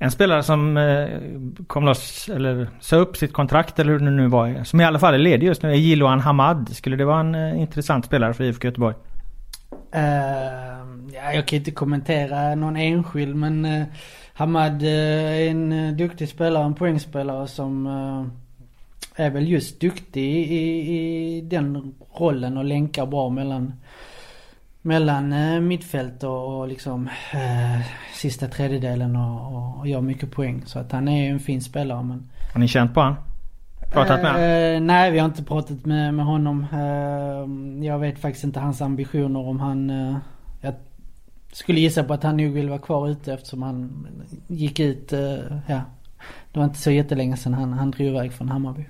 En 0.01 0.11
spelare 0.11 0.43
som 0.43 0.77
eh, 0.77 1.09
kom 1.67 1.85
loss, 1.85 2.29
eller 2.29 2.69
sa 2.81 2.97
upp 2.97 3.17
sitt 3.17 3.33
kontrakt 3.33 3.79
eller 3.79 3.93
hur 3.93 3.99
det 3.99 4.11
nu 4.11 4.27
var. 4.27 4.65
Som 4.65 4.81
i 4.81 4.85
alla 4.85 4.99
fall 4.99 5.15
är 5.15 5.19
ledig 5.19 5.47
just 5.47 5.63
nu 5.63 5.71
är 5.71 5.75
Jiloan 5.75 6.21
Hamad. 6.21 6.69
Skulle 6.77 6.97
det 6.97 7.05
vara 7.05 7.21
en 7.21 7.35
eh, 7.35 7.61
intressant 7.61 8.05
spelare 8.05 8.35
för 8.35 8.45
IFK 8.45 8.69
Göteborg? 8.69 8.95
Uh, 9.95 10.01
ja, 11.15 11.33
jag 11.35 11.47
kan 11.47 11.59
inte 11.59 11.71
kommentera 11.71 12.55
någon 12.55 12.77
enskild 12.77 13.37
men 13.37 13.65
uh, 13.65 13.85
Hamad 14.33 14.83
uh, 14.83 14.89
är 14.89 15.51
en 15.51 15.97
duktig 15.97 16.29
spelare, 16.29 16.65
en 16.65 16.75
poängspelare 16.75 17.49
som 17.49 17.87
är 19.19 19.31
väl 19.31 19.49
just 19.49 19.81
duktig 19.81 20.35
i, 20.35 20.93
i 20.97 21.41
den 21.41 21.95
rollen 22.15 22.57
och 22.57 22.65
länkar 22.65 23.07
bra 23.07 23.29
mellan 23.29 23.73
mellan 24.83 25.33
eh, 25.33 25.61
mittfält 25.61 26.25
och, 26.25 26.59
och 26.59 26.69
liksom 26.69 27.09
eh, 27.33 27.87
sista 28.15 28.49
tredjedelen 28.49 29.17
och, 29.17 29.79
och 29.79 29.89
gör 29.89 30.01
mycket 30.01 30.31
poäng. 30.31 30.63
Så 30.67 30.79
att 30.79 30.93
han 30.93 31.09
är 31.09 31.31
en 31.31 31.41
fin 31.41 31.63
spelare 31.63 32.03
men... 32.03 32.31
Har 32.53 32.61
ni 32.61 32.69
känt 32.69 32.95
på 32.95 33.01
honom? 33.01 33.17
Pratat 33.93 34.23
med 34.23 34.33
honom? 34.33 34.47
Eh, 34.51 34.81
nej 34.81 35.11
vi 35.11 35.19
har 35.19 35.27
inte 35.27 35.45
pratat 35.45 35.87
med, 35.87 36.15
med 36.15 36.27
honom. 36.27 36.67
Eh, 36.73 37.87
jag 37.87 37.99
vet 37.99 38.19
faktiskt 38.19 38.45
inte 38.45 38.61
hans 38.61 38.83
ambitioner 38.83 39.41
om 39.41 39.61
han... 39.61 39.91
Eh, 39.91 40.17
jag 40.61 40.75
skulle 41.53 41.81
gissa 41.81 42.05
på 42.05 42.15
att 42.15 42.23
han 42.23 42.37
nog 42.37 42.53
vill 42.53 42.69
vara 42.69 42.79
kvar 42.79 43.09
ute 43.09 43.33
eftersom 43.33 43.63
han 43.63 44.07
gick 44.47 44.81
ut, 44.81 45.13
eh, 45.13 45.37
ja. 45.67 45.81
Det 46.53 46.59
var 46.59 46.65
inte 46.65 46.79
så 46.79 46.91
jättelänge 46.91 47.37
sedan 47.37 47.55
han, 47.55 47.73
han 47.73 47.91
drog 47.91 48.09
iväg 48.09 48.33
från 48.33 48.49
Hammarby. 48.49 48.85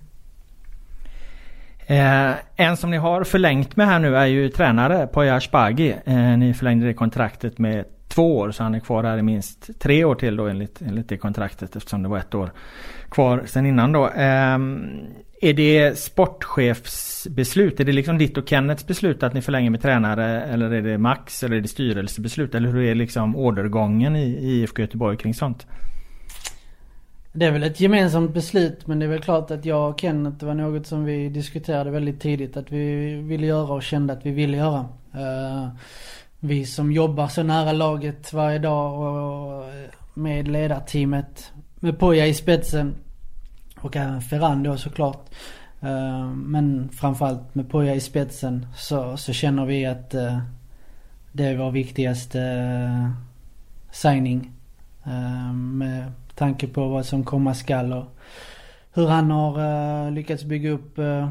Eh, 1.91 2.35
en 2.57 2.77
som 2.77 2.91
ni 2.91 2.97
har 2.97 3.25
förlängt 3.25 3.77
med 3.77 3.87
här 3.87 3.99
nu 3.99 4.17
är 4.17 4.27
ju 4.27 4.49
tränare 4.49 5.07
Poya 5.07 5.37
Ashbagi. 5.37 5.95
Eh, 6.05 6.17
ni 6.17 6.55
förlängde 6.55 6.87
det 6.87 6.95
kontraktet 6.95 7.59
med 7.59 7.85
två 8.09 8.39
år 8.39 8.51
så 8.51 8.63
han 8.63 8.75
är 8.75 8.81
kvar 8.81 9.05
här 9.05 9.19
i 9.19 9.23
minst 9.23 9.81
tre 9.81 10.05
år 10.05 10.15
till 10.15 10.37
då 10.37 10.47
enligt, 10.47 10.83
enligt 10.83 11.09
det 11.09 11.17
kontraktet 11.17 11.77
eftersom 11.77 12.03
det 12.03 12.09
var 12.09 12.19
ett 12.19 12.35
år 12.35 12.53
kvar 13.11 13.43
sen 13.47 13.67
innan 13.67 13.93
då. 13.93 14.07
Eh, 14.09 14.59
är 15.41 15.53
det 15.53 15.99
sportchefsbeslut? 15.99 17.81
Är 17.81 17.85
det 17.85 17.93
liksom 17.93 18.19
ditt 18.19 18.37
och 18.37 18.49
Kennets 18.49 18.87
beslut 18.87 19.23
att 19.23 19.35
ni 19.35 19.43
förlänger 19.43 19.71
med 19.71 19.83
tränare? 19.83 20.43
Eller 20.43 20.71
är 20.71 20.83
det 20.83 20.99
Max? 20.99 21.43
Eller 21.43 21.57
är 21.57 21.61
det 21.61 21.69
styrelsebeslut? 21.69 22.55
Eller 22.55 22.69
hur 22.69 22.83
är 22.83 22.95
liksom 22.95 23.37
ordergången 23.37 24.17
i 24.17 24.39
IFK 24.43 24.83
Göteborg 24.83 25.17
kring 25.17 25.35
sånt? 25.35 25.67
Det 27.33 27.47
är 27.47 27.51
väl 27.51 27.63
ett 27.63 27.81
gemensamt 27.81 28.35
beslut 28.35 28.87
men 28.87 28.99
det 28.99 29.07
är 29.07 29.11
väl 29.11 29.23
klart 29.23 29.51
att 29.51 29.65
jag 29.65 29.91
och 29.91 30.01
Kenneth, 30.01 30.37
det 30.37 30.47
var 30.47 30.55
något 30.55 30.87
som 30.87 31.05
vi 31.05 31.29
diskuterade 31.29 31.91
väldigt 31.91 32.21
tidigt 32.21 32.57
att 32.57 32.73
vi 32.73 33.15
ville 33.15 33.47
göra 33.47 33.73
och 33.73 33.83
kände 33.83 34.13
att 34.13 34.27
vi 34.27 34.31
ville 34.31 34.57
göra. 34.57 34.89
Eh, 35.15 35.69
vi 36.41 36.67
som 36.67 36.93
jobbar 36.93 37.29
så 37.29 37.43
nära 37.43 37.73
laget 37.73 38.33
varje 38.33 38.59
dag 38.59 39.01
och 39.01 39.65
med 40.15 40.49
ledarteamet 40.49 41.53
med 41.81 41.99
Poja 41.99 42.27
i 42.27 42.35
spetsen 42.35 42.95
och 43.81 43.97
även 43.97 44.21
Ferran 44.21 44.63
då 44.63 44.77
såklart. 44.77 45.31
Eh, 45.81 46.31
men 46.31 46.89
framförallt 46.89 47.55
med 47.55 47.71
Poja 47.71 47.95
i 47.95 48.01
spetsen 48.01 48.67
så, 48.77 49.17
så 49.17 49.33
känner 49.33 49.65
vi 49.65 49.87
att 49.87 50.15
eh, 50.15 50.39
det 51.33 51.45
är 51.45 51.57
vår 51.57 51.71
viktigaste 51.71 53.13
signing. 53.91 54.53
med 55.55 56.13
tanke 56.39 56.67
på 56.67 56.89
vad 56.89 57.07
som 57.07 57.25
komma 57.25 57.55
skall 57.55 57.93
och 57.93 58.05
hur 58.93 59.07
han 59.07 59.31
har 59.31 59.61
uh, 59.61 60.13
lyckats 60.13 60.45
bygga 60.45 60.71
upp, 60.71 60.99
uh, 60.99 61.29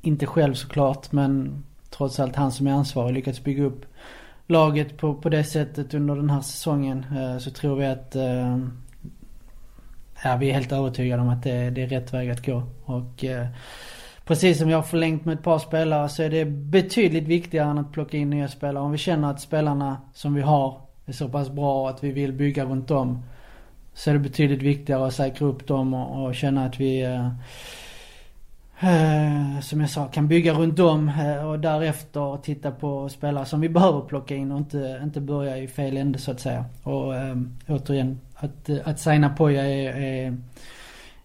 inte 0.00 0.26
själv 0.26 0.54
såklart, 0.54 1.12
men 1.12 1.64
trots 1.90 2.20
allt 2.20 2.36
han 2.36 2.52
som 2.52 2.66
är 2.66 2.72
ansvarig 2.72 3.14
lyckats 3.14 3.44
bygga 3.44 3.64
upp 3.64 3.86
laget 4.46 4.96
på, 4.96 5.14
på 5.14 5.28
det 5.28 5.44
sättet 5.44 5.94
under 5.94 6.16
den 6.16 6.30
här 6.30 6.40
säsongen. 6.40 7.06
Uh, 7.12 7.38
så 7.38 7.50
tror 7.50 7.76
vi 7.76 7.86
att 7.86 8.16
ja, 10.24 10.36
vi 10.36 10.50
är 10.50 10.54
helt 10.54 10.72
övertygade 10.72 11.22
om 11.22 11.28
att 11.28 11.42
det, 11.42 11.70
det 11.70 11.82
är 11.82 11.86
rätt 11.86 12.14
väg 12.14 12.30
att 12.30 12.46
gå. 12.46 12.62
Och 12.84 13.24
eh, 13.24 13.46
precis 14.24 14.58
som 14.58 14.70
jag 14.70 14.78
har 14.78 14.82
förlängt 14.82 15.24
med 15.24 15.34
ett 15.34 15.42
par 15.42 15.58
spelare 15.58 16.08
så 16.08 16.22
är 16.22 16.30
det 16.30 16.44
betydligt 16.44 17.24
viktigare 17.24 17.70
än 17.70 17.78
att 17.78 17.92
plocka 17.92 18.16
in 18.16 18.30
nya 18.30 18.48
spelare. 18.48 18.84
Om 18.84 18.92
vi 18.92 18.98
känner 18.98 19.30
att 19.30 19.40
spelarna 19.40 19.96
som 20.14 20.34
vi 20.34 20.42
har 20.42 20.80
är 21.06 21.12
så 21.12 21.28
pass 21.28 21.50
bra 21.50 21.88
att 21.88 22.04
vi 22.04 22.12
vill 22.12 22.32
bygga 22.32 22.64
runt 22.64 22.88
dem. 22.88 23.22
Så 23.98 24.10
är 24.10 24.14
det 24.14 24.20
betydligt 24.20 24.62
viktigare 24.62 25.06
att 25.06 25.14
säkra 25.14 25.46
upp 25.46 25.66
dem 25.66 25.94
och, 25.94 26.26
och 26.26 26.34
känna 26.34 26.64
att 26.64 26.80
vi 26.80 27.02
eh, 27.02 27.26
eh, 28.80 29.60
som 29.60 29.80
jag 29.80 29.90
sa, 29.90 30.06
kan 30.06 30.28
bygga 30.28 30.52
runt 30.52 30.76
dem 30.76 31.08
eh, 31.08 31.48
och 31.48 31.58
därefter 31.58 32.36
titta 32.42 32.70
på 32.70 33.08
spelare 33.08 33.46
som 33.46 33.60
vi 33.60 33.68
behöver 33.68 34.00
plocka 34.00 34.36
in 34.36 34.52
och 34.52 34.58
inte, 34.58 35.00
inte 35.02 35.20
börja 35.20 35.58
i 35.58 35.68
fel 35.68 35.96
ände 35.96 36.18
så 36.18 36.30
att 36.30 36.40
säga. 36.40 36.64
Och 36.82 37.16
eh, 37.16 37.36
återigen, 37.68 38.20
att, 38.34 38.68
eh, 38.68 38.78
att 38.84 39.00
signa 39.00 39.30
Poja 39.30 39.66
är, 39.66 39.92
är, 39.96 40.36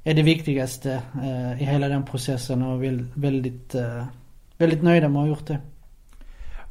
är, 0.04 0.14
det 0.14 0.24
viktigaste 0.24 1.02
eh, 1.24 1.62
i 1.62 1.66
hela 1.66 1.88
den 1.88 2.06
processen 2.06 2.62
och 2.62 2.84
vill, 2.84 3.06
väldigt, 3.14 3.76
eh, 3.76 4.06
väldigt 4.58 4.84
nöjda 4.84 5.10
med 5.10 5.22
att 5.22 5.28
ha 5.28 5.36
gjort 5.36 5.48
det. 5.48 5.60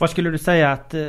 Vad 0.03 0.11
skulle 0.11 0.31
du 0.31 0.39
säga 0.39 0.73
att 0.73 0.95
eh, 0.95 1.01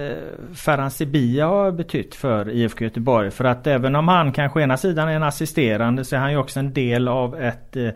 Ferhan 0.56 0.92
Sibia 0.92 1.48
har 1.48 1.72
betytt 1.72 2.16
för 2.16 2.50
IFK 2.50 2.84
Göteborg? 2.84 3.32
För 3.32 3.44
att 3.46 3.68
även 3.68 3.96
om 3.96 4.08
han 4.08 4.32
kanske 4.32 4.62
ena 4.62 4.78
sidan 4.78 5.10
är 5.10 5.16
en 5.16 5.24
assisterande 5.24 6.06
så 6.06 6.16
är 6.16 6.20
han 6.20 6.32
ju 6.32 6.38
också 6.38 6.60
en 6.60 6.74
del 6.74 7.08
av 7.08 7.42
ett 7.42 7.76
eh, 7.76 7.90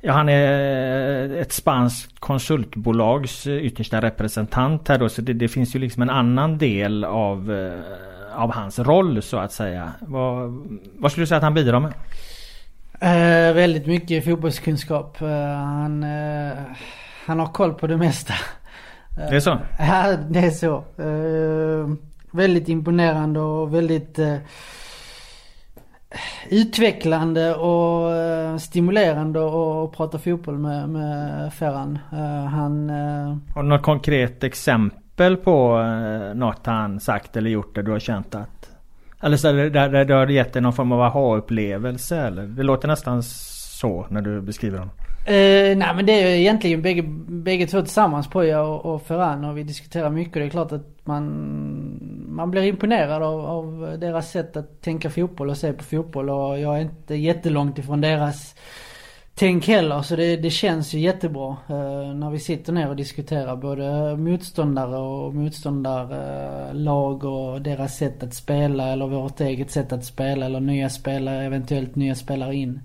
Ja, 0.00 0.12
han 0.12 0.28
är 0.28 1.32
eh, 1.32 1.40
ett 1.40 1.52
spanskt 1.52 2.20
konsultbolags 2.20 3.46
eh, 3.46 3.56
yttersta 3.56 4.00
representant 4.00 4.88
här 4.88 4.98
då. 4.98 5.08
Så 5.08 5.22
det, 5.22 5.32
det, 5.32 5.48
finns 5.48 5.76
ju 5.76 5.78
liksom 5.78 6.02
en 6.02 6.10
annan 6.10 6.58
del 6.58 7.04
av, 7.04 7.52
eh, 7.52 8.42
av 8.42 8.52
hans 8.52 8.78
roll 8.78 9.22
så 9.22 9.36
att 9.36 9.52
säga. 9.52 9.92
Vad, 10.00 10.66
vad 10.98 11.10
skulle 11.10 11.22
du 11.22 11.26
säga 11.26 11.36
att 11.36 11.44
han 11.44 11.54
bidrar 11.54 11.80
med? 11.80 11.92
Eh, 13.00 13.54
väldigt 13.54 13.86
mycket 13.86 14.24
fotbollskunskap. 14.24 15.20
Eh, 15.20 15.28
han, 15.54 16.02
eh, 16.02 16.52
han 17.26 17.38
har 17.38 17.46
koll 17.46 17.74
på 17.74 17.86
det 17.86 17.96
mesta. 17.96 18.34
Det 19.16 19.36
är 19.36 19.40
så? 19.40 19.58
Ja, 19.78 20.16
det 20.28 20.38
är 20.38 20.50
så. 20.50 20.74
Eh, 20.98 21.96
väldigt 22.32 22.68
imponerande 22.68 23.40
och 23.40 23.74
väldigt 23.74 24.18
utvecklande 26.48 27.54
och 27.54 28.12
eh, 28.12 28.56
stimulerande 28.56 29.40
att 29.46 29.92
prata 29.92 30.18
fotboll 30.18 30.58
med, 30.58 30.88
med 30.88 31.52
Ferran. 31.52 31.98
Eh, 32.12 32.44
han... 32.44 32.90
Eh, 32.90 33.36
har 33.54 33.62
du 33.62 33.68
något 33.68 33.82
konkret 33.82 34.44
exempel 34.44 35.36
på 35.36 35.78
något 36.34 36.66
han 36.66 37.00
sagt 37.00 37.36
eller 37.36 37.50
gjort 37.50 37.74
där 37.74 37.82
du 37.82 37.92
har 37.92 37.98
känt 37.98 38.34
att... 38.34 38.70
Eller 39.20 39.36
så 39.36 39.52
där, 39.52 39.70
där 39.70 40.04
det 40.04 40.14
har 40.14 40.26
gett 40.26 40.52
dig 40.52 40.62
någon 40.62 40.72
form 40.72 40.92
av 40.92 41.00
aha-upplevelse 41.00 42.16
eller? 42.16 42.42
Det 42.42 42.62
låter 42.62 42.88
nästan 42.88 43.22
så 43.22 44.06
när 44.10 44.20
du 44.20 44.40
beskriver 44.40 44.78
honom. 44.78 44.94
Uh, 45.28 45.76
nej 45.76 45.94
men 45.96 46.06
det 46.06 46.22
är 46.22 46.28
ju 46.28 46.40
egentligen 46.40 46.82
bägge, 46.82 47.02
bägge 47.28 47.66
två 47.66 47.80
tillsammans 47.80 48.30
Poja 48.30 48.62
och, 48.62 48.94
och 48.94 49.02
Ferran 49.02 49.44
och 49.44 49.58
vi 49.58 49.62
diskuterar 49.62 50.10
mycket. 50.10 50.34
Det 50.34 50.44
är 50.44 50.48
klart 50.48 50.72
att 50.72 51.06
man, 51.06 52.26
man 52.28 52.50
blir 52.50 52.62
imponerad 52.62 53.22
av, 53.22 53.46
av, 53.46 53.96
deras 53.98 54.30
sätt 54.30 54.56
att 54.56 54.82
tänka 54.82 55.10
fotboll 55.10 55.50
och 55.50 55.56
se 55.56 55.72
på 55.72 55.84
fotboll. 55.84 56.30
Och 56.30 56.60
jag 56.60 56.76
är 56.76 56.80
inte 56.80 57.14
jättelångt 57.14 57.78
ifrån 57.78 58.00
deras 58.00 58.54
tänk 59.34 59.66
heller. 59.66 60.02
Så 60.02 60.16
det, 60.16 60.36
det 60.36 60.50
känns 60.50 60.94
ju 60.94 60.98
jättebra 60.98 61.48
uh, 61.70 62.14
när 62.14 62.30
vi 62.30 62.38
sitter 62.38 62.72
ner 62.72 62.88
och 62.88 62.96
diskuterar 62.96 63.56
både 63.56 64.16
motståndare 64.16 64.96
och 64.96 65.34
motståndarlag 65.34 67.24
och 67.24 67.62
deras 67.62 67.96
sätt 67.96 68.22
att 68.22 68.34
spela 68.34 68.88
eller 68.88 69.06
vårt 69.06 69.40
eget 69.40 69.70
sätt 69.70 69.92
att 69.92 70.04
spela 70.04 70.46
eller 70.46 70.60
nya 70.60 70.90
spelare, 70.90 71.44
eventuellt 71.44 71.96
nya 71.96 72.14
spelare 72.14 72.54
in. 72.54 72.80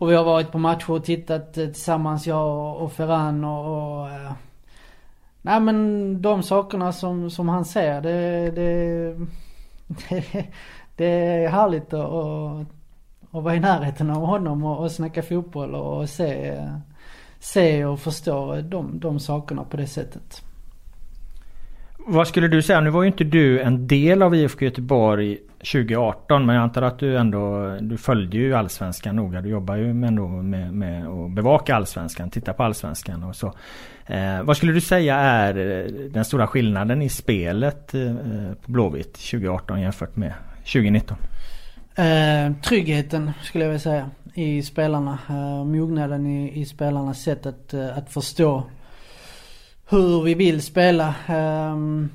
Och 0.00 0.10
vi 0.10 0.14
har 0.14 0.24
varit 0.24 0.52
på 0.52 0.58
matcher 0.58 0.90
och 0.90 1.04
tittat 1.04 1.58
eh, 1.58 1.66
tillsammans 1.66 2.26
jag 2.26 2.76
och 2.76 2.92
Ferran 2.92 3.44
och, 3.44 4.00
och 4.00 4.10
eh, 4.10 4.32
Nej 5.42 5.60
men 5.60 6.22
de 6.22 6.42
sakerna 6.42 6.92
som, 6.92 7.30
som 7.30 7.48
han 7.48 7.64
ser 7.64 8.00
det, 8.00 8.50
det, 8.50 9.14
det, 9.86 10.24
det 10.96 11.06
är 11.06 11.48
härligt 11.48 11.92
att, 11.92 12.12
att, 12.12 12.66
att 13.30 13.42
vara 13.42 13.56
i 13.56 13.60
närheten 13.60 14.10
av 14.10 14.26
honom 14.26 14.64
och, 14.64 14.82
och 14.82 14.92
snacka 14.92 15.22
fotboll 15.22 15.74
och 15.74 16.08
se, 16.08 16.60
se 17.38 17.84
och 17.84 18.00
förstå 18.00 18.60
de, 18.60 19.00
de 19.00 19.20
sakerna 19.20 19.64
på 19.64 19.76
det 19.76 19.86
sättet. 19.86 20.42
Vad 22.06 22.28
skulle 22.28 22.48
du 22.48 22.62
säga? 22.62 22.80
Nu 22.80 22.90
var 22.90 23.02
ju 23.02 23.08
inte 23.08 23.24
du 23.24 23.60
en 23.60 23.86
del 23.86 24.22
av 24.22 24.34
IFK 24.34 24.64
Göteborg 24.64 25.38
2018 25.60 26.46
men 26.46 26.54
jag 26.54 26.62
antar 26.62 26.82
att 26.82 26.98
du 26.98 27.16
ändå 27.16 27.76
Du 27.80 27.96
följde 27.96 28.36
ju 28.36 28.54
Allsvenskan 28.54 29.16
noga. 29.16 29.40
Du 29.40 29.48
jobbar 29.48 29.76
ju 29.76 29.94
med, 29.94 30.08
ändå 30.08 30.28
med, 30.28 30.74
med 30.74 31.06
att 31.06 31.30
bevaka 31.30 31.76
Allsvenskan, 31.76 32.30
titta 32.30 32.52
på 32.52 32.62
Allsvenskan 32.62 33.24
och 33.24 33.36
så. 33.36 33.54
Eh, 34.06 34.42
vad 34.42 34.56
skulle 34.56 34.72
du 34.72 34.80
säga 34.80 35.16
är 35.16 35.56
eh, 35.56 35.92
den 36.10 36.24
stora 36.24 36.46
skillnaden 36.46 37.02
i 37.02 37.08
spelet 37.08 37.94
eh, 37.94 38.14
på 38.62 38.72
Blåvitt 38.72 39.12
2018 39.12 39.80
jämfört 39.80 40.16
med 40.16 40.32
2019? 40.56 41.16
Eh, 41.94 42.52
tryggheten 42.62 43.30
skulle 43.42 43.64
jag 43.64 43.70
vilja 43.70 43.80
säga 43.80 44.10
i 44.34 44.62
spelarna. 44.62 45.18
Eh, 45.28 45.64
mognaden 45.64 46.26
i, 46.26 46.60
i 46.60 46.64
spelarnas 46.64 47.22
sätt 47.22 47.46
att, 47.46 47.74
eh, 47.74 47.98
att 47.98 48.12
förstå 48.12 48.64
hur 49.90 50.22
vi 50.22 50.34
vill 50.34 50.62
spela. 50.62 51.14
Um, 51.28 52.10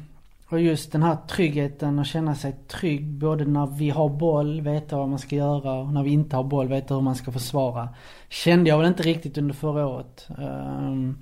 och 0.55 0.61
just 0.61 0.91
den 0.91 1.03
här 1.03 1.17
tryggheten 1.29 1.99
att 1.99 2.07
känna 2.07 2.35
sig 2.35 2.55
trygg 2.67 3.05
både 3.05 3.45
när 3.45 3.67
vi 3.67 3.89
har 3.89 4.09
boll, 4.09 4.61
veta 4.61 4.97
vad 4.97 5.09
man 5.09 5.19
ska 5.19 5.35
göra 5.35 5.73
och 5.73 5.93
när 5.93 6.03
vi 6.03 6.11
inte 6.11 6.35
har 6.35 6.43
boll, 6.43 6.67
veta 6.67 6.93
hur 6.93 7.01
man 7.01 7.15
ska 7.15 7.31
försvara. 7.31 7.89
Kände 8.29 8.69
jag 8.69 8.77
väl 8.77 8.87
inte 8.87 9.03
riktigt 9.03 9.37
under 9.37 9.53
förra 9.53 9.87
året. 9.87 10.27
Ehm, 10.37 11.17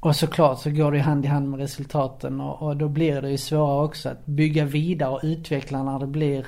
och 0.00 0.16
såklart 0.16 0.58
så 0.58 0.70
går 0.70 0.92
det 0.92 0.98
hand 0.98 1.24
i 1.24 1.28
hand 1.28 1.50
med 1.50 1.60
resultaten 1.60 2.40
och, 2.40 2.62
och, 2.62 2.76
då 2.76 2.88
blir 2.88 3.22
det 3.22 3.30
ju 3.30 3.38
svårare 3.38 3.84
också 3.84 4.08
att 4.08 4.26
bygga 4.26 4.64
vidare 4.64 5.10
och 5.10 5.20
utveckla 5.22 5.82
när 5.82 5.98
det 5.98 6.06
blir 6.06 6.46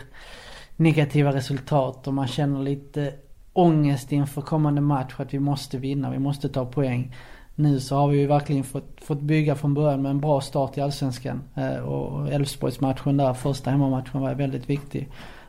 negativa 0.76 1.32
resultat 1.32 2.06
och 2.06 2.14
man 2.14 2.26
känner 2.26 2.62
lite 2.62 3.14
ångest 3.52 4.12
inför 4.12 4.42
kommande 4.42 4.80
match 4.80 5.14
att 5.16 5.34
vi 5.34 5.38
måste 5.38 5.78
vinna, 5.78 6.10
vi 6.10 6.18
måste 6.18 6.48
ta 6.48 6.66
poäng. 6.66 7.14
Nu 7.54 7.80
så 7.80 7.96
har 7.96 8.08
vi 8.08 8.18
ju 8.18 8.26
verkligen 8.26 8.64
fått, 8.64 8.98
fått 9.02 9.20
bygga 9.20 9.54
från 9.54 9.74
början 9.74 10.02
med 10.02 10.10
en 10.10 10.20
bra 10.20 10.40
start 10.40 10.78
i 10.78 10.80
Allsvenskan. 10.80 11.42
Eh, 11.54 11.76
och 11.76 12.32
Elfsborgsmatchen 12.32 13.16
där, 13.16 13.34
första 13.34 13.70
hemmamatchen 13.70 14.20
var 14.20 14.34
väldigt 14.34 14.70
viktig. 14.70 15.08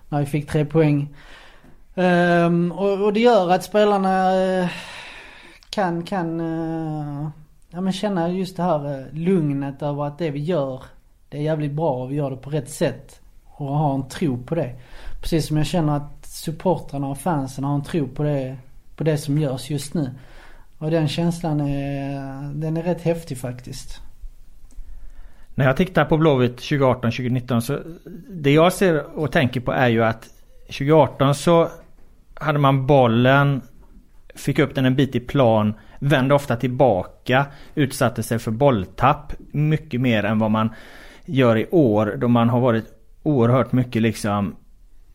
När 0.10 0.20
vi 0.20 0.26
fick 0.26 0.50
tre 0.50 0.66
poäng. 0.66 1.16
Ehm, 1.96 2.72
och, 2.72 3.02
och, 3.02 3.14
det 3.14 3.20
gör 3.20 3.50
att 3.50 3.64
spelarna 3.64 4.42
eh, 4.44 4.70
kan, 5.70 6.04
kan 6.04 6.40
eh, 6.40 7.30
ja, 7.70 7.82
men 7.82 7.94
känna 7.94 8.30
just 8.30 8.58
det 8.58 8.64
här 8.64 9.10
lugnet 9.12 9.82
över 9.82 10.06
att 10.06 10.18
det 10.18 10.30
vi 10.30 10.40
gör, 10.40 10.84
det 11.30 11.38
är 11.38 11.42
jävligt 11.42 11.72
bra 11.72 11.92
och 11.92 12.12
vi 12.12 12.16
gör 12.16 12.32
det 12.32 12.38
på 12.38 12.50
rätt 12.50 12.70
sätt. 12.70 13.20
Och 13.46 13.78
ha 13.78 13.94
en 13.96 14.10
tro 14.10 14.44
på 14.44 14.56
det. 14.56 14.76
Precis 15.22 15.48
som 15.48 15.58
jag 15.58 15.66
känner 15.66 15.98
att 15.98 16.26
supportrarna 16.26 17.08
och 17.08 17.18
fansen 17.18 17.64
har 17.64 17.76
en 17.76 17.84
tro 17.84 18.08
på 18.08 18.24
det, 18.24 18.58
på 18.96 19.04
det 19.04 19.18
som 19.18 19.38
görs 19.38 19.70
just 19.70 19.94
nu. 19.94 20.12
Och 20.84 20.92
den 20.92 21.08
känslan 21.08 21.62
är, 21.62 22.54
den 22.54 22.78
är 22.78 22.84
rätt 22.84 23.02
häftig 23.02 23.38
faktiskt. 23.38 24.02
När 25.56 25.66
jag 25.66 25.78
tittar 25.78 26.06
på 26.06 26.18
Blåvitt 26.18 26.58
2018-2019 26.58 27.60
så 27.60 27.80
det 28.30 28.52
jag 28.52 28.74
ser 28.74 29.20
och 29.20 29.32
tänker 29.32 29.60
på 29.60 29.72
är 29.72 29.88
ju 29.88 30.04
att 30.04 30.30
2018 30.66 31.36
så 31.36 31.70
hade 32.34 32.60
man 32.60 32.88
bollen, 32.88 33.62
fick 34.36 34.60
upp 34.60 34.76
den 34.76 34.86
en 34.86 34.96
bit 34.96 35.16
i 35.16 35.20
plan, 35.20 35.74
vände 36.00 36.36
ofta 36.36 36.56
tillbaka, 36.56 37.46
utsatte 37.76 38.24
sig 38.24 38.40
för 38.40 38.52
bolltapp 38.52 39.34
mycket 39.52 40.02
mer 40.02 40.24
än 40.26 40.40
vad 40.40 40.52
man 40.52 40.70
gör 41.26 41.58
i 41.58 41.68
år 41.72 42.16
då 42.18 42.28
man 42.28 42.50
har 42.50 42.60
varit 42.60 42.86
oerhört 43.24 43.72
mycket 43.72 44.02
liksom 44.02 44.56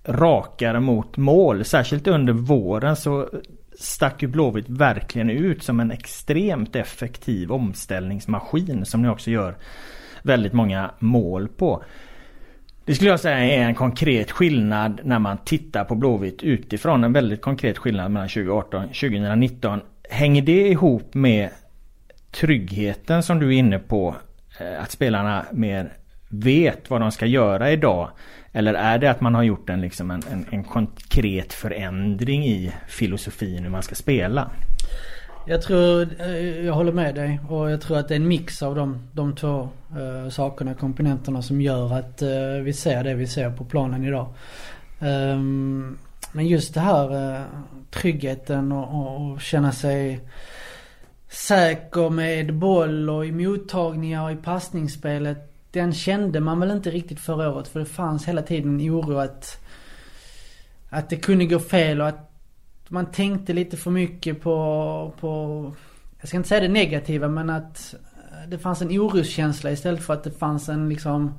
rakare 0.05 0.81
mot 0.81 1.17
mål. 1.17 1.65
Särskilt 1.65 2.07
under 2.07 2.33
våren 2.33 2.97
så 2.97 3.29
stack 3.79 4.23
ju 4.23 4.29
Blåvitt 4.29 4.69
verkligen 4.69 5.31
ut 5.31 5.63
som 5.63 5.81
en 5.81 5.91
extremt 5.91 6.77
effektiv 6.77 7.53
omställningsmaskin 7.53 8.85
som 8.85 9.03
ni 9.03 9.09
också 9.09 9.31
gör 9.31 9.57
väldigt 10.23 10.53
många 10.53 10.91
mål 10.99 11.49
på. 11.49 11.85
Det 12.85 12.95
skulle 12.95 13.11
jag 13.11 13.21
säga 13.21 13.39
är 13.39 13.65
en 13.65 13.75
konkret 13.75 14.31
skillnad 14.31 15.01
när 15.05 15.19
man 15.19 15.39
tittar 15.45 15.85
på 15.85 15.95
Blåvitt 15.95 16.43
utifrån. 16.43 17.05
En 17.05 17.13
väldigt 17.13 17.43
konkret 17.43 17.79
skillnad 17.79 18.11
mellan 18.11 18.29
2018 18.29 18.85
och 18.85 18.95
2019. 18.95 19.81
Hänger 20.11 20.43
det 20.43 20.69
ihop 20.69 21.15
med 21.15 21.49
tryggheten 22.31 23.23
som 23.23 23.39
du 23.39 23.47
är 23.47 23.59
inne 23.59 23.79
på? 23.79 24.17
Eh, 24.61 24.83
att 24.83 24.91
spelarna 24.91 25.47
mer 25.53 25.93
vet 26.29 26.91
vad 26.91 27.01
de 27.01 27.13
ska 27.13 27.27
göra 27.27 27.71
idag 27.71 28.11
eller 28.53 28.75
är 28.75 28.99
det 28.99 29.11
att 29.11 29.21
man 29.21 29.35
har 29.35 29.43
gjort 29.43 29.71
en, 29.71 29.81
liksom 29.81 30.11
en, 30.11 30.23
en, 30.31 30.47
en 30.51 30.65
konkret 30.65 31.53
förändring 31.53 32.45
i 32.45 32.73
filosofin 32.89 33.63
hur 33.63 33.71
man 33.71 33.83
ska 33.83 33.95
spela? 33.95 34.51
Jag 35.47 35.63
tror, 35.63 36.09
eh, 36.19 36.67
jag 36.67 36.75
håller 36.75 36.93
med 36.93 37.15
dig 37.15 37.41
och 37.49 37.71
jag 37.71 37.81
tror 37.81 37.99
att 37.99 38.09
det 38.09 38.15
är 38.15 38.17
en 38.17 38.29
mix 38.29 38.63
av 38.63 38.75
de, 38.75 39.09
de 39.13 39.35
två 39.37 39.69
uh, 39.99 40.29
sakerna, 40.31 40.75
komponenterna 40.75 41.43
som 41.43 41.61
gör 41.61 41.95
att 41.95 42.23
uh, 42.23 42.63
vi 42.63 42.73
ser 42.73 43.05
det 43.05 43.15
vi 43.15 43.27
ser 43.27 43.51
på 43.51 43.65
planen 43.65 44.05
idag. 44.05 44.35
Um, 45.01 45.99
men 46.33 46.47
just 46.47 46.75
det 46.75 46.81
här 46.81 47.15
uh, 47.15 47.43
tryggheten 47.91 48.73
och, 48.73 49.01
och, 49.01 49.33
och 49.33 49.41
känna 49.41 49.73
sig 49.73 50.21
säker 51.29 52.11
med 52.11 52.55
boll 52.55 53.11
och 53.11 53.27
i 53.27 53.33
mottagningar 53.33 54.25
och 54.25 54.33
i 54.33 54.37
passningsspelet. 54.37 55.48
Den 55.71 55.93
kände 55.93 56.41
man 56.41 56.61
väl 56.61 56.71
inte 56.71 56.91
riktigt 56.91 57.21
förra 57.21 57.55
året 57.55 57.69
för 57.69 57.81
det 57.81 57.87
fanns 57.87 58.29
hela 58.29 58.43
tiden 58.43 58.81
en 58.81 58.91
oro 58.91 59.19
att 59.19 59.65
att 60.91 61.11
det 61.11 61.17
kunde 61.17 61.47
gå 61.47 61.59
fel 61.59 62.01
och 62.01 62.09
att 62.09 62.31
man 62.89 63.07
tänkte 63.07 63.53
lite 63.53 63.77
för 63.77 63.91
mycket 63.91 64.41
på, 64.41 65.13
på 65.21 65.73
jag 66.21 66.29
ska 66.29 66.37
inte 66.37 66.49
säga 66.49 66.61
det 66.61 66.69
negativa 66.69 67.29
men 67.29 67.51
att 67.51 67.95
det 68.49 68.59
fanns 68.59 68.83
en 68.83 68.89
oroskänsla 68.89 69.71
istället 69.71 70.03
för 70.03 70.15
att 70.15 70.25
det 70.25 70.31
fanns 70.31 70.69
en 70.69 70.89
liksom 70.89 71.35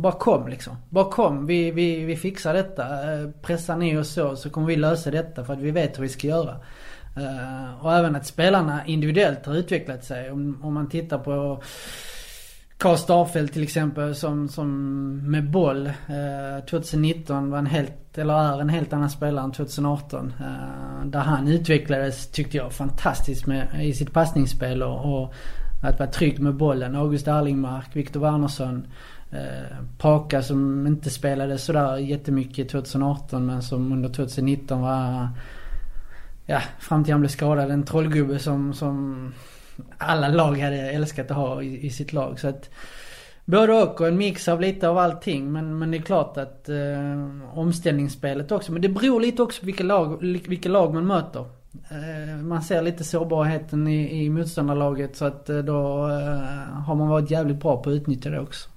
bara 0.00 0.12
kom 0.12 0.48
liksom. 0.48 0.76
Bara 0.88 1.10
kom. 1.10 1.46
Vi, 1.46 1.70
vi, 1.70 2.04
vi 2.04 2.16
fixar 2.16 2.54
detta. 2.54 3.12
Eh, 3.12 3.30
pressa 3.42 3.76
ner 3.76 4.00
oss 4.00 4.12
så, 4.12 4.36
så 4.36 4.50
kommer 4.50 4.66
vi 4.66 4.76
lösa 4.76 5.10
detta 5.10 5.44
för 5.44 5.52
att 5.52 5.58
vi 5.58 5.70
vet 5.70 5.98
hur 5.98 6.02
vi 6.02 6.08
ska 6.08 6.26
göra. 6.26 6.56
Eh, 7.16 7.84
och 7.84 7.92
även 7.92 8.16
att 8.16 8.26
spelarna 8.26 8.86
individuellt 8.86 9.46
har 9.46 9.54
utvecklat 9.54 10.04
sig. 10.04 10.30
Om, 10.30 10.60
om 10.62 10.74
man 10.74 10.88
tittar 10.88 11.18
på 11.18 11.62
Karl 12.80 12.96
Starfelt 12.96 13.52
till 13.52 13.62
exempel 13.62 14.14
som, 14.14 14.48
som 14.48 14.70
med 15.30 15.50
boll 15.50 15.86
eh, 15.86 16.64
2019 16.70 17.50
var 17.50 17.58
en 17.58 17.66
helt, 17.66 18.18
eller 18.18 18.34
är 18.34 18.60
en 18.60 18.68
helt 18.68 18.92
annan 18.92 19.10
spelare 19.10 19.44
än 19.44 19.52
2018. 19.52 20.34
Eh, 20.40 21.06
där 21.06 21.20
han 21.20 21.48
utvecklades, 21.48 22.30
tyckte 22.30 22.56
jag, 22.56 22.72
fantastiskt 22.72 23.46
med, 23.46 23.68
i 23.80 23.94
sitt 23.94 24.12
passningsspel 24.12 24.82
och, 24.82 25.22
och 25.22 25.34
att 25.82 25.98
vara 25.98 26.10
trygg 26.10 26.40
med 26.40 26.54
bollen. 26.54 26.96
August 26.96 27.28
Erlingmark, 27.28 27.96
Viktor 27.96 28.20
Wernersson. 28.20 28.86
Eh, 29.30 29.76
Paka 29.98 30.42
som 30.42 30.86
inte 30.86 31.10
spelade 31.10 31.58
sådär 31.58 31.96
jättemycket 31.96 32.68
2018 32.68 33.46
men 33.46 33.62
som 33.62 33.92
under 33.92 34.08
2019 34.08 34.80
var 34.80 35.28
ja, 36.46 36.60
fram 36.78 37.04
till 37.04 37.12
han 37.14 37.20
blev 37.20 37.28
skadad. 37.28 37.70
En 37.70 37.82
trollgubbe 37.82 38.38
som, 38.38 38.74
som 38.74 39.32
alla 39.98 40.28
lag 40.28 40.58
hade 40.58 40.90
älskat 40.90 41.30
att 41.30 41.36
ha 41.36 41.62
i, 41.62 41.86
i 41.86 41.90
sitt 41.90 42.12
lag. 42.12 42.40
Så 42.40 42.48
att 42.48 42.70
Både 43.44 43.72
och 43.72 44.00
och 44.00 44.08
en 44.08 44.16
mix 44.16 44.48
av 44.48 44.60
lite 44.60 44.88
av 44.88 44.98
allting. 44.98 45.52
Men, 45.52 45.78
men 45.78 45.90
det 45.90 45.96
är 45.96 46.02
klart 46.02 46.36
att 46.36 46.68
eh, 46.68 47.58
omställningsspelet 47.58 48.52
också. 48.52 48.72
Men 48.72 48.82
det 48.82 48.88
beror 48.88 49.20
lite 49.20 49.42
också 49.42 49.60
på 49.60 49.66
vilka 49.66 49.84
lag, 49.84 50.22
vilka 50.22 50.68
lag 50.68 50.94
man 50.94 51.06
möter. 51.06 51.44
Eh, 51.90 52.36
man 52.42 52.62
ser 52.62 52.82
lite 52.82 53.04
sårbarheten 53.04 53.88
i, 53.88 54.24
i 54.24 54.30
motståndarlaget 54.30 55.16
så 55.16 55.24
att 55.24 55.50
eh, 55.50 55.58
då 55.58 56.08
eh, 56.08 56.82
har 56.86 56.94
man 56.94 57.08
varit 57.08 57.30
jävligt 57.30 57.60
bra 57.60 57.82
på 57.82 57.90
att 57.90 57.94
utnyttja 57.94 58.30
det 58.30 58.40
också. 58.40 58.70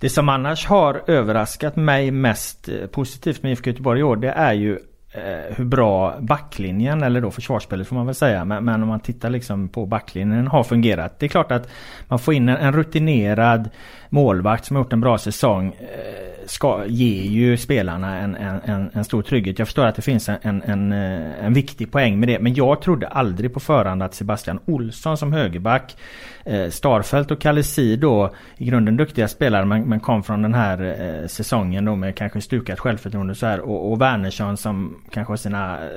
Det 0.00 0.10
som 0.10 0.28
annars 0.28 0.66
har 0.66 1.02
överraskat 1.06 1.76
mig 1.76 2.10
mest 2.10 2.68
eh, 2.68 2.86
positivt 2.86 3.42
med 3.42 3.52
IFK 3.52 3.70
Göteborg 3.70 4.00
i 4.00 4.02
år 4.02 4.16
det 4.16 4.30
är 4.30 4.52
ju 4.52 4.78
Eh, 5.14 5.56
hur 5.56 5.64
bra 5.64 6.16
backlinjen, 6.20 7.02
eller 7.02 7.20
då 7.20 7.30
försvarsspelet 7.30 7.88
får 7.88 7.96
man 7.96 8.06
väl 8.06 8.14
säga, 8.14 8.44
men, 8.44 8.64
men, 8.64 8.82
om 8.82 8.88
man 8.88 9.00
tittar 9.00 9.30
liksom 9.30 9.68
på 9.68 9.86
backlinjen 9.86 10.46
har 10.46 10.64
fungerat. 10.64 11.18
Det 11.18 11.26
är 11.26 11.28
klart 11.28 11.52
att 11.52 11.68
man 12.08 12.18
får 12.18 12.34
in 12.34 12.48
en, 12.48 12.56
en 12.56 12.72
rutinerad 12.72 13.70
målvakt 14.08 14.64
som 14.64 14.76
har 14.76 14.84
gjort 14.84 14.92
en 14.92 15.00
bra 15.00 15.18
säsong. 15.18 15.76
Eh, 15.80 16.32
ska, 16.46 16.84
ger 16.86 17.22
ju 17.22 17.56
spelarna 17.56 18.18
en, 18.18 18.34
en, 18.36 18.90
en, 18.92 19.04
stor 19.04 19.22
trygghet. 19.22 19.58
Jag 19.58 19.68
förstår 19.68 19.86
att 19.86 19.96
det 19.96 20.02
finns 20.02 20.28
en, 20.28 20.62
en, 20.62 20.92
eh, 20.92 21.44
en, 21.44 21.54
viktig 21.54 21.92
poäng 21.92 22.20
med 22.20 22.28
det. 22.28 22.38
Men 22.38 22.54
jag 22.54 22.82
trodde 22.82 23.08
aldrig 23.08 23.54
på 23.54 23.60
förhand 23.60 24.02
att 24.02 24.14
Sebastian 24.14 24.60
Olsson 24.64 25.16
som 25.16 25.32
högerback 25.32 25.96
eh, 26.44 26.68
Starfelt 26.68 27.30
och 27.30 27.40
Kalesi 27.40 27.96
då 27.96 28.34
i 28.56 28.64
grunden 28.64 28.96
duktiga 28.96 29.28
spelare 29.28 29.64
men, 29.64 29.82
men 29.82 30.00
kom 30.00 30.22
från 30.22 30.42
den 30.42 30.54
här 30.54 30.96
eh, 31.00 31.26
säsongen 31.26 31.84
då 31.84 31.96
med 31.96 32.16
kanske 32.16 32.40
stukat 32.40 32.80
självförtroende 32.80 33.34
så 33.34 33.46
här 33.46 33.60
och, 33.60 33.92
och 33.92 34.00
Wernersson 34.00 34.56
som 34.56 35.01
kanske 35.10 35.32
har 35.32 35.36
sina 35.36 35.84
eh, 35.84 35.90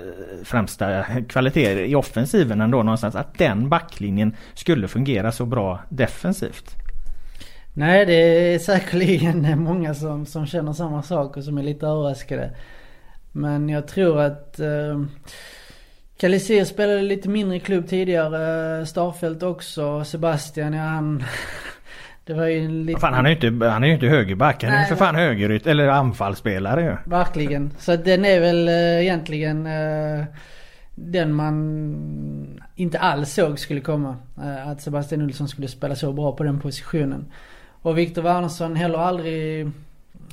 främsta 0.43 1.03
kvaliteter 1.29 1.81
i 1.81 1.95
offensiven 1.95 2.61
ändå 2.61 2.83
någonstans 2.83 3.15
att 3.15 3.37
den 3.37 3.69
backlinjen 3.69 4.35
skulle 4.53 4.87
fungera 4.87 5.31
så 5.31 5.45
bra 5.45 5.79
defensivt. 5.89 6.75
Nej, 7.73 8.05
det 8.05 8.13
är 8.13 8.59
säkerligen 8.59 9.59
många 9.63 9.93
som, 9.93 10.25
som 10.25 10.45
känner 10.45 10.73
samma 10.73 11.03
sak 11.03 11.37
och 11.37 11.43
som 11.43 11.57
är 11.57 11.63
lite 11.63 11.87
överraskade. 11.87 12.55
Men 13.31 13.69
jag 13.69 13.87
tror 13.87 14.19
att 14.19 14.59
eh, 14.59 15.01
Calisir 16.17 16.65
spelade 16.65 17.01
lite 17.01 17.29
mindre 17.29 17.57
i 17.57 17.59
klubb 17.59 17.87
tidigare. 17.87 18.79
Eh, 18.79 18.85
Starfelt 18.85 19.43
också. 19.43 20.03
Sebastian, 20.03 20.73
ja 20.73 20.83
han... 20.83 21.23
Det 22.25 22.33
var 22.33 22.45
ju 22.45 22.67
lite... 22.67 22.99
Fan, 22.99 23.13
han 23.13 23.25
är 23.25 23.29
ju 23.29 23.49
inte, 23.49 23.67
han 23.67 23.83
är 23.83 23.87
inte 23.87 24.07
högerback. 24.07 24.63
Han 24.63 24.73
är 24.73 24.79
ju 24.79 24.85
för 24.85 24.95
fan 24.95 25.15
högeryt 25.15 25.67
eller 25.67 25.87
anfallsspelare 25.87 26.81
ju. 26.81 27.11
Verkligen. 27.11 27.71
Så 27.79 27.95
den 27.95 28.25
är 28.25 28.39
väl 28.39 28.67
äh, 28.67 29.01
egentligen 29.01 29.65
äh, 29.65 30.25
den 30.95 31.33
man 31.33 32.61
inte 32.75 32.99
alls 32.99 33.33
såg 33.33 33.59
skulle 33.59 33.81
komma. 33.81 34.15
Äh, 34.37 34.67
att 34.67 34.81
Sebastian 34.81 35.21
Olsson 35.21 35.47
skulle 35.47 35.67
spela 35.67 35.95
så 35.95 36.13
bra 36.13 36.31
på 36.35 36.43
den 36.43 36.59
positionen. 36.59 37.25
Och 37.81 37.97
Viktor 37.97 38.21
Wernersson 38.21 38.75
heller 38.75 38.99
aldrig 38.99 39.71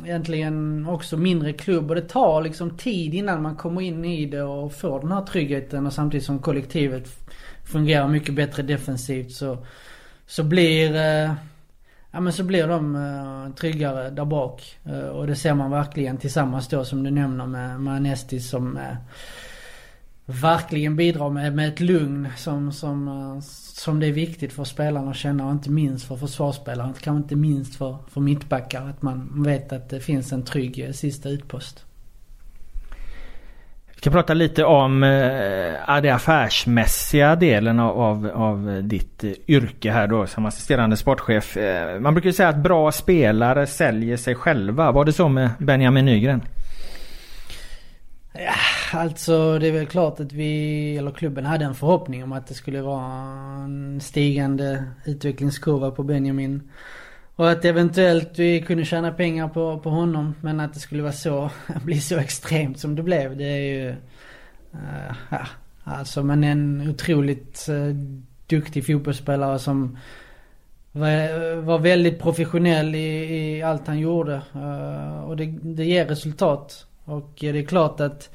egentligen 0.05 0.87
också 0.87 1.17
mindre 1.17 1.53
klubb. 1.53 1.91
Och 1.91 1.95
det 1.95 2.09
tar 2.09 2.43
liksom 2.43 2.77
tid 2.77 3.15
innan 3.15 3.43
man 3.43 3.57
kommer 3.57 3.81
in 3.81 4.05
i 4.05 4.27
det 4.27 4.43
och 4.43 4.73
får 4.73 5.01
den 5.01 5.13
här 5.13 5.23
tryggheten. 5.23 5.87
Och 5.87 5.93
samtidigt 5.93 6.27
som 6.27 6.39
kollektivet 6.39 7.09
fungerar 7.65 8.09
mycket 8.09 8.35
bättre 8.35 8.63
defensivt 8.63 9.33
så, 9.33 9.59
så 10.27 10.43
blir 10.45 10.97
eh, 10.97 11.33
Ja 12.15 12.21
men 12.21 12.33
så 12.33 12.45
blir 12.45 12.69
de 12.69 12.97
uh, 12.97 13.55
tryggare 13.55 14.11
där 14.11 14.25
bak. 14.25 14.79
Uh, 14.87 14.99
och 14.99 15.27
det 15.27 15.37
ser 15.37 15.55
man 15.55 15.71
verkligen 15.71 16.17
tillsammans 16.17 16.69
då 16.69 16.85
som 16.85 17.03
du 17.03 17.11
nämner 17.11 17.47
med, 17.47 17.81
med 17.81 18.19
som 18.43 18.77
uh, 18.77 18.83
verkligen 20.27 20.97
bidrar 20.97 21.31
med, 21.31 21.55
med 21.55 21.69
ett 21.69 21.81
lugn 21.81 22.29
som, 22.37 22.73
som, 22.73 23.09
uh, 23.09 23.41
som 23.75 24.01
det 24.01 24.07
är 24.07 24.13
viktigt 24.13 24.53
för 24.53 24.65
spelarna 24.65 25.11
att 25.11 25.17
känna 25.17 25.47
och 25.47 25.53
inte 25.53 25.71
minst 25.71 26.05
för 26.05 26.17
försvarsspelarna. 26.17 26.95
Kanske 27.01 27.23
inte 27.23 27.37
minst 27.37 27.75
för, 27.75 27.97
för 28.09 28.21
mittbackar. 28.21 28.89
Att 28.89 29.03
man 29.03 29.43
vet 29.43 29.73
att 29.73 29.89
det 29.89 30.01
finns 30.01 30.33
en 30.33 30.45
trygg 30.45 30.95
sista 30.95 31.29
utpost. 31.29 31.85
Vi 34.03 34.05
ska 34.05 34.11
prata 34.11 34.35
lite 34.35 34.65
om 34.65 35.03
eh, 35.03 36.01
det 36.03 36.11
affärsmässiga 36.11 37.37
delen 37.37 37.81
av, 37.81 38.01
av, 38.01 38.31
av, 38.35 38.81
ditt 38.83 39.25
eh, 39.25 39.31
yrke 39.49 39.91
här 39.91 40.07
då 40.07 40.27
som 40.27 40.47
assisterande 40.47 40.97
sportchef. 40.97 41.57
Eh, 41.57 42.01
man 42.01 42.15
brukar 42.15 42.29
ju 42.29 42.33
säga 42.33 42.49
att 42.49 42.57
bra 42.57 42.93
spelare 42.93 43.67
säljer 43.67 44.17
sig 44.17 44.35
själva. 44.35 44.93
Var 44.93 45.05
det 45.05 45.13
så 45.13 45.29
med 45.29 45.51
Benjamin 45.59 46.05
Nygren? 46.05 46.43
Ja, 48.33 48.99
alltså 48.99 49.59
det 49.59 49.69
är 49.69 49.73
väl 49.73 49.87
klart 49.87 50.21
att 50.21 50.33
vi, 50.33 50.97
eller 50.97 51.11
klubben 51.11 51.45
hade 51.47 51.65
en 51.65 51.75
förhoppning 51.75 52.25
om 52.25 52.33
att 52.33 52.47
det 52.47 52.55
skulle 52.55 52.83
vara 52.83 53.05
en 53.65 54.01
stigande 54.01 54.85
utvecklingskurva 55.05 55.91
på 55.91 56.03
Benjamin. 56.03 56.71
Och 57.37 57.51
att 57.51 57.65
eventuellt 57.65 58.39
vi 58.39 58.61
kunde 58.61 58.85
tjäna 58.85 59.13
pengar 59.13 59.49
på, 59.49 59.79
på 59.79 59.91
honom. 59.91 60.35
Men 60.41 60.61
att 60.61 60.75
det 60.75 60.81
skulle 60.81 61.03
vara 61.03 61.13
så, 61.13 61.51
bli 61.85 62.01
så 62.01 62.19
extremt 62.19 62.79
som 62.79 62.95
det 62.95 63.03
blev. 63.03 63.37
Det 63.37 63.45
är 63.45 63.59
ju... 63.59 63.89
Uh, 64.75 65.17
ja, 65.31 65.47
alltså 65.85 66.23
men 66.23 66.45
en 66.45 66.89
otroligt 66.91 67.67
uh, 67.69 67.95
duktig 68.47 68.87
fotbollsspelare 68.87 69.59
som 69.59 69.99
var, 70.93 71.57
var 71.61 71.79
väldigt 71.79 72.21
professionell 72.21 72.95
i, 72.95 73.57
i 73.59 73.63
allt 73.63 73.87
han 73.87 73.99
gjorde. 73.99 74.43
Uh, 74.57 75.21
och 75.21 75.37
det, 75.37 75.47
det 75.63 75.85
ger 75.85 76.07
resultat. 76.07 76.87
Och 77.05 77.35
det 77.41 77.49
är 77.59 77.65
klart 77.65 78.01
att 78.01 78.31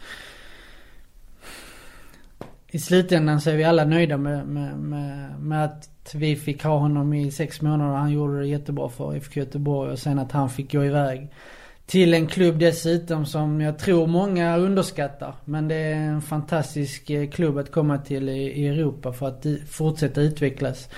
i 2.67 2.79
slutändan 2.79 3.41
så 3.41 3.49
är 3.49 3.55
vi 3.55 3.63
alla 3.63 3.85
nöjda 3.85 4.17
med, 4.17 4.47
med, 4.47 4.77
med, 4.79 5.39
med, 5.39 5.65
att 5.65 5.89
vi 6.15 6.35
fick 6.35 6.63
ha 6.63 6.77
honom 6.77 7.13
i 7.13 7.31
sex 7.31 7.61
månader. 7.61 7.95
Han 7.95 8.11
gjorde 8.11 8.39
det 8.39 8.47
jättebra 8.47 8.89
för 8.89 9.15
IFK 9.15 9.39
Göteborg 9.39 9.91
och 9.91 9.99
sen 9.99 10.19
att 10.19 10.31
han 10.31 10.49
fick 10.49 10.71
gå 10.71 10.85
iväg 10.85 11.29
till 11.87 12.13
en 12.13 12.27
klubb 12.27 12.59
dessutom 12.59 13.25
som 13.25 13.61
jag 13.61 13.79
tror 13.79 14.07
många 14.07 14.57
underskattar. 14.57 15.35
Men 15.45 15.67
det 15.67 15.75
är 15.75 15.95
en 15.95 16.21
fantastisk 16.21 17.09
eh, 17.09 17.29
klubb 17.29 17.57
att 17.57 17.71
komma 17.71 17.97
till 17.97 18.29
i, 18.29 18.67
Europa 18.67 19.13
för 19.13 19.27
att 19.27 19.45
fortsätta 19.69 20.21
utvecklas. 20.21 20.89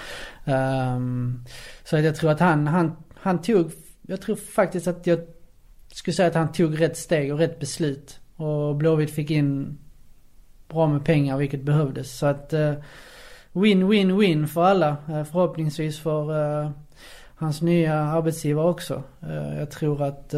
Um, 0.46 1.46
så 1.84 1.98
att 1.98 2.04
jag 2.04 2.16
tror 2.16 2.32
att 2.32 2.40
han, 2.40 2.68
han, 2.68 2.96
han 3.14 3.42
tog, 3.42 3.72
jag 4.02 4.22
tror 4.22 4.36
faktiskt 4.36 4.88
att 4.88 5.08
jag 5.08 5.20
skulle 5.94 6.16
säga 6.16 6.28
att 6.28 6.36
han 6.36 6.52
tog 6.52 6.82
rätt 6.82 6.98
steg 6.98 7.34
och 7.34 7.40
rätt 7.40 7.60
beslut. 7.60 8.20
Och 8.36 8.76
Blåvitt 8.76 9.12
fick 9.12 9.32
in 9.32 9.78
bra 10.68 10.88
med 10.88 11.06
pengar 11.06 11.38
vilket 11.38 11.64
behövdes. 11.64 12.18
Så 12.18 12.26
att 12.26 12.54
eh, 12.54 12.74
win, 13.54 13.88
win, 13.88 14.18
win 14.18 14.48
för 14.48 14.64
alla. 14.64 14.98
Eh, 15.10 15.24
förhoppningsvis 15.24 16.00
för 16.00 16.32
uh, 16.32 16.72
hans 17.36 17.62
nya 17.62 17.96
arbetsgivare 17.96 18.70
också. 18.70 19.04
Eh, 19.22 19.60
jag 19.60 19.72
tror 19.72 20.04
att 20.04 20.30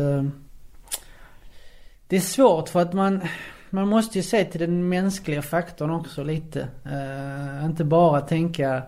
det 2.08 2.16
är 2.16 2.20
svårt 2.20 2.70
för 2.70 2.82
att 2.82 2.94
man, 2.94 3.22
man 3.70 3.88
måste 3.88 4.18
ju 4.18 4.24
se 4.24 4.46
till 4.46 4.60
den 4.60 4.90
mänskliga 4.90 5.42
faktorn 5.42 5.92
också 5.92 6.24
lite. 6.24 6.68
inte 7.66 7.84
bara 7.84 8.22
tänka 8.22 8.84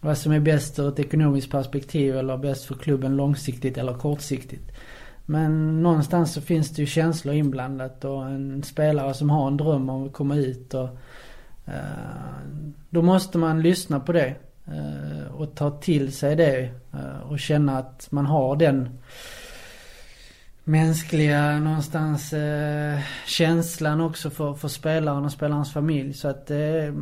vad 0.00 0.18
som 0.18 0.32
är 0.32 0.40
bäst 0.40 0.78
ur 0.78 0.88
ett 0.88 0.98
ekonomiskt 0.98 1.50
perspektiv 1.50 2.16
eller 2.16 2.36
bäst 2.36 2.64
för 2.64 2.74
klubben 2.74 3.16
långsiktigt 3.16 3.78
eller 3.78 3.94
kortsiktigt. 3.94 4.72
Men 5.26 5.82
någonstans 5.82 6.32
så 6.32 6.40
finns 6.40 6.70
det 6.70 6.82
ju 6.82 6.86
känslor 6.86 7.34
inblandat 7.34 8.04
och 8.04 8.26
en 8.26 8.62
spelare 8.62 9.14
som 9.14 9.30
har 9.30 9.46
en 9.46 9.56
dröm 9.56 9.90
om 9.90 10.06
att 10.06 10.12
komma 10.12 10.36
ut 10.36 10.74
och 10.74 10.88
Eh, 11.66 11.72
då 12.90 13.02
måste 13.02 13.38
man 13.38 13.62
lyssna 13.62 14.00
på 14.00 14.12
det. 14.12 14.34
Eh, 14.66 15.34
och 15.34 15.54
ta 15.54 15.70
till 15.70 16.12
sig 16.12 16.36
det 16.36 16.70
eh, 16.92 17.30
och 17.30 17.38
känna 17.38 17.78
att 17.78 18.08
man 18.10 18.26
har 18.26 18.56
den 18.56 18.98
mänskliga 20.64 21.58
någonstans 21.58 22.32
eh, 22.32 22.98
känslan 23.26 24.00
också 24.00 24.30
för, 24.30 24.54
för 24.54 24.68
spelaren 24.68 25.24
och 25.24 25.32
spelarens 25.32 25.72
familj. 25.72 26.14
Så 26.14 26.28
att 26.28 26.50
eh, 26.50 26.92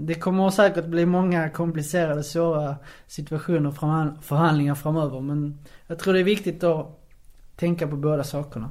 det 0.00 0.14
kommer 0.14 0.50
säkert 0.50 0.84
bli 0.84 1.06
många 1.06 1.48
komplicerade, 1.48 2.22
svåra 2.22 2.76
situationer 3.06 3.68
och 3.68 3.76
förhandlingar 4.24 4.74
framöver. 4.74 5.20
Men 5.20 5.58
jag 5.86 5.98
tror 5.98 6.14
det 6.14 6.20
är 6.20 6.24
viktigt 6.24 6.64
att 6.64 7.00
tänka 7.56 7.88
på 7.88 7.96
båda 7.96 8.24
sakerna. 8.24 8.70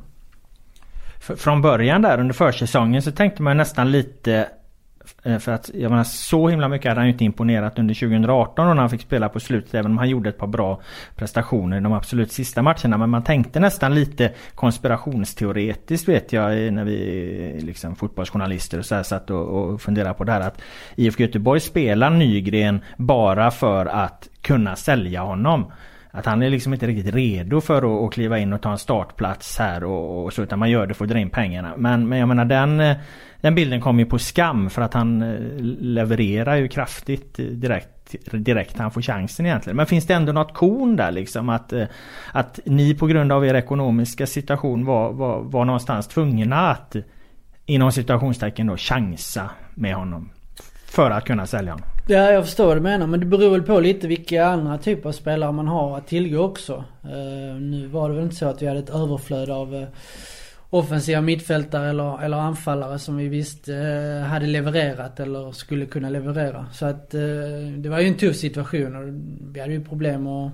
Från 1.20 1.62
början 1.62 2.02
där 2.02 2.20
under 2.20 2.34
försäsongen 2.34 3.02
så 3.02 3.12
tänkte 3.12 3.41
man 3.41 3.58
nästan 3.58 3.91
lite 3.91 4.50
Eh, 5.24 5.38
för 5.39 5.51
att 5.51 5.72
jag 5.74 5.89
menar 5.89 6.03
så 6.03 6.47
himla 6.47 6.68
mycket 6.68 6.89
hade 6.89 6.99
han 6.99 7.08
ju 7.08 7.12
inte 7.12 7.26
imponerat 7.26 7.80
under 7.80 7.93
2018 7.93 8.68
när 8.68 8.82
han 8.82 8.89
fick 8.89 9.01
spela 9.01 9.30
på 9.30 9.39
slutet 9.39 9.74
även 9.74 9.91
om 9.91 9.97
han 9.97 10.10
gjorde 10.10 10.30
ett 10.30 10.38
par 10.38 10.47
bra 10.47 10.82
prestationer 11.16 11.78
i 11.78 11.82
de 11.82 11.93
absolut 11.93 12.32
sista 12.32 12.62
matcherna. 12.62 12.97
Men 12.97 13.10
man 13.10 13.24
tänkte 13.24 13.60
nästan 13.60 13.95
lite 13.95 14.32
konspirationsteoretiskt 14.56 16.08
vet 16.08 16.34
jag 16.34 16.74
när 16.74 16.84
vi 16.84 17.60
liksom 17.64 17.95
fotbollsjournalister 17.95 18.80
och 18.80 18.86
så 18.86 18.95
här 18.95 19.03
satt 19.03 19.30
och, 19.30 19.47
och 19.47 19.82
funderade 19.82 20.14
på 20.14 20.24
det 20.24 20.32
här 20.32 20.41
att 20.41 20.62
IFK 20.95 21.24
Göteborg 21.24 21.60
spelar 21.60 22.10
Nygren 22.10 22.80
bara 22.97 23.51
för 23.51 23.86
att 23.86 24.30
kunna 24.41 24.76
sälja 24.76 25.22
honom. 25.22 25.72
Att 26.12 26.26
han 26.26 26.43
är 26.43 26.49
liksom 26.49 26.74
inte 26.74 26.88
riktigt 26.88 27.16
redo 27.16 27.62
för 27.62 27.78
att, 27.78 28.08
att 28.08 28.14
kliva 28.14 28.39
in 28.39 28.53
och 28.53 28.62
ta 28.62 28.72
en 28.72 28.78
startplats 28.78 29.60
här 29.60 29.84
och, 29.84 30.24
och 30.24 30.34
så 30.34 30.43
utan 30.43 30.60
man 30.60 30.70
gör 30.70 30.88
det 30.88 30.93
för 30.93 31.06
att 31.06 31.12
dra 31.12 31.20
in 31.20 31.30
pengarna. 31.30 31.74
Men, 31.78 32.10
men 32.10 32.20
jag 32.20 32.28
menar 32.28 32.45
den, 32.45 32.80
eh, 32.80 32.97
den 33.46 33.56
bilden 33.56 33.82
kom 33.82 34.00
ju 34.00 34.06
på 34.06 34.20
skam 34.20 34.70
för 34.70 34.82
att 34.82 34.93
han 34.93 35.22
eh, 35.22 35.39
levererar 35.80 36.56
ju 36.56 36.68
kraftigt 36.68 37.39
eh, 37.39 37.46
direkt 37.46 37.89
direkt 38.32 38.78
han 38.78 38.91
får 38.91 39.02
chansen 39.02 39.46
egentligen. 39.46 39.78
Men 39.78 39.86
finns 39.86 40.08
det 40.08 40.14
ändå 40.14 40.32
något 40.32 40.54
korn 40.54 40.96
där 40.96 41.12
liksom 41.12 41.50
att, 41.50 41.74
eh, 41.74 41.86
att 42.32 42.60
ni 42.66 42.96
på 42.96 43.08
grund 43.08 43.32
av 43.32 43.46
er 43.46 43.54
ekonomiska 43.54 44.28
situation 44.28 44.86
var, 44.86 45.14
var, 45.14 45.41
var 45.41 45.66
någonstans 45.66 46.08
tvungna 46.08 46.72
att 46.72 46.96
inom 47.66 47.91
situationstecken 47.91 48.68
då 48.68 48.78
chansa 48.78 49.50
med 49.76 49.96
honom? 49.96 50.30
För 50.86 51.12
att 51.12 51.26
kunna 51.26 51.48
sälja 51.48 51.72
honom? 51.72 51.88
Ja, 52.08 52.32
jag 52.32 52.46
förstår 52.46 52.66
vad 52.66 52.78
du 52.78 52.82
menar. 52.82 53.08
Men 53.08 53.20
det 53.20 53.26
beror 53.26 53.52
väl 53.52 53.64
på 53.64 53.80
lite 53.80 54.08
vilka 54.08 54.46
andra 54.46 54.78
typer 54.78 55.10
av 55.10 55.14
spelare 55.14 55.52
man 55.52 55.68
har 55.68 55.98
att 55.98 56.08
tillgå 56.08 56.39
också. 56.39 56.84
Uh, 57.06 57.62
nu 57.62 57.88
var 57.88 58.10
det 58.10 58.16
väl 58.16 58.24
inte 58.24 58.36
så 58.36 58.46
att 58.46 58.62
vi 58.62 58.68
hade 58.68 58.80
ett 58.80 58.89
överflöd 58.89 59.50
av 59.50 59.74
uh, 59.76 59.88
offensiva 60.78 61.21
mittfältare 61.21 61.89
eller, 61.89 62.23
eller 62.23 62.38
anfallare 62.38 62.99
som 62.99 63.17
vi 63.17 63.28
visste 63.28 63.76
eh, 63.76 64.28
hade 64.28 64.47
levererat 64.47 65.19
eller 65.19 65.51
skulle 65.51 65.86
kunna 65.86 66.09
leverera. 66.09 66.67
Så 66.73 66.86
att 66.86 67.13
eh, 67.13 67.21
det 67.78 67.89
var 67.89 67.99
ju 67.99 68.07
en 68.07 68.17
tuff 68.17 68.36
situation 68.36 68.95
och 68.95 69.03
vi 69.53 69.59
hade 69.59 69.73
ju 69.73 69.84
problem 69.84 70.28
att 70.28 70.51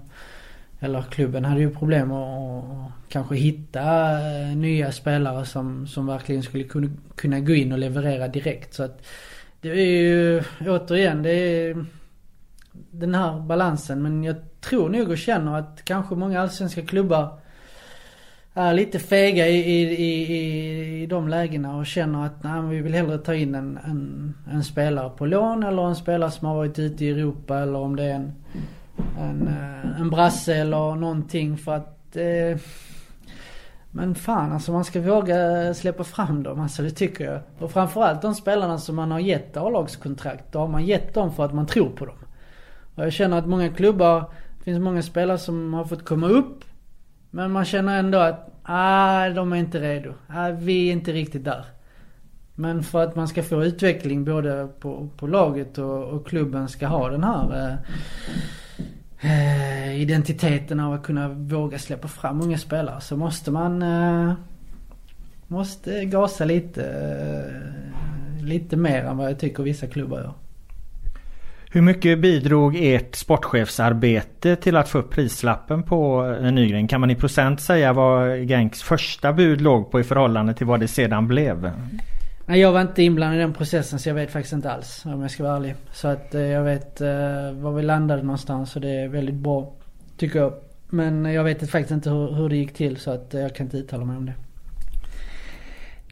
eller 0.84 1.01
klubben 1.01 1.45
hade 1.45 1.61
ju 1.61 1.69
problem 1.69 2.11
att 2.11 2.91
kanske 3.09 3.36
hitta 3.36 3.82
eh, 4.11 4.57
nya 4.57 4.91
spelare 4.91 5.45
som, 5.45 5.88
som 5.88 6.07
verkligen 6.07 6.43
skulle 6.43 6.63
kunna, 6.63 6.89
kunna 7.15 7.39
gå 7.39 7.53
in 7.53 7.72
och 7.72 7.80
leverera 7.80 8.28
direkt. 8.28 8.74
Så 8.74 8.84
att 8.84 9.05
det 9.61 9.69
är 9.69 10.01
ju 10.01 10.43
återigen, 10.59 11.24
det 11.24 11.32
är 11.32 11.86
den 12.91 13.15
här 13.15 13.39
balansen. 13.39 14.01
Men 14.01 14.24
jag 14.24 14.36
tror 14.61 14.89
nog 14.89 15.09
och 15.09 15.17
känner 15.17 15.57
att 15.57 15.82
kanske 15.84 16.15
många 16.15 16.41
allsvenska 16.41 16.82
klubbar 16.82 17.39
är 18.54 18.74
lite 18.74 18.99
fega 18.99 19.47
i, 19.47 19.56
i, 19.56 19.82
i, 19.82 21.04
i 21.04 21.06
de 21.06 21.28
lägena 21.28 21.78
och 21.78 21.86
känner 21.86 22.26
att 22.26 22.43
nej, 22.43 22.62
vi 22.62 22.82
vill 22.82 22.93
hellre 22.93 23.18
ta 23.18 23.34
in 23.34 23.56
en, 23.56 23.80
en, 23.86 24.34
en, 24.52 24.64
spelare 24.64 25.10
på 25.10 25.26
lån 25.26 25.64
eller 25.64 25.88
en 25.88 25.95
spelare 25.95 26.32
som 26.32 26.47
har 26.47 26.56
varit 26.56 26.80
ute 26.80 27.06
i 27.06 27.10
Europa 27.10 27.60
eller 27.60 27.80
om 27.80 27.95
det 27.95 28.04
är 28.04 28.16
en, 28.16 28.34
en, 29.20 29.47
eh, 29.47 30.02
en 30.02 30.10
brasse 30.10 30.56
eller 30.56 30.95
någonting 30.95 31.58
för 31.58 31.76
att 31.76 32.16
eh, 32.16 32.58
men 33.93 34.16
fan 34.16 34.52
alltså 34.52 34.72
man 34.72 34.86
ska 34.86 35.02
våga 35.02 35.74
släppa 35.74 36.04
fram 36.04 36.43
dem, 36.43 36.60
alltså 36.60 36.84
det 36.84 36.89
tycker 36.89 37.26
jag. 37.26 37.39
Och 37.60 37.72
framförallt 37.72 38.22
de 38.22 38.36
spelarna 38.36 38.78
som 38.78 38.95
man 38.95 39.12
har 39.12 39.20
gett 39.20 39.58
A-lagskontrakt, 39.58 40.52
då 40.52 40.60
har 40.60 40.68
man 40.68 40.86
gett 40.86 41.14
dem 41.14 41.34
för 41.34 41.45
att 41.45 41.54
man 41.54 41.68
tror 41.68 41.89
på 41.89 42.06
dem. 42.06 42.16
Och 42.95 43.06
jag 43.06 43.14
känner 43.14 43.38
att 43.38 43.47
många 43.47 43.70
klubbar, 43.70 44.20
det 44.58 44.64
finns 44.64 44.80
många 44.80 45.02
spelare 45.02 45.38
som 45.38 45.74
har 45.74 45.86
fått 45.86 46.06
komma 46.06 46.28
upp. 46.28 46.64
Men 47.32 47.51
man 47.51 47.65
känner 47.65 47.99
ändå 47.99 48.17
att, 48.17 48.49
ah, 48.63 49.29
de 49.29 49.53
är 49.53 49.57
inte 49.57 49.79
redo. 49.79 50.13
Ah, 50.27 50.49
vi 50.49 50.88
är 50.88 50.91
inte 50.91 51.11
riktigt 51.11 51.43
där. 51.43 51.65
Men 52.55 52.84
för 52.84 53.03
att 53.03 53.15
man 53.15 53.27
ska 53.27 53.43
få 53.43 53.63
utveckling 53.63 54.25
både 54.25 54.67
på, 54.79 55.09
på 55.17 55.27
laget 55.27 55.77
och, 55.77 56.03
och 56.03 56.27
klubben 56.27 56.69
ska 56.69 56.88
ha 56.88 57.09
den 57.09 57.23
här 57.23 57.77
eh, 59.21 59.32
eh 59.32 60.01
identiteten 60.01 60.79
av 60.79 60.93
att 60.93 61.03
kunna 61.03 61.29
våga 61.29 61.79
släppa 61.79 62.07
fram 62.07 62.41
unga 62.41 62.57
spelare 62.57 63.01
så 63.01 63.17
måste 63.17 63.51
man 63.51 63.82
eh, 63.82 64.34
måste 65.47 66.05
gasa 66.05 66.45
lite, 66.45 66.86
eh, 66.86 68.45
lite 68.45 68.77
mer 68.77 69.03
än 69.03 69.17
vad 69.17 69.29
jag 69.29 69.39
tycker 69.39 69.63
vissa 69.63 69.88
klubbar 69.88 70.17
gör. 70.17 70.34
Hur 71.74 71.82
mycket 71.82 72.19
bidrog 72.19 72.76
ert 72.76 73.15
sportchefsarbete 73.15 74.55
till 74.55 74.78
att 74.78 74.89
få 74.89 74.97
upp 74.97 75.09
prislappen 75.09 75.84
på 75.84 76.26
eh, 76.41 76.51
Nygren? 76.51 76.88
Kan 76.88 77.01
man 77.01 77.11
i 77.11 77.15
procent 77.15 77.61
säga 77.61 77.93
vad 77.93 78.47
Genks 78.47 78.84
första 78.84 79.34
bud 79.34 79.61
låg 79.61 79.91
på 79.91 79.99
i 79.99 80.03
förhållande 80.03 80.53
till 80.53 80.65
vad 80.65 80.80
det 80.80 80.88
sedan 80.88 81.28
blev? 81.28 81.72
Nej 82.45 82.59
jag 82.59 82.72
var 82.72 82.82
inte 82.82 83.03
inblandad 83.03 83.38
i 83.38 83.41
den 83.41 83.53
processen 83.53 83.99
så 83.99 84.09
jag 84.09 84.15
vet 84.15 84.32
faktiskt 84.32 84.53
inte 84.53 84.72
alls 84.72 85.05
om 85.05 85.22
jag 85.22 85.32
ska 85.32 85.43
vara 85.43 85.55
ärlig. 85.55 85.76
Så 85.91 86.07
att 86.07 86.36
eh, 86.36 86.41
jag 86.41 86.63
vet 86.63 87.01
eh, 87.01 87.07
var 87.53 87.72
vi 87.72 87.84
landade 87.84 88.24
någonstans 88.24 88.76
och 88.76 88.82
det 88.82 88.89
är 88.89 89.07
väldigt 89.07 89.36
bra. 89.36 89.74
Tycker 90.17 90.39
jag. 90.39 90.53
Men 90.89 91.26
jag 91.26 91.43
vet 91.43 91.69
faktiskt 91.69 91.91
inte 91.91 92.09
hur, 92.09 92.34
hur 92.34 92.49
det 92.49 92.55
gick 92.55 92.74
till 92.74 92.97
så 92.97 93.11
att 93.11 93.34
jag 93.34 93.55
kan 93.55 93.65
inte 93.65 93.78
uttala 93.78 94.05
mig 94.05 94.17
om 94.17 94.26
det. 94.26 94.34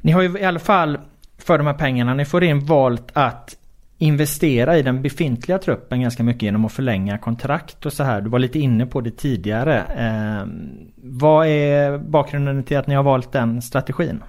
Ni 0.02 0.12
har 0.12 0.22
ju 0.22 0.40
i 0.40 0.44
alla 0.44 0.60
fall 0.60 0.98
för 1.38 1.58
de 1.58 1.68
här 1.68 1.74
pengarna 1.74 2.14
ni 2.14 2.26
får 2.26 2.44
in 2.44 2.60
valt 2.60 3.12
att 3.14 3.59
investera 4.02 4.78
i 4.78 4.82
den 4.82 5.02
befintliga 5.02 5.58
truppen 5.58 6.02
ganska 6.02 6.24
mycket 6.24 6.42
genom 6.42 6.66
att 6.66 6.72
förlänga 6.72 7.18
kontrakt 7.18 7.86
och 7.86 7.94
så 7.94 8.04
här. 8.04 8.22
Du 8.22 8.30
var 8.30 8.40
lite 8.40 8.60
inne 8.60 8.86
på 8.86 9.02
det 9.02 9.12
tidigare. 9.12 9.78
Eh, 9.78 10.48
vad 10.96 11.48
är 11.48 11.98
bakgrunden 11.98 12.64
till 12.64 12.78
att 12.78 12.88
ni 12.88 12.96
har 12.96 13.04
valt 13.04 13.32
den 13.32 13.62
strategin? 13.62 14.24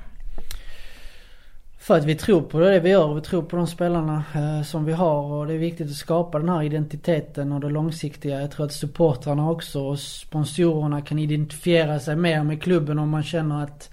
För 1.78 1.96
att 1.96 2.04
vi 2.04 2.14
tror 2.14 2.42
på 2.42 2.60
det 2.60 2.80
vi 2.80 2.90
gör 2.90 3.08
och 3.08 3.16
vi 3.16 3.20
tror 3.20 3.42
på 3.42 3.56
de 3.56 3.66
spelarna 3.66 4.24
eh, 4.34 4.62
som 4.62 4.84
vi 4.84 4.92
har 4.92 5.22
och 5.22 5.46
det 5.46 5.54
är 5.54 5.58
viktigt 5.58 5.90
att 5.90 5.96
skapa 5.96 6.38
den 6.38 6.48
här 6.48 6.62
identiteten 6.62 7.52
och 7.52 7.60
det 7.60 7.68
långsiktiga. 7.68 8.40
Jag 8.40 8.50
tror 8.50 8.66
att 8.66 8.72
supportrarna 8.72 9.50
också 9.50 9.80
och 9.80 9.98
sponsorerna 9.98 11.00
kan 11.00 11.18
identifiera 11.18 12.00
sig 12.00 12.16
mer 12.16 12.42
med 12.42 12.62
klubben 12.62 12.98
om 12.98 13.08
man 13.08 13.22
känner 13.22 13.64
att 13.64 13.90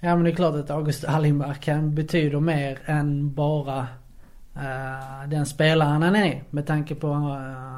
Ja 0.00 0.14
men 0.14 0.24
det 0.24 0.30
är 0.30 0.34
klart 0.34 0.54
att 0.54 0.70
August 0.70 1.04
Allenberg 1.04 1.56
kan 1.60 1.94
betyda 1.94 2.40
mer 2.40 2.78
än 2.84 3.34
bara 3.34 3.86
uh, 4.58 5.28
den 5.28 5.46
spelaren 5.46 6.02
han 6.02 6.16
är. 6.16 6.42
Med 6.50 6.66
tanke 6.66 6.94
på 6.94 7.08
eh, 7.08 7.14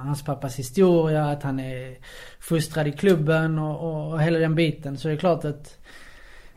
hans 0.04 0.24
pappas 0.24 0.58
historia, 0.58 1.24
att 1.24 1.42
han 1.42 1.60
är 1.60 1.96
fostrad 2.40 2.86
i 2.86 2.92
klubben 2.92 3.58
och, 3.58 3.80
och, 3.80 4.12
och 4.12 4.22
hela 4.22 4.38
den 4.38 4.54
biten. 4.54 4.98
Så 4.98 5.08
det 5.08 5.14
är 5.14 5.18
klart 5.18 5.44
att 5.44 5.78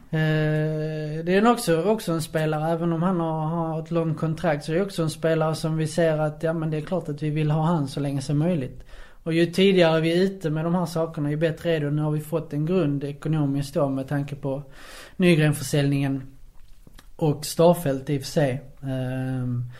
eh, 0.09 1.23
det 1.23 1.35
är 1.35 1.51
också, 1.51 1.83
också 1.83 2.11
en 2.11 2.21
spelare, 2.21 2.71
även 2.71 2.93
om 2.93 3.03
han 3.03 3.19
har, 3.19 3.45
har 3.45 3.81
ett 3.81 3.91
långt 3.91 4.17
kontrakt, 4.17 4.65
så 4.65 4.71
är 4.71 4.75
det 4.75 4.81
också 4.81 5.03
en 5.03 5.09
spelare 5.09 5.55
som 5.55 5.77
vi 5.77 5.87
ser 5.87 6.17
att, 6.17 6.43
ja 6.43 6.53
men 6.53 6.71
det 6.71 6.77
är 6.77 6.81
klart 6.81 7.09
att 7.09 7.23
vi 7.23 7.29
vill 7.29 7.51
ha 7.51 7.63
han 7.63 7.87
så 7.87 7.99
länge 7.99 8.21
som 8.21 8.37
möjligt. 8.37 8.83
Och 9.23 9.33
ju 9.33 9.45
tidigare 9.45 10.01
vi 10.01 10.11
är 10.11 10.23
ute 10.23 10.49
med 10.49 10.65
de 10.65 10.75
här 10.75 10.85
sakerna, 10.85 11.31
ju 11.31 11.37
bättre 11.37 11.75
är 11.75 11.79
det. 11.79 11.91
Nu 11.91 12.01
har 12.01 12.11
vi 12.11 12.21
fått 12.21 12.53
en 12.53 12.65
grund 12.65 13.03
ekonomiskt 13.03 13.73
då 13.73 13.89
med 13.89 14.07
tanke 14.07 14.35
på 14.35 14.63
Nygrenförsäljningen 15.15 16.23
och 17.15 17.45
Starfelt 17.45 18.09
i 18.09 18.17
och 18.17 18.21
för 18.21 18.27
sig. 18.27 18.61
Um, 18.81 19.71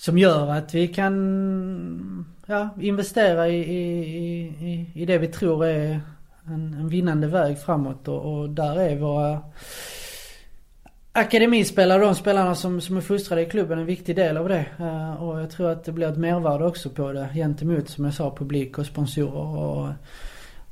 som 0.00 0.18
gör 0.18 0.50
att 0.50 0.74
vi 0.74 0.88
kan 0.88 2.26
ja, 2.46 2.68
investera 2.80 3.48
i, 3.48 3.58
i, 3.58 4.42
i, 4.42 4.90
i 4.94 5.06
det 5.06 5.18
vi 5.18 5.26
tror 5.26 5.66
är 5.66 6.00
en, 6.46 6.74
en 6.74 6.88
vinnande 6.88 7.26
väg 7.26 7.58
framåt 7.58 8.08
och, 8.08 8.40
och 8.40 8.50
där 8.50 8.80
är 8.80 8.96
våra 8.96 9.42
akademispelare, 11.12 12.04
de 12.04 12.14
spelarna 12.14 12.54
som, 12.54 12.80
som 12.80 12.96
är 12.96 13.00
fostrade 13.00 13.42
i 13.42 13.46
klubben, 13.46 13.78
en 13.78 13.86
viktig 13.86 14.16
del 14.16 14.36
av 14.36 14.48
det. 14.48 14.66
Eh, 14.78 15.22
och 15.22 15.40
jag 15.40 15.50
tror 15.50 15.70
att 15.70 15.84
det 15.84 15.92
blir 15.92 16.08
ett 16.08 16.18
mervärde 16.18 16.66
också 16.66 16.90
på 16.90 17.12
det 17.12 17.28
gentemot, 17.34 17.88
som 17.88 18.04
jag 18.04 18.14
sa, 18.14 18.36
publik 18.36 18.78
och 18.78 18.86
sponsorer. 18.86 19.56
Och, 19.56 19.88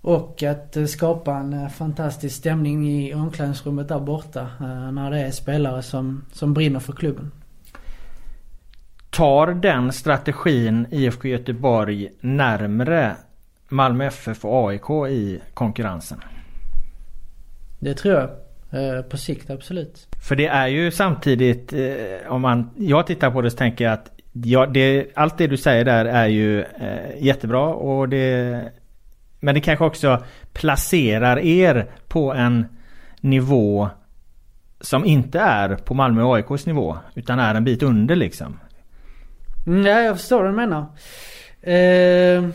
och 0.00 0.42
att 0.42 0.76
eh, 0.76 0.84
skapa 0.84 1.34
en 1.34 1.52
eh, 1.52 1.68
fantastisk 1.68 2.36
stämning 2.36 2.88
i 2.88 3.14
omklädningsrummet 3.14 3.88
där 3.88 4.00
borta. 4.00 4.48
När 4.92 5.10
det 5.10 5.20
är 5.20 5.30
spelare 5.30 5.82
som, 5.82 6.24
som 6.32 6.54
brinner 6.54 6.80
för 6.80 6.92
klubben. 6.92 7.30
Tar 9.18 9.46
den 9.46 9.92
strategin 9.92 10.86
IFK 10.90 11.28
Göteborg 11.28 12.08
närmre 12.20 13.16
Malmö 13.68 14.06
FF 14.06 14.44
och 14.44 14.68
AIK 14.68 14.90
i 15.10 15.40
konkurrensen? 15.54 16.20
Det 17.78 17.94
tror 17.94 18.14
jag. 18.14 18.30
Eh, 18.70 19.02
på 19.02 19.16
sikt 19.16 19.50
absolut. 19.50 20.08
För 20.28 20.36
det 20.36 20.46
är 20.46 20.66
ju 20.66 20.90
samtidigt 20.90 21.72
eh, 21.72 22.32
om 22.32 22.40
man... 22.40 22.70
Jag 22.76 23.06
tittar 23.06 23.30
på 23.30 23.42
det 23.42 23.50
så 23.50 23.56
tänker 23.56 23.84
jag 23.84 23.94
att 23.94 24.10
ja, 24.32 24.66
det, 24.66 25.06
allt 25.14 25.38
det 25.38 25.46
du 25.46 25.56
säger 25.56 25.84
där 25.84 26.04
är 26.04 26.26
ju 26.26 26.60
eh, 26.60 27.24
jättebra 27.24 27.66
och 27.66 28.08
det... 28.08 28.62
Men 29.40 29.54
det 29.54 29.60
kanske 29.60 29.84
också 29.84 30.24
placerar 30.52 31.38
er 31.38 31.90
på 32.08 32.32
en 32.34 32.66
nivå 33.20 33.88
som 34.80 35.04
inte 35.04 35.40
är 35.40 35.76
på 35.76 35.94
Malmö 35.94 36.22
AIKs 36.24 36.66
nivå 36.66 36.98
utan 37.14 37.38
är 37.38 37.54
en 37.54 37.64
bit 37.64 37.82
under 37.82 38.16
liksom. 38.16 38.58
Mm, 39.68 39.86
ja, 39.86 40.00
jag 40.00 40.16
förstår 40.16 40.42
vad 40.42 40.50
du 40.50 40.56
menar. 40.56 40.80
Eh, 41.60 42.48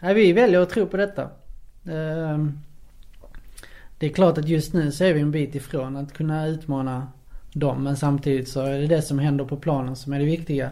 nej, 0.00 0.14
vi 0.14 0.32
väljer 0.32 0.60
att 0.60 0.70
tro 0.70 0.86
på 0.86 0.96
detta. 0.96 1.22
Eh, 1.84 2.38
det 3.98 4.06
är 4.06 4.12
klart 4.14 4.38
att 4.38 4.48
just 4.48 4.72
nu 4.72 4.92
så 4.92 5.04
är 5.04 5.14
vi 5.14 5.20
en 5.20 5.30
bit 5.30 5.54
ifrån 5.54 5.96
att 5.96 6.12
kunna 6.12 6.46
utmana 6.46 7.08
dem. 7.52 7.84
Men 7.84 7.96
samtidigt 7.96 8.48
så 8.48 8.60
är 8.60 8.78
det 8.78 8.86
det 8.86 9.02
som 9.02 9.18
händer 9.18 9.44
på 9.44 9.56
planen 9.56 9.96
som 9.96 10.12
är 10.12 10.18
det 10.18 10.24
viktiga. 10.24 10.70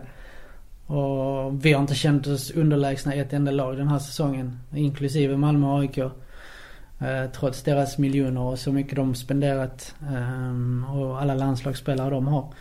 Och 0.86 1.64
vi 1.64 1.72
har 1.72 1.80
inte 1.80 1.94
känt 1.94 2.26
oss 2.26 2.50
underlägsna 2.50 3.14
ett 3.14 3.32
enda 3.32 3.50
lag 3.50 3.76
den 3.76 3.88
här 3.88 3.98
säsongen. 3.98 4.58
Inklusive 4.74 5.36
Malmö 5.36 5.66
och 5.66 5.80
AIK. 5.80 5.98
Eh, 5.98 7.30
trots 7.32 7.62
deras 7.62 7.98
miljoner 7.98 8.40
och 8.40 8.58
så 8.58 8.72
mycket 8.72 8.96
de 8.96 9.14
spenderat. 9.14 9.94
Eh, 10.00 10.96
och 10.96 11.22
alla 11.22 11.34
landslagsspelare 11.34 12.10
de 12.10 12.26
har. 12.26 12.52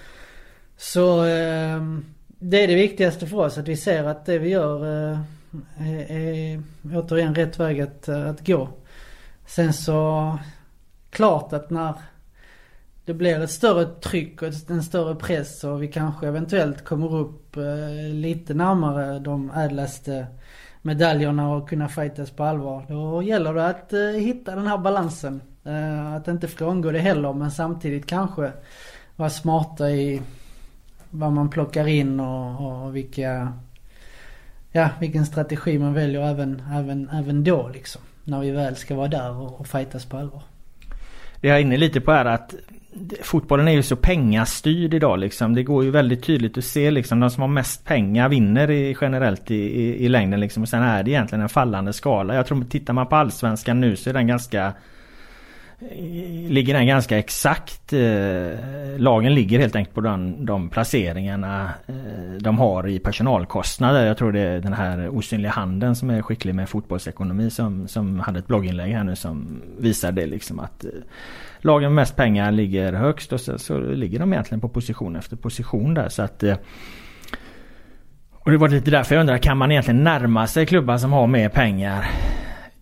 Så 0.78 1.26
eh, 1.26 1.82
det 2.50 2.64
är 2.64 2.68
det 2.68 2.76
viktigaste 2.76 3.28
för 3.28 3.38
oss. 3.38 3.58
Att 3.58 3.68
vi 3.68 3.78
ser 3.78 4.04
att 4.04 4.26
det 4.26 4.40
vi 4.40 4.50
gör 4.50 5.12
eh, 5.12 5.20
är, 5.78 6.12
är 6.12 6.62
återigen 6.94 7.36
rätt 7.36 7.60
väg 7.60 7.82
att, 7.82 8.08
eh, 8.08 8.30
att 8.30 8.48
gå. 8.48 8.70
Sen 9.46 9.74
så 9.74 10.38
klart 11.10 11.54
att 11.54 11.70
när 11.70 11.94
det 13.06 13.14
blir 13.14 13.42
ett 13.42 13.52
större 13.52 13.86
tryck 13.86 14.42
och 14.42 14.48
en 14.70 14.84
större 14.84 15.16
press 15.16 15.64
och 15.64 15.84
vi 15.84 15.88
kanske 15.88 16.28
eventuellt 16.28 16.84
kommer 16.84 17.16
upp 17.16 17.58
eh, 17.58 18.14
lite 18.14 18.54
närmare 18.54 19.20
de 19.20 19.52
ädlaste 19.56 20.28
medaljerna 20.82 21.54
och 21.56 21.70
kunna 21.70 21.90
fightas 21.90 22.32
på 22.32 22.44
allvar. 22.44 22.86
Då 22.88 23.24
gäller 23.24 23.54
det 23.54 23.68
att 23.68 23.94
hitta 24.22 24.56
den 24.56 24.68
här 24.68 24.78
balansen. 24.78 25.42
Att 26.16 26.28
inte 26.28 26.48
frångå 26.48 26.92
det 26.92 27.00
heller 27.00 27.34
men 27.34 27.52
samtidigt 27.52 28.06
kanske 28.06 28.52
vara 29.16 29.30
smarta 29.30 29.90
i 29.90 30.22
vad 31.20 31.32
man 31.32 31.50
plockar 31.50 31.88
in 31.88 32.20
och, 32.20 32.86
och 32.86 32.96
vilka 32.96 33.54
Ja, 34.76 34.90
vilken 35.00 35.26
strategi 35.26 35.80
man 35.80 35.94
väljer 35.94 36.22
även, 36.22 36.62
även, 36.74 37.10
även 37.10 37.44
då 37.44 37.70
liksom. 37.74 38.02
När 38.24 38.40
vi 38.40 38.52
väl 38.52 38.76
ska 38.76 38.96
vara 38.96 39.08
där 39.08 39.32
och, 39.32 39.60
och 39.60 39.68
fightas 39.68 40.06
på 40.06 40.18
allvar. 40.18 40.42
Det 41.42 41.48
jag 41.48 41.58
är 41.58 41.62
inne 41.62 41.78
lite 41.78 42.02
på 42.02 42.12
är 42.12 42.26
att 42.26 42.56
fotbollen 43.22 43.68
är 43.68 43.72
ju 43.72 43.84
så 43.84 43.96
pengastyrd 43.96 44.94
idag 44.94 45.20
liksom. 45.20 45.56
Det 45.56 45.64
går 45.64 45.84
ju 45.84 45.92
väldigt 45.92 46.24
tydligt 46.24 46.58
att 46.58 46.64
se 46.64 46.92
liksom. 46.92 47.20
De 47.20 47.30
som 47.30 47.42
har 47.42 47.48
mest 47.48 47.86
pengar 47.86 48.30
vinner 48.30 48.72
i, 48.72 48.96
generellt 49.02 49.52
i, 49.52 49.56
i, 49.56 50.06
i 50.06 50.10
längden 50.10 50.40
liksom. 50.40 50.64
Och 50.64 50.70
sen 50.70 50.84
är 50.84 51.04
det 51.04 51.12
egentligen 51.12 51.42
en 51.42 51.50
fallande 51.50 51.94
skala. 51.94 52.36
Jag 52.36 52.46
tror 52.46 52.64
tittar 52.64 52.94
man 52.94 53.08
på 53.08 53.16
allsvenskan 53.16 53.82
nu 53.82 53.96
så 53.96 54.10
är 54.10 54.14
den 54.14 54.28
ganska 54.28 54.74
ligger 56.50 56.74
den 56.74 56.88
ganska 56.88 57.18
exakt. 57.18 57.94
Eh, 57.94 58.60
lagen 58.98 59.36
ligger 59.36 59.60
helt 59.60 59.76
enkelt 59.76 59.96
på 59.96 60.02
den, 60.02 60.46
de 60.46 60.70
placeringarna 60.70 61.72
eh, 61.88 61.96
de 62.40 62.58
har 62.58 62.88
i 62.88 63.00
personalkostnader. 63.00 64.06
Jag 64.06 64.18
tror 64.18 64.32
det 64.32 64.40
är 64.40 64.60
den 64.60 64.74
här 64.74 65.10
osynliga 65.10 65.52
handen 65.52 65.96
som 65.96 66.10
är 66.10 66.22
skicklig 66.22 66.56
med 66.56 66.70
fotbollsekonomi 66.70 67.50
som, 67.50 67.88
som 67.88 68.20
hade 68.20 68.40
ett 68.40 68.48
blogginlägg 68.48 68.94
här 68.94 69.04
nu 69.04 69.16
som 69.16 69.62
visar 69.78 70.12
det 70.12 70.26
liksom 70.26 70.60
att 70.60 70.86
eh, 70.86 70.92
lagen 71.60 71.90
med 71.90 71.96
mest 71.96 72.16
pengar 72.16 72.52
ligger 72.52 72.94
högst 72.94 73.34
och 73.34 73.42
så, 73.42 73.58
så 73.58 73.80
ligger 73.80 74.20
de 74.20 74.34
egentligen 74.34 74.62
på 74.62 74.70
position 74.70 75.16
efter 75.16 75.36
position 75.36 75.94
där 75.94 76.10
så 76.10 76.22
att 76.22 76.44
eh, 76.44 76.56
och 78.32 78.52
det 78.52 78.58
var 78.58 78.70
lite 78.70 78.92
därför 78.92 79.16
jag 79.16 79.20
undrar, 79.20 79.38
kan 79.38 79.58
man 79.58 79.72
egentligen 79.72 80.04
närma 80.04 80.48
sig 80.48 80.66
klubbar 80.66 80.98
som 80.98 81.14
har 81.14 81.28
mer 81.28 81.50
pengar 81.50 82.06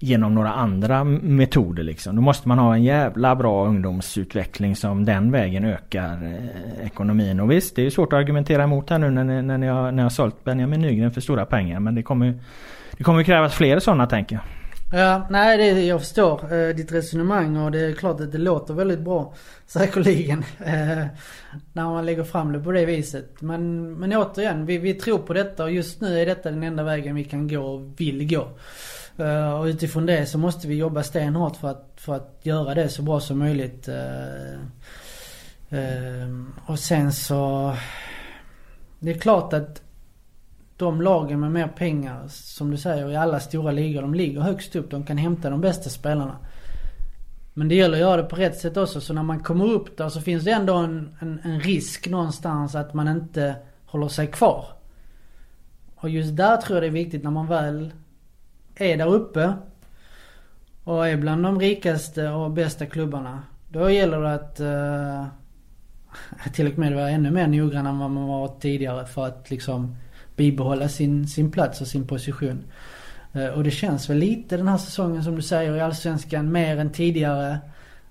genom 0.04 0.36
några 0.36 0.54
andra 0.54 1.04
metoder 1.04 1.84
liksom. 1.84 2.16
Då 2.16 2.22
måste 2.22 2.48
man 2.48 2.60
ha 2.60 2.76
en 2.76 2.84
jävla 2.84 3.36
bra 3.36 3.68
ungdomsutveckling 3.68 4.76
som 4.76 5.06
den 5.06 5.32
vägen 5.32 5.66
ökar 5.66 6.24
eh, 6.24 6.86
ekonomin. 6.86 7.40
Och 7.40 7.52
visst, 7.52 7.76
det 7.76 7.86
är 7.86 7.90
svårt 7.90 8.14
att 8.14 8.18
argumentera 8.18 8.64
emot 8.64 8.90
här 8.90 8.98
nu 8.98 9.10
när 9.10 9.24
ni, 9.24 9.42
när 9.42 9.58
ni, 9.58 9.68
har, 9.68 9.84
när 9.84 9.92
ni 9.92 10.02
har 10.02 10.10
sålt 10.10 10.44
Benjamin 10.44 10.82
Nygren 10.82 11.12
för 11.12 11.22
stora 11.22 11.46
pengar. 11.46 11.80
Men 11.80 11.96
det 11.96 12.04
kommer, 12.04 12.40
det 12.98 13.04
kommer 13.04 13.24
krävas 13.24 13.54
fler 13.54 13.80
sådana 13.80 14.08
tänker 14.08 14.36
jag. 14.36 14.44
Ja, 15.00 15.28
nej 15.30 15.58
det, 15.58 15.82
jag 15.82 16.00
förstår 16.00 16.54
eh, 16.54 16.76
ditt 16.76 16.92
resonemang 16.92 17.58
och 17.58 17.72
det 17.72 17.80
är 17.80 17.94
klart 17.94 18.22
att 18.22 18.32
det 18.32 18.38
låter 18.38 18.74
väldigt 18.74 19.00
bra. 19.00 19.34
Säkerligen. 19.66 20.44
Eh, 20.60 21.06
när 21.74 21.84
man 21.84 22.06
lägger 22.06 22.24
fram 22.24 22.52
det 22.52 22.60
på 22.60 22.72
det 22.72 22.86
viset. 22.86 23.42
Men, 23.42 23.94
men 23.94 24.14
återigen, 24.14 24.66
vi, 24.66 24.78
vi 24.78 24.94
tror 24.94 25.18
på 25.18 25.34
detta 25.34 25.64
och 25.64 25.72
just 25.72 26.02
nu 26.02 26.22
är 26.22 26.26
detta 26.26 26.52
den 26.52 26.64
enda 26.64 26.84
vägen 26.84 27.16
vi 27.16 27.24
kan 27.24 27.48
gå 27.48 27.60
och 27.60 27.94
vill 27.98 28.30
gå. 28.30 28.48
Eh, 29.18 29.54
och 29.54 29.66
utifrån 29.66 30.06
det 30.06 30.26
så 30.26 30.38
måste 30.38 30.68
vi 30.68 30.76
jobba 30.76 31.04
stenhårt 31.04 31.56
för 31.56 31.70
att, 31.70 31.94
för 31.96 32.16
att 32.16 32.40
göra 32.44 32.74
det 32.74 32.90
så 32.90 33.02
bra 33.02 33.20
som 33.20 33.40
möjligt. 33.40 33.88
Eh, 33.88 34.54
eh, 35.80 36.30
och 36.66 36.80
sen 36.80 37.14
så... 37.14 37.74
Det 39.00 39.12
är 39.12 39.20
klart 39.20 39.54
att 39.54 39.82
de 40.78 41.02
lagen 41.02 41.40
med 41.40 41.52
mer 41.52 41.68
pengar, 41.68 42.28
som 42.28 42.72
du 42.72 42.78
säger, 42.78 43.12
i 43.12 43.16
alla 43.16 43.40
stora 43.40 43.72
ligor, 43.72 44.02
de 44.02 44.14
ligger 44.14 44.42
högst 44.42 44.76
upp. 44.76 44.92
De 44.92 45.04
kan 45.04 45.18
hämta 45.18 45.50
de 45.50 45.62
bästa 45.62 45.90
spelarna. 45.90 46.38
Men 47.54 47.68
det 47.68 47.76
gäller 47.76 47.94
att 47.94 48.02
göra 48.02 48.22
det 48.22 48.30
på 48.30 48.36
rätt 48.36 48.58
sätt 48.58 48.78
också. 48.78 49.02
Så 49.02 49.14
när 49.14 49.24
man 49.24 49.40
kommer 49.40 49.66
upp 49.66 49.98
där 49.98 50.10
så 50.10 50.22
finns 50.22 50.44
det 50.44 50.52
ändå 50.52 50.76
en, 50.76 51.16
en, 51.20 51.40
en 51.44 51.60
risk 51.60 52.08
någonstans 52.08 52.76
att 52.76 52.94
man 52.94 53.08
inte 53.08 53.56
håller 53.86 54.08
sig 54.08 54.28
kvar. 54.28 54.66
Och 55.96 56.10
just 56.10 56.36
där 56.36 56.58
tror 56.58 56.76
jag 56.76 56.84
det 56.84 56.88
är 56.88 57.04
viktigt 57.04 57.24
när 57.24 57.32
man 57.32 57.48
väl 57.48 57.92
är 58.76 58.98
där 58.98 59.14
uppe 59.14 59.54
och 60.84 61.08
är 61.08 61.18
bland 61.18 61.44
de 61.44 61.60
rikaste 61.60 62.30
och 62.30 62.52
bästa 62.52 62.86
klubbarna. 62.86 63.44
Då 63.70 63.90
gäller 63.90 64.22
det 64.22 64.34
att 64.34 64.60
uh, 64.60 65.26
till 66.54 66.72
och 66.72 66.78
med 66.78 66.96
vara 66.96 67.10
ännu 67.10 67.32
mer 67.32 67.48
noggrann 67.48 67.88
än 67.88 68.00
vad 68.00 68.12
man 68.12 68.28
var 68.28 68.60
tidigare 68.60 69.06
för 69.06 69.26
att 69.26 69.50
liksom 69.50 69.96
bibehålla 70.36 70.90
sin, 70.90 71.28
sin 71.28 71.52
plats 71.52 71.82
och 71.82 71.88
sin 71.88 72.08
position. 72.08 72.64
Uh, 73.36 73.48
och 73.48 73.64
det 73.64 73.72
känns 73.72 74.10
väl 74.10 74.18
lite 74.18 74.58
den 74.58 74.68
här 74.68 74.78
säsongen 74.78 75.24
som 75.24 75.36
du 75.36 75.42
säger 75.42 75.76
i 75.76 75.82
Allsvenskan 75.82 76.52
mer 76.52 76.78
än 76.78 76.90
tidigare. 76.90 77.60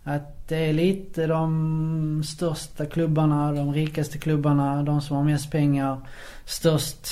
Att 0.05 0.49
det 0.49 0.57
är 0.57 0.73
lite 0.73 1.27
de 1.27 2.23
största 2.27 2.87
klubbarna, 2.87 3.53
de 3.53 3.73
rikaste 3.73 4.19
klubbarna, 4.19 4.83
de 4.83 5.01
som 5.01 5.17
har 5.17 5.25
mest 5.25 5.51
pengar, 5.51 6.01
störst 6.45 7.09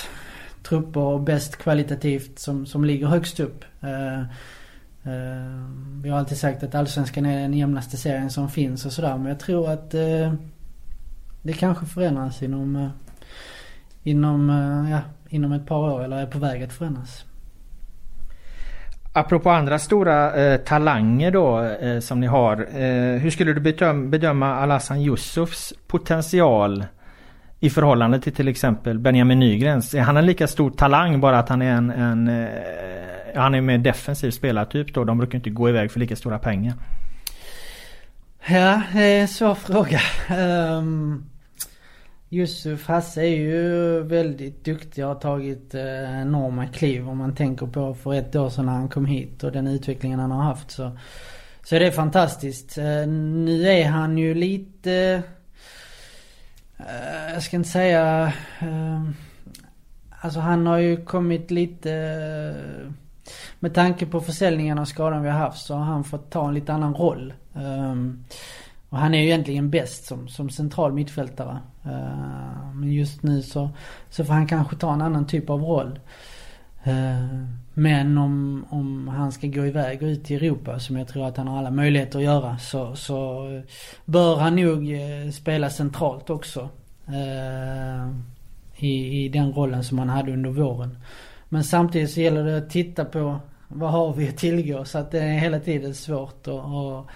trupper 0.62 1.00
och 1.00 1.20
bäst 1.20 1.56
kvalitativt 1.56 2.38
som, 2.38 2.66
som 2.66 2.84
ligger 2.84 3.06
högst 3.06 3.40
upp. 3.40 3.64
Eh, 3.80 4.20
eh, 5.12 5.66
vi 6.02 6.08
har 6.10 6.18
alltid 6.18 6.38
sagt 6.38 6.62
att 6.62 6.74
Allsvenskan 6.74 7.26
är 7.26 7.40
den 7.40 7.54
jämnaste 7.54 7.96
serien 7.96 8.30
som 8.30 8.48
finns 8.48 8.86
och 8.86 8.92
sådär. 8.92 9.16
Men 9.16 9.26
jag 9.26 9.40
tror 9.40 9.70
att 9.70 9.94
eh, 9.94 10.32
det 11.42 11.52
kanske 11.52 11.86
förändras 11.86 12.42
inom, 12.42 12.76
eh, 12.76 12.88
inom, 14.02 14.50
eh, 14.50 14.90
ja, 14.90 15.00
inom 15.28 15.52
ett 15.52 15.66
par 15.66 15.92
år 15.92 16.04
eller 16.04 16.16
är 16.16 16.26
på 16.26 16.38
väg 16.38 16.62
att 16.62 16.72
förändras. 16.72 17.24
Apropå 19.12 19.50
andra 19.50 19.78
stora 19.78 20.34
eh, 20.34 20.60
talanger 20.60 21.30
då 21.30 21.62
eh, 21.62 22.00
som 22.00 22.20
ni 22.20 22.26
har. 22.26 22.56
Eh, 22.56 23.20
hur 23.20 23.30
skulle 23.30 23.52
du 23.52 23.60
bedöma, 23.60 24.08
bedöma 24.08 24.54
Alhassan 24.54 25.00
Yusufs 25.00 25.72
potential 25.86 26.84
i 27.60 27.70
förhållande 27.70 28.20
till 28.20 28.32
till 28.32 28.48
exempel 28.48 28.98
Benjamin 28.98 29.38
Nygrens. 29.38 29.94
Är 29.94 30.00
han 30.00 30.16
en 30.16 30.26
lika 30.26 30.46
stor 30.46 30.70
talang 30.70 31.20
bara 31.20 31.38
att 31.38 31.48
han 31.48 31.62
är 31.62 31.72
en, 31.72 31.90
en 31.90 32.28
eh, 32.28 32.48
han 33.34 33.54
är 33.54 33.60
mer 33.60 33.78
defensiv 33.78 34.30
spelartyp 34.30 34.94
då? 34.94 35.04
De 35.04 35.18
brukar 35.18 35.38
inte 35.38 35.50
gå 35.50 35.68
iväg 35.68 35.90
för 35.90 36.00
lika 36.00 36.16
stora 36.16 36.38
pengar. 36.38 36.74
Ja, 38.48 38.82
det 38.92 39.02
är 39.02 39.20
en 39.20 39.28
svår 39.28 39.54
fråga. 39.54 40.00
Um, 40.78 41.24
Yusuf 42.30 42.86
Hasse 42.86 43.22
är 43.22 43.36
ju 43.36 44.02
väldigt 44.02 44.64
duktig 44.64 45.04
och 45.04 45.08
har 45.08 45.20
tagit 45.20 45.74
eh, 45.74 46.20
enorma 46.20 46.66
kliv 46.66 47.08
om 47.08 47.18
man 47.18 47.34
tänker 47.34 47.66
på 47.66 47.94
för 47.94 48.14
ett 48.14 48.36
år 48.36 48.48
sedan 48.48 48.66
när 48.66 48.72
han 48.72 48.88
kom 48.88 49.06
hit 49.06 49.44
och 49.44 49.52
den 49.52 49.66
utvecklingen 49.66 50.20
han 50.20 50.30
har 50.30 50.42
haft 50.42 50.70
så. 50.70 50.98
Så 51.64 51.76
är 51.76 51.80
det 51.80 51.92
fantastiskt. 51.92 52.78
Uh, 52.78 53.06
nu 53.06 53.68
är 53.68 53.88
han 53.88 54.18
ju 54.18 54.34
lite 54.34 55.22
Uh, 55.22 55.39
Eh, 56.88 57.32
jag 57.32 57.42
ska 57.42 57.56
inte 57.56 57.68
säga... 57.68 58.32
Uh, 58.62 59.10
alltså 60.20 60.40
han 60.40 60.66
har 60.66 60.78
ju 60.78 61.04
kommit 61.04 61.50
lite... 61.50 61.90
Uh, 62.86 62.92
med 63.60 63.74
tanke 63.74 64.06
på 64.06 64.20
försäljningarna 64.20 64.80
och 64.80 64.88
skadan 64.88 65.22
vi 65.22 65.28
har 65.28 65.38
haft 65.38 65.66
så 65.66 65.74
har 65.74 65.84
han 65.84 66.04
fått 66.04 66.30
ta 66.30 66.48
en 66.48 66.54
lite 66.54 66.72
annan 66.72 66.94
roll. 66.94 67.34
Ehm, 67.54 68.24
och 68.88 68.98
han 68.98 69.14
är 69.14 69.18
ju 69.18 69.24
egentligen 69.24 69.70
bäst 69.70 70.04
som, 70.04 70.28
som 70.28 70.50
central 70.50 70.92
mittfältare. 70.92 71.58
Eh, 71.84 72.74
men 72.74 72.92
just 72.92 73.22
nu 73.22 73.42
så, 73.42 73.70
så 74.10 74.24
får 74.24 74.32
han 74.32 74.46
kanske 74.46 74.76
ta 74.76 74.92
en 74.92 75.02
annan 75.02 75.26
typ 75.26 75.50
av 75.50 75.62
roll. 75.62 76.00
Eh, 76.82 77.44
men 77.80 78.18
om, 78.18 78.66
om 78.70 79.08
han 79.08 79.32
ska 79.32 79.46
gå 79.46 79.66
iväg 79.66 80.02
och 80.02 80.06
ut 80.06 80.30
i 80.30 80.34
Europa 80.34 80.78
som 80.78 80.96
jag 80.96 81.08
tror 81.08 81.26
att 81.26 81.36
han 81.36 81.48
har 81.48 81.58
alla 81.58 81.70
möjligheter 81.70 82.18
att 82.18 82.24
göra 82.24 82.58
så, 82.58 82.96
så 82.96 83.48
eh, 83.56 83.62
bör 84.04 84.36
han 84.36 84.56
nog 84.56 84.92
eh, 84.92 85.30
spela 85.32 85.70
centralt 85.70 86.30
också. 86.30 86.68
Eh, 87.06 88.10
i, 88.76 89.24
I 89.24 89.28
den 89.28 89.52
rollen 89.52 89.84
som 89.84 89.98
han 89.98 90.08
hade 90.08 90.32
under 90.32 90.50
våren. 90.50 90.98
Men 91.48 91.64
samtidigt 91.64 92.10
så 92.10 92.20
gäller 92.20 92.44
det 92.44 92.56
att 92.56 92.70
titta 92.70 93.04
på 93.04 93.40
vad 93.68 93.90
har 93.90 94.14
vi 94.14 94.28
att 94.28 94.36
tillgå 94.36 94.84
så 94.84 94.98
att 94.98 95.10
det 95.10 95.20
är 95.20 95.38
hela 95.38 95.60
tiden 95.60 95.94
svårt 95.94 96.46
och, 96.46 96.64
och 96.64 97.10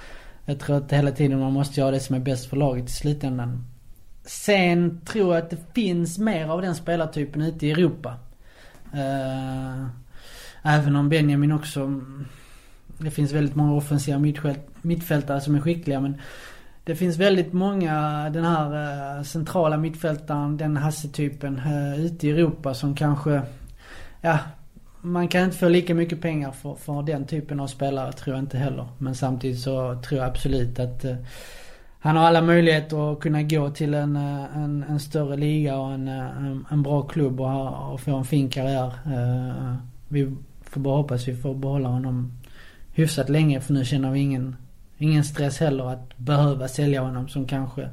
jag 0.45 0.59
tror 0.59 0.77
att 0.77 0.93
hela 0.93 1.11
tiden 1.11 1.41
man 1.41 1.53
måste 1.53 1.81
göra 1.81 1.91
det 1.91 2.01
som 2.01 2.17
är 2.17 2.21
bäst 2.21 2.47
för 2.47 2.57
laget 2.57 2.89
i 2.89 2.93
slutändan. 2.93 3.65
Sen 4.27 5.01
tror 5.01 5.35
jag 5.35 5.45
att 5.45 5.51
det 5.51 5.75
finns 5.75 6.19
mer 6.19 6.49
av 6.49 6.62
den 6.62 6.75
spelartypen 6.75 7.43
ute 7.43 7.67
i 7.67 7.71
Europa. 7.71 8.15
Eh, 8.93 10.04
även 10.65 10.97
om 10.97 11.09
Benjamin 11.09 11.53
också... 11.53 11.81
Mm, 11.81 12.27
det 12.99 13.11
finns 13.11 13.33
väldigt 13.33 13.55
många 13.55 13.75
offensiva 13.75 14.19
mittfältare 14.83 15.41
som 15.41 15.55
är 15.55 15.61
skickliga 15.61 16.01
men 16.01 16.21
det 16.85 16.95
finns 16.95 17.17
väldigt 17.17 17.53
många, 17.53 18.31
den 18.31 18.45
här 18.45 19.17
eh, 19.19 19.23
centrala 19.23 19.77
mittfältaren, 19.77 20.57
den 20.57 20.77
Hasse-typen 20.77 21.59
eh, 21.59 22.05
ute 22.05 22.27
i 22.27 22.31
Europa 22.31 22.75
som 22.75 22.95
kanske... 22.95 23.43
Ja, 24.21 24.39
man 25.01 25.29
kan 25.29 25.45
inte 25.45 25.57
få 25.57 25.69
lika 25.69 25.95
mycket 25.95 26.21
pengar 26.21 26.53
för, 26.53 26.75
för 26.75 27.03
den 27.03 27.27
typen 27.27 27.61
av 27.61 27.67
spelare 27.67 28.12
tror 28.12 28.37
jag 28.37 28.43
inte 28.43 28.59
heller. 28.59 28.87
Men 28.99 29.15
samtidigt 29.15 29.61
så 29.61 30.01
tror 30.09 30.21
jag 30.21 30.29
absolut 30.29 30.79
att 30.79 31.05
eh, 31.05 31.17
han 31.99 32.17
har 32.17 32.25
alla 32.25 32.43
möjligheter 32.43 33.12
att 33.12 33.21
kunna 33.21 33.43
gå 33.43 33.71
till 33.71 33.95
en, 33.95 34.17
en, 34.17 34.85
en 34.89 35.01
större 35.01 35.37
liga 35.37 35.77
och 35.77 35.93
en, 35.93 36.09
en, 36.09 36.67
en 36.71 36.83
bra 36.83 37.03
klubb 37.03 37.41
och, 37.41 37.93
och, 37.93 38.01
få 38.01 38.17
en 38.17 38.25
fin 38.25 38.49
karriär. 38.51 38.93
Vi 40.09 40.37
får 40.75 40.81
bara 40.81 40.97
hoppas 40.97 41.29
vi 41.29 41.37
får 41.37 41.55
behålla 41.55 41.89
honom 41.89 42.33
hyfsat 42.93 43.29
länge 43.29 43.61
för 43.61 43.72
nu 43.72 43.85
känner 43.85 44.11
vi 44.11 44.20
ingen, 44.20 44.57
ingen 44.99 45.25
stress 45.25 45.61
heller 45.61 45.93
att 45.93 46.16
behöva 46.16 46.68
sälja 46.68 47.01
honom 47.01 47.29
som 47.29 47.47
kanske 47.47 47.89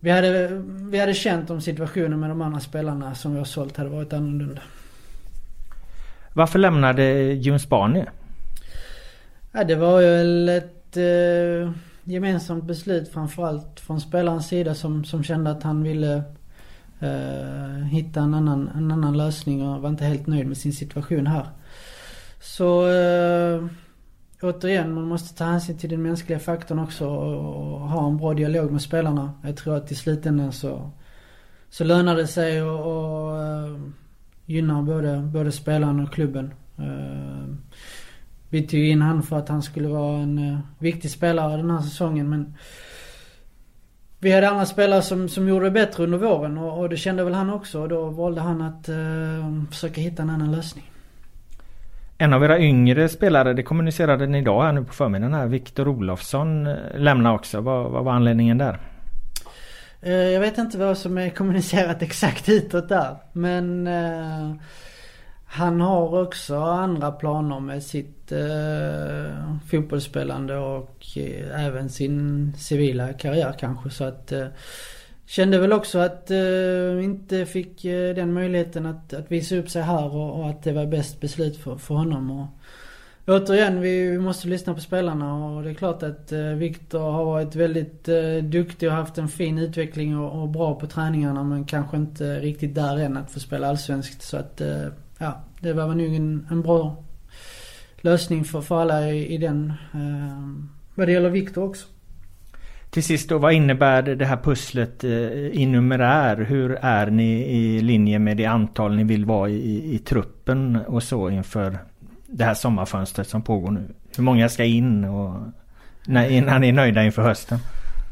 vi 0.00 0.10
hade, 0.10 0.48
vi 0.90 0.98
hade 0.98 1.14
känt 1.14 1.50
om 1.50 1.60
situationen 1.60 2.20
med 2.20 2.30
de 2.30 2.42
andra 2.42 2.60
spelarna 2.60 3.14
som 3.14 3.32
vi 3.32 3.38
har 3.38 3.44
sålt 3.44 3.76
hade 3.76 3.90
varit 3.90 4.12
annorlunda. 4.12 4.62
Varför 6.32 6.58
lämnade 6.58 7.32
Jon 7.32 7.58
Spani? 7.58 8.04
Ja, 9.52 9.64
det 9.64 9.74
var 9.74 10.00
väl 10.00 10.48
ett 10.48 10.96
eh, 10.96 11.72
gemensamt 12.04 12.64
beslut 12.64 13.08
framförallt 13.08 13.80
från 13.80 14.00
spelarens 14.00 14.48
sida 14.48 14.74
som, 14.74 15.04
som 15.04 15.24
kände 15.24 15.50
att 15.50 15.62
han 15.62 15.82
ville 15.82 16.22
eh, 17.00 17.84
hitta 17.90 18.20
en 18.20 18.34
annan, 18.34 18.70
en 18.76 18.90
annan 18.90 19.16
lösning 19.16 19.68
och 19.68 19.82
var 19.82 19.88
inte 19.88 20.04
helt 20.04 20.26
nöjd 20.26 20.46
med 20.46 20.56
sin 20.56 20.72
situation 20.72 21.26
här. 21.26 21.46
Så 22.40 22.88
eh, 22.88 23.64
återigen, 24.42 24.94
man 24.94 25.04
måste 25.04 25.38
ta 25.38 25.44
hänsyn 25.44 25.78
till 25.78 25.90
den 25.90 26.02
mänskliga 26.02 26.38
faktorn 26.38 26.78
också 26.78 27.08
och, 27.08 27.72
och, 27.72 27.88
ha 27.88 28.08
en 28.08 28.16
bra 28.16 28.34
dialog 28.34 28.70
med 28.72 28.82
spelarna. 28.82 29.32
Jag 29.44 29.56
tror 29.56 29.76
att 29.76 29.92
i 29.92 29.94
slutändan 29.94 30.52
så, 30.52 30.90
så 31.70 31.84
lönar 31.84 32.16
det 32.16 32.26
sig 32.26 32.62
och, 32.62 32.80
och 32.80 33.40
uh, 33.40 33.72
eh, 33.72 33.80
gynnar 34.46 34.82
både, 34.82 35.16
både 35.18 35.52
spelaren 35.52 36.00
och 36.00 36.12
klubben. 36.12 36.54
Uh, 36.78 37.54
vi 38.48 38.62
tog 38.62 38.80
in 38.80 39.02
han 39.02 39.22
för 39.22 39.38
att 39.38 39.48
han 39.48 39.62
skulle 39.62 39.88
vara 39.88 40.18
en 40.18 40.38
eh, 40.38 40.58
viktig 40.78 41.10
spelare 41.10 41.56
den 41.56 41.70
här 41.70 41.80
säsongen 41.80 42.30
men 42.30 42.54
vi 44.18 44.32
hade 44.32 44.48
andra 44.48 44.66
spelare 44.66 45.02
som, 45.02 45.28
som 45.28 45.48
gjorde 45.48 45.64
det 45.64 45.70
bättre 45.70 46.04
under 46.04 46.18
våren 46.18 46.58
och, 46.58 46.78
och 46.78 46.88
det 46.88 46.96
kände 46.96 47.24
väl 47.24 47.34
han 47.34 47.50
också 47.50 47.80
och 47.80 47.88
då 47.88 48.10
valde 48.10 48.40
han 48.40 48.62
att 48.62 48.88
uh, 48.88 49.64
försöka 49.70 50.00
hitta 50.00 50.22
en 50.22 50.30
annan 50.30 50.52
lösning. 50.52 50.84
En 52.18 52.32
av 52.32 52.44
era 52.44 52.58
yngre 52.58 53.08
spelare, 53.08 53.52
det 53.52 53.62
kommunicerade 53.62 54.26
ni 54.26 54.38
idag 54.38 54.62
här 54.62 54.72
nu 54.72 54.84
på 54.84 54.92
förmiddagen 54.92 55.34
här, 55.34 55.46
Viktor 55.46 55.88
Olofsson 55.88 56.66
eh, 56.66 56.74
lämnar 56.94 57.34
också. 57.34 57.60
Vad, 57.60 57.90
vad 57.90 58.04
var 58.04 58.12
anledningen 58.12 58.58
där? 58.58 58.78
Eh, 60.02 60.12
jag 60.12 60.40
vet 60.40 60.58
inte 60.58 60.78
vad 60.78 60.98
som 60.98 61.18
är 61.18 61.30
kommunicerat 61.30 62.02
exakt 62.02 62.48
utåt 62.48 62.88
där. 62.88 63.16
Men 63.32 63.86
eh, 63.86 64.54
han 65.46 65.80
har 65.80 66.22
också 66.22 66.56
andra 66.56 67.12
planer 67.12 67.60
med 67.60 67.82
sitt 67.82 68.32
eh, 68.32 69.56
fotbollsspelande 69.70 70.56
och 70.56 71.06
eh, 71.16 71.66
även 71.66 71.88
sin 71.88 72.52
civila 72.56 73.12
karriär 73.12 73.54
kanske. 73.58 73.90
Så 73.90 74.04
att 74.04 74.32
eh, 74.32 74.46
Kände 75.26 75.58
väl 75.58 75.72
också 75.72 75.98
att 75.98 76.30
eh, 76.30 77.04
inte 77.04 77.46
fick 77.46 77.84
eh, 77.84 78.14
den 78.14 78.32
möjligheten 78.32 78.86
att, 78.86 79.12
att 79.12 79.32
visa 79.32 79.56
upp 79.56 79.70
sig 79.70 79.82
här 79.82 80.14
och, 80.14 80.40
och, 80.40 80.50
att 80.50 80.62
det 80.62 80.72
var 80.72 80.86
bäst 80.86 81.20
beslut 81.20 81.56
för, 81.56 81.76
för 81.76 81.94
honom. 81.94 82.30
Och, 82.30 82.46
återigen, 83.26 83.80
vi, 83.80 84.10
vi 84.10 84.18
måste 84.18 84.48
lyssna 84.48 84.74
på 84.74 84.80
spelarna 84.80 85.34
och 85.34 85.62
det 85.62 85.70
är 85.70 85.74
klart 85.74 86.02
att 86.02 86.32
eh, 86.32 86.40
Viktor 86.40 87.10
har 87.10 87.24
varit 87.24 87.54
väldigt 87.54 88.08
eh, 88.08 88.36
duktig 88.42 88.88
och 88.88 88.94
haft 88.94 89.18
en 89.18 89.28
fin 89.28 89.58
utveckling 89.58 90.18
och, 90.18 90.42
och, 90.42 90.48
bra 90.48 90.74
på 90.74 90.86
träningarna 90.86 91.44
men 91.44 91.64
kanske 91.64 91.96
inte 91.96 92.40
riktigt 92.40 92.74
där 92.74 92.96
än 92.98 93.16
att 93.16 93.30
få 93.30 93.40
spela 93.40 93.68
allsvenskt. 93.68 94.22
Så 94.22 94.36
att 94.36 94.60
eh, 94.60 94.86
ja, 95.18 95.44
det 95.60 95.72
var 95.72 95.88
nog 95.88 96.14
en, 96.14 96.46
en 96.50 96.62
bra 96.62 97.04
lösning 98.00 98.44
för, 98.44 98.60
för 98.60 98.80
alla 98.80 99.10
i, 99.10 99.34
i 99.34 99.38
den. 99.38 99.72
Eh, 99.94 100.66
vad 100.94 101.08
det 101.08 101.12
gäller 101.12 101.30
Viktor 101.30 101.64
också. 101.64 101.86
Till 102.96 103.04
sist 103.04 103.28
då, 103.28 103.38
vad 103.38 103.52
innebär 103.52 104.02
det 104.02 104.24
här 104.24 104.36
pusslet 104.36 105.04
eh, 105.04 105.10
i 105.10 105.66
numerär? 105.66 106.36
Hur 106.36 106.78
är 106.80 107.06
ni 107.06 107.32
i 107.32 107.80
linje 107.80 108.18
med 108.18 108.36
det 108.36 108.46
antal 108.46 108.96
ni 108.96 109.04
vill 109.04 109.24
vara 109.24 109.48
i, 109.48 109.94
i 109.94 109.98
truppen 109.98 110.78
och 110.86 111.02
så 111.02 111.30
inför 111.30 111.78
det 112.26 112.44
här 112.44 112.54
sommarfönstret 112.54 113.28
som 113.28 113.42
pågår 113.42 113.70
nu? 113.70 113.88
Hur 114.16 114.22
många 114.22 114.48
ska 114.48 114.64
in 114.64 115.04
och 115.04 115.40
när, 116.06 116.28
innan 116.28 116.60
ni 116.60 116.68
är 116.68 116.72
nöjda 116.72 117.04
inför 117.04 117.22
hösten? 117.22 117.58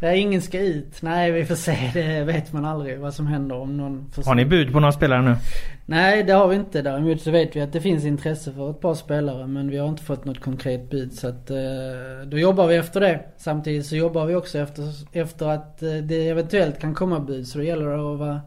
Ja, 0.05 0.13
ingen 0.13 0.43
ska 0.43 0.61
ut. 0.61 1.03
Nej, 1.03 1.31
vi 1.31 1.45
får 1.45 1.55
se. 1.55 1.91
Det 1.95 2.25
vet 2.25 2.53
man 2.53 2.65
aldrig 2.65 2.99
vad 2.99 3.15
som 3.15 3.27
händer 3.27 3.57
om 3.57 3.77
någon 3.77 4.11
försvinner. 4.11 4.27
Har 4.27 4.35
ni 4.35 4.45
bud 4.45 4.73
på 4.73 4.81
några 4.81 4.93
spelare 4.93 5.23
nu? 5.23 5.37
Nej, 5.87 6.23
det 6.23 6.33
har 6.33 6.49
vi 6.49 6.57
inte. 6.57 6.83
Däremot 6.83 7.21
så 7.21 7.31
vet 7.31 7.57
vi 7.57 7.61
att 7.61 7.73
det 7.73 7.81
finns 7.81 8.05
intresse 8.05 8.53
för 8.53 8.71
ett 8.71 8.81
par 8.81 8.95
spelare. 8.95 9.47
Men 9.47 9.71
vi 9.71 9.77
har 9.77 9.89
inte 9.89 10.03
fått 10.03 10.25
något 10.25 10.41
konkret 10.41 10.91
bud. 10.91 11.13
Så 11.13 11.29
att 11.29 11.51
eh, 11.51 11.57
då 12.27 12.39
jobbar 12.39 12.67
vi 12.67 12.77
efter 12.77 13.01
det. 13.01 13.21
Samtidigt 13.37 13.87
så 13.87 13.97
jobbar 13.97 14.27
vi 14.27 14.35
också 14.35 14.59
efter, 14.59 14.85
efter 15.13 15.49
att 15.49 15.83
eh, 15.83 15.95
det 15.95 16.29
eventuellt 16.29 16.81
kan 16.81 16.95
komma 16.95 17.21
bud. 17.21 17.47
Så 17.47 17.59
då 17.59 17.65
gäller 17.65 17.87
det 17.87 18.13
att 18.13 18.19
vara, 18.19 18.41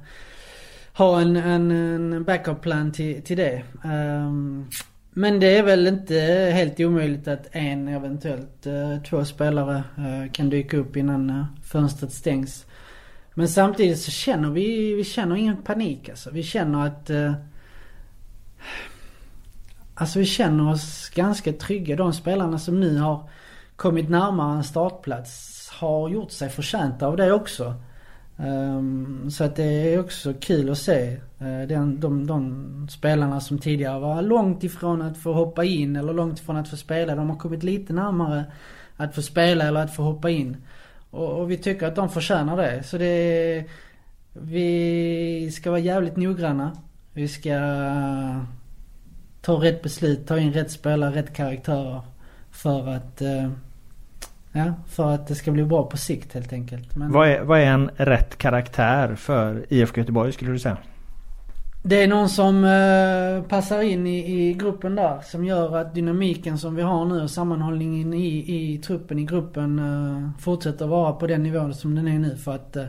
ha 0.93 1.21
en, 1.21 1.35
en, 1.35 1.71
en 1.71 2.23
backup 2.23 2.61
plan 2.61 2.91
till, 2.91 3.21
till 3.21 3.37
det. 3.37 3.63
Um, 3.83 4.69
men 5.17 5.39
det 5.39 5.57
är 5.57 5.63
väl 5.63 5.87
inte 5.87 6.15
helt 6.53 6.79
omöjligt 6.79 7.27
att 7.27 7.47
en, 7.51 7.87
eventuellt 7.87 8.65
eh, 8.65 9.01
två 9.09 9.25
spelare 9.25 9.83
eh, 9.97 10.31
kan 10.31 10.49
dyka 10.49 10.77
upp 10.77 10.95
innan 10.95 11.29
eh, 11.29 11.45
fönstret 11.63 12.13
stängs. 12.13 12.65
Men 13.33 13.47
samtidigt 13.47 13.99
så 13.99 14.11
känner 14.11 14.49
vi, 14.49 14.93
vi 14.93 15.03
känner 15.03 15.35
ingen 15.35 15.57
panik 15.57 16.09
alltså. 16.09 16.31
Vi 16.31 16.43
känner 16.43 16.87
att... 16.87 17.09
Alltså 19.93 20.19
vi 20.19 20.25
känner 20.25 20.71
oss 20.71 21.09
ganska 21.09 21.53
trygga. 21.53 21.95
De 21.95 22.13
spelarna 22.13 22.59
som 22.59 22.79
nu 22.79 22.97
har 22.97 23.29
kommit 23.75 24.09
närmare 24.09 24.57
en 24.57 24.63
startplats 24.63 25.69
har 25.69 26.09
gjort 26.09 26.31
sig 26.31 26.49
förtjänta 26.49 27.07
av 27.07 27.17
det 27.17 27.31
också. 27.31 27.75
Um, 28.39 29.31
så 29.31 29.43
att 29.43 29.55
det 29.55 29.93
är 29.93 29.99
också 29.99 30.33
kul 30.33 30.69
att 30.69 30.77
se 30.77 31.17
uh, 31.41 31.67
den, 31.67 31.99
de, 31.99 32.27
de 32.27 32.87
spelarna 32.89 33.39
som 33.39 33.59
tidigare 33.59 33.99
var 33.99 34.21
långt 34.21 34.63
ifrån 34.63 35.01
att 35.01 35.17
få 35.17 35.33
hoppa 35.33 35.63
in 35.63 35.95
eller 35.95 36.13
långt 36.13 36.39
ifrån 36.39 36.57
att 36.57 36.69
få 36.69 36.77
spela. 36.77 37.15
De 37.15 37.29
har 37.29 37.37
kommit 37.37 37.63
lite 37.63 37.93
närmare 37.93 38.45
att 38.97 39.15
få 39.15 39.21
spela 39.21 39.67
eller 39.67 39.83
att 39.83 39.95
få 39.95 40.03
hoppa 40.03 40.29
in. 40.29 40.57
Och, 41.09 41.39
och 41.39 41.51
vi 41.51 41.57
tycker 41.57 41.87
att 41.87 41.95
de 41.95 42.09
förtjänar 42.09 42.57
det. 42.57 42.83
Så 42.83 42.97
det 42.97 43.65
Vi 44.33 45.51
ska 45.51 45.69
vara 45.69 45.79
jävligt 45.79 46.17
noggranna. 46.17 46.71
Vi 47.13 47.27
ska 47.27 47.53
ta 49.41 49.53
rätt 49.53 49.81
beslut, 49.81 50.27
ta 50.27 50.39
in 50.39 50.53
rätt 50.53 50.71
spelare, 50.71 51.15
rätt 51.15 51.33
karaktärer. 51.33 52.01
För 52.51 52.87
att 52.87 53.21
uh, 53.21 53.51
Ja, 54.51 54.73
för 54.87 55.13
att 55.13 55.27
det 55.27 55.35
ska 55.35 55.51
bli 55.51 55.63
bra 55.63 55.83
på 55.83 55.97
sikt 55.97 56.33
helt 56.33 56.53
enkelt. 56.53 56.95
Men... 56.95 57.11
Vad, 57.11 57.27
är, 57.27 57.41
vad 57.41 57.59
är 57.59 57.65
en 57.65 57.89
rätt 57.95 58.37
karaktär 58.37 59.15
för 59.15 59.65
IFK 59.69 59.99
Göteborg 59.99 60.31
skulle 60.31 60.51
du 60.51 60.59
säga? 60.59 60.77
Det 61.83 62.03
är 62.03 62.07
någon 62.07 62.29
som 62.29 62.63
eh, 62.63 63.49
passar 63.49 63.81
in 63.81 64.07
i, 64.07 64.49
i 64.49 64.53
gruppen 64.53 64.95
där. 64.95 65.21
Som 65.21 65.45
gör 65.45 65.77
att 65.77 65.95
dynamiken 65.95 66.57
som 66.57 66.75
vi 66.75 66.81
har 66.81 67.05
nu 67.05 67.21
och 67.21 67.29
sammanhållningen 67.29 68.13
i, 68.13 68.27
i 68.27 68.77
truppen, 68.77 69.19
i 69.19 69.23
gruppen 69.23 69.79
eh, 69.79 70.29
fortsätter 70.39 70.87
vara 70.87 71.13
på 71.13 71.27
den 71.27 71.43
nivån 71.43 71.73
som 71.73 71.95
den 71.95 72.07
är 72.07 72.19
nu. 72.19 72.37
För 72.37 72.55
att 72.55 72.75
eh, 72.75 72.85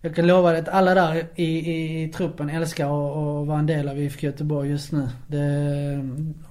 jag 0.00 0.14
kan 0.14 0.26
lova 0.26 0.50
dig 0.50 0.60
att 0.60 0.68
alla 0.68 0.94
där 0.94 1.26
i, 1.34 1.44
i, 1.44 2.02
i 2.02 2.08
truppen 2.08 2.50
älskar 2.50 2.84
att 2.84 3.46
vara 3.46 3.58
en 3.58 3.66
del 3.66 3.88
av 3.88 3.98
IFK 3.98 4.26
Göteborg 4.26 4.70
just 4.70 4.92
nu. 4.92 5.08
Det, 5.26 6.08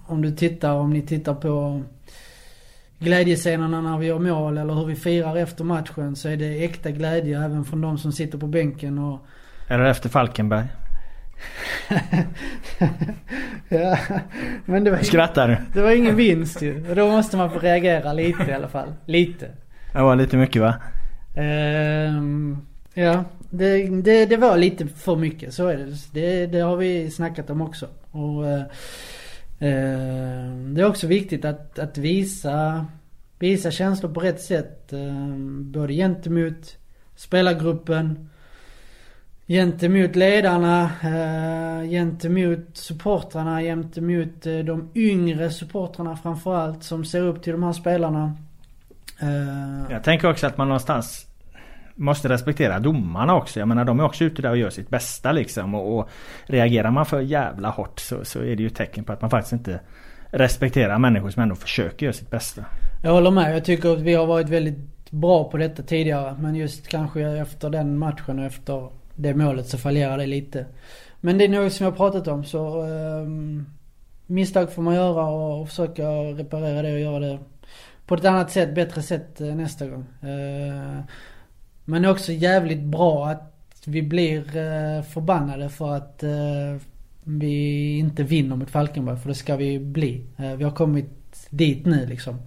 om 0.07 0.21
du 0.21 0.31
tittar, 0.31 0.73
om 0.73 0.93
ni 0.93 1.01
tittar 1.01 1.33
på 1.33 1.81
glädjescenerna 3.03 3.81
när 3.81 3.97
vi 3.97 4.07
gör 4.07 4.19
mål 4.19 4.57
eller 4.57 4.73
hur 4.73 4.85
vi 4.85 4.95
firar 4.95 5.35
efter 5.35 5.63
matchen 5.63 6.15
så 6.15 6.29
är 6.29 6.37
det 6.37 6.63
äkta 6.63 6.91
glädje 6.91 7.45
även 7.45 7.65
från 7.65 7.81
de 7.81 7.97
som 7.97 8.11
sitter 8.11 8.37
på 8.37 8.47
bänken 8.47 8.97
och... 8.97 9.25
Eller 9.67 9.83
efter 9.83 10.09
Falkenberg? 10.09 10.65
ja, 13.69 13.97
men 14.65 14.83
det 14.83 14.91
var, 14.91 14.97
Skrattar 14.97 15.47
du? 15.47 15.57
det 15.73 15.81
var 15.81 15.91
ingen 15.91 16.15
vinst 16.15 16.61
ju. 16.61 16.93
Då 16.95 17.07
måste 17.07 17.37
man 17.37 17.51
få 17.51 17.59
reagera 17.59 18.13
lite 18.13 18.43
i 18.49 18.53
alla 18.53 18.67
fall. 18.67 18.93
Lite. 19.05 19.47
Det 19.93 20.01
var 20.01 20.15
lite 20.15 20.37
mycket 20.37 20.61
va? 20.61 20.75
Ehm, 21.35 22.57
ja, 22.93 23.23
det, 23.49 23.87
det, 24.01 24.25
det 24.25 24.37
var 24.37 24.57
lite 24.57 24.87
för 24.87 25.15
mycket. 25.15 25.53
Så 25.53 25.67
är 25.67 25.77
det. 25.77 25.95
Det, 26.11 26.45
det 26.45 26.59
har 26.59 26.75
vi 26.75 27.11
snackat 27.11 27.49
om 27.49 27.61
också. 27.61 27.87
Och, 28.11 28.47
eh, 28.47 28.61
Ehm, 29.63 30.73
det 30.73 30.81
är 30.81 30.85
också 30.85 31.07
viktigt 31.07 31.45
att, 31.45 31.79
att 31.79 31.97
visa, 31.97 32.85
visa 33.39 33.71
känslor 33.71 34.13
på 34.13 34.19
rätt 34.19 34.41
sätt. 34.41 34.93
Ehm, 34.93 35.71
både 35.71 35.93
gentemot 35.93 36.77
spelargruppen, 37.15 38.29
gentemot 39.47 40.15
ledarna, 40.15 40.83
eh, 41.03 41.89
gentemot 41.89 42.77
supportrarna, 42.77 43.61
gentemot 43.61 44.45
eh, 44.45 44.57
de 44.57 44.89
yngre 44.95 45.49
supportrarna 45.49 46.17
framförallt 46.17 46.83
som 46.83 47.05
ser 47.05 47.21
upp 47.21 47.43
till 47.43 47.51
de 47.51 47.63
här 47.63 47.73
spelarna. 47.73 48.37
Ehm, 49.19 49.85
Jag 49.89 50.03
tänker 50.03 50.29
också 50.29 50.47
att 50.47 50.57
man 50.57 50.67
någonstans 50.67 51.27
måste 51.95 52.29
respektera 52.29 52.79
domarna 52.79 53.35
också. 53.35 53.59
Jag 53.59 53.67
menar 53.67 53.85
de 53.85 53.99
är 53.99 54.03
också 54.03 54.23
ute 54.23 54.41
där 54.41 54.49
och 54.49 54.57
gör 54.57 54.69
sitt 54.69 54.89
bästa 54.89 55.31
liksom. 55.31 55.75
Och, 55.75 55.99
och 55.99 56.09
reagerar 56.45 56.91
man 56.91 57.05
för 57.05 57.21
jävla 57.21 57.69
hårt 57.69 57.99
så, 57.99 58.25
så 58.25 58.39
är 58.39 58.55
det 58.55 58.63
ju 58.63 58.67
ett 58.67 58.75
tecken 58.75 59.03
på 59.03 59.13
att 59.13 59.21
man 59.21 59.29
faktiskt 59.29 59.53
inte 59.53 59.79
respekterar 60.31 60.99
människor 60.99 61.29
som 61.29 61.43
ändå 61.43 61.55
försöker 61.55 62.05
göra 62.05 62.13
sitt 62.13 62.31
bästa. 62.31 62.65
Jag 63.03 63.11
håller 63.11 63.31
med. 63.31 63.55
Jag 63.55 63.65
tycker 63.65 63.93
att 63.93 64.01
vi 64.01 64.13
har 64.13 64.25
varit 64.25 64.49
väldigt 64.49 65.11
bra 65.11 65.49
på 65.49 65.57
detta 65.57 65.83
tidigare. 65.83 66.35
Men 66.39 66.55
just 66.55 66.87
kanske 66.87 67.21
efter 67.21 67.69
den 67.69 67.97
matchen 67.97 68.39
och 68.39 68.45
efter 68.45 68.89
det 69.15 69.33
målet 69.33 69.67
så 69.67 69.77
fallerar 69.77 70.17
det 70.17 70.25
lite. 70.25 70.65
Men 71.21 71.37
det 71.37 71.43
är 71.43 71.49
något 71.49 71.73
som 71.73 71.83
jag 71.83 71.91
har 71.91 71.97
pratat 71.97 72.27
om 72.27 72.43
så 72.43 72.81
eh, 72.81 73.27
misstag 74.25 74.73
får 74.73 74.81
man 74.81 74.95
göra 74.95 75.25
och, 75.25 75.61
och 75.61 75.69
försöka 75.69 76.03
reparera 76.09 76.81
det 76.81 76.93
och 76.93 76.99
göra 76.99 77.19
det 77.19 77.39
på 78.05 78.15
ett 78.15 78.25
annat 78.25 78.51
sätt, 78.51 78.75
bättre 78.75 79.01
sätt 79.01 79.41
eh, 79.41 79.55
nästa 79.55 79.87
gång. 79.87 80.05
Eh, 80.21 80.99
men 81.85 82.01
det 82.01 82.07
är 82.07 82.11
också 82.11 82.31
jävligt 82.31 82.83
bra 82.83 83.27
att 83.27 83.53
vi 83.85 84.01
blir 84.01 84.57
eh, 84.57 85.03
förbannade 85.03 85.69
för 85.69 85.95
att 85.95 86.23
eh, 86.23 86.81
vi 87.23 87.97
inte 87.97 88.23
vinner 88.23 88.55
mot 88.55 88.69
Falkenberg. 88.69 89.17
För 89.17 89.29
det 89.29 89.35
ska 89.35 89.55
vi 89.55 89.79
bli. 89.79 90.25
Eh, 90.37 90.53
vi 90.53 90.63
har 90.63 90.71
kommit 90.71 91.09
dit 91.49 91.85
nu 91.85 92.05
liksom. 92.05 92.39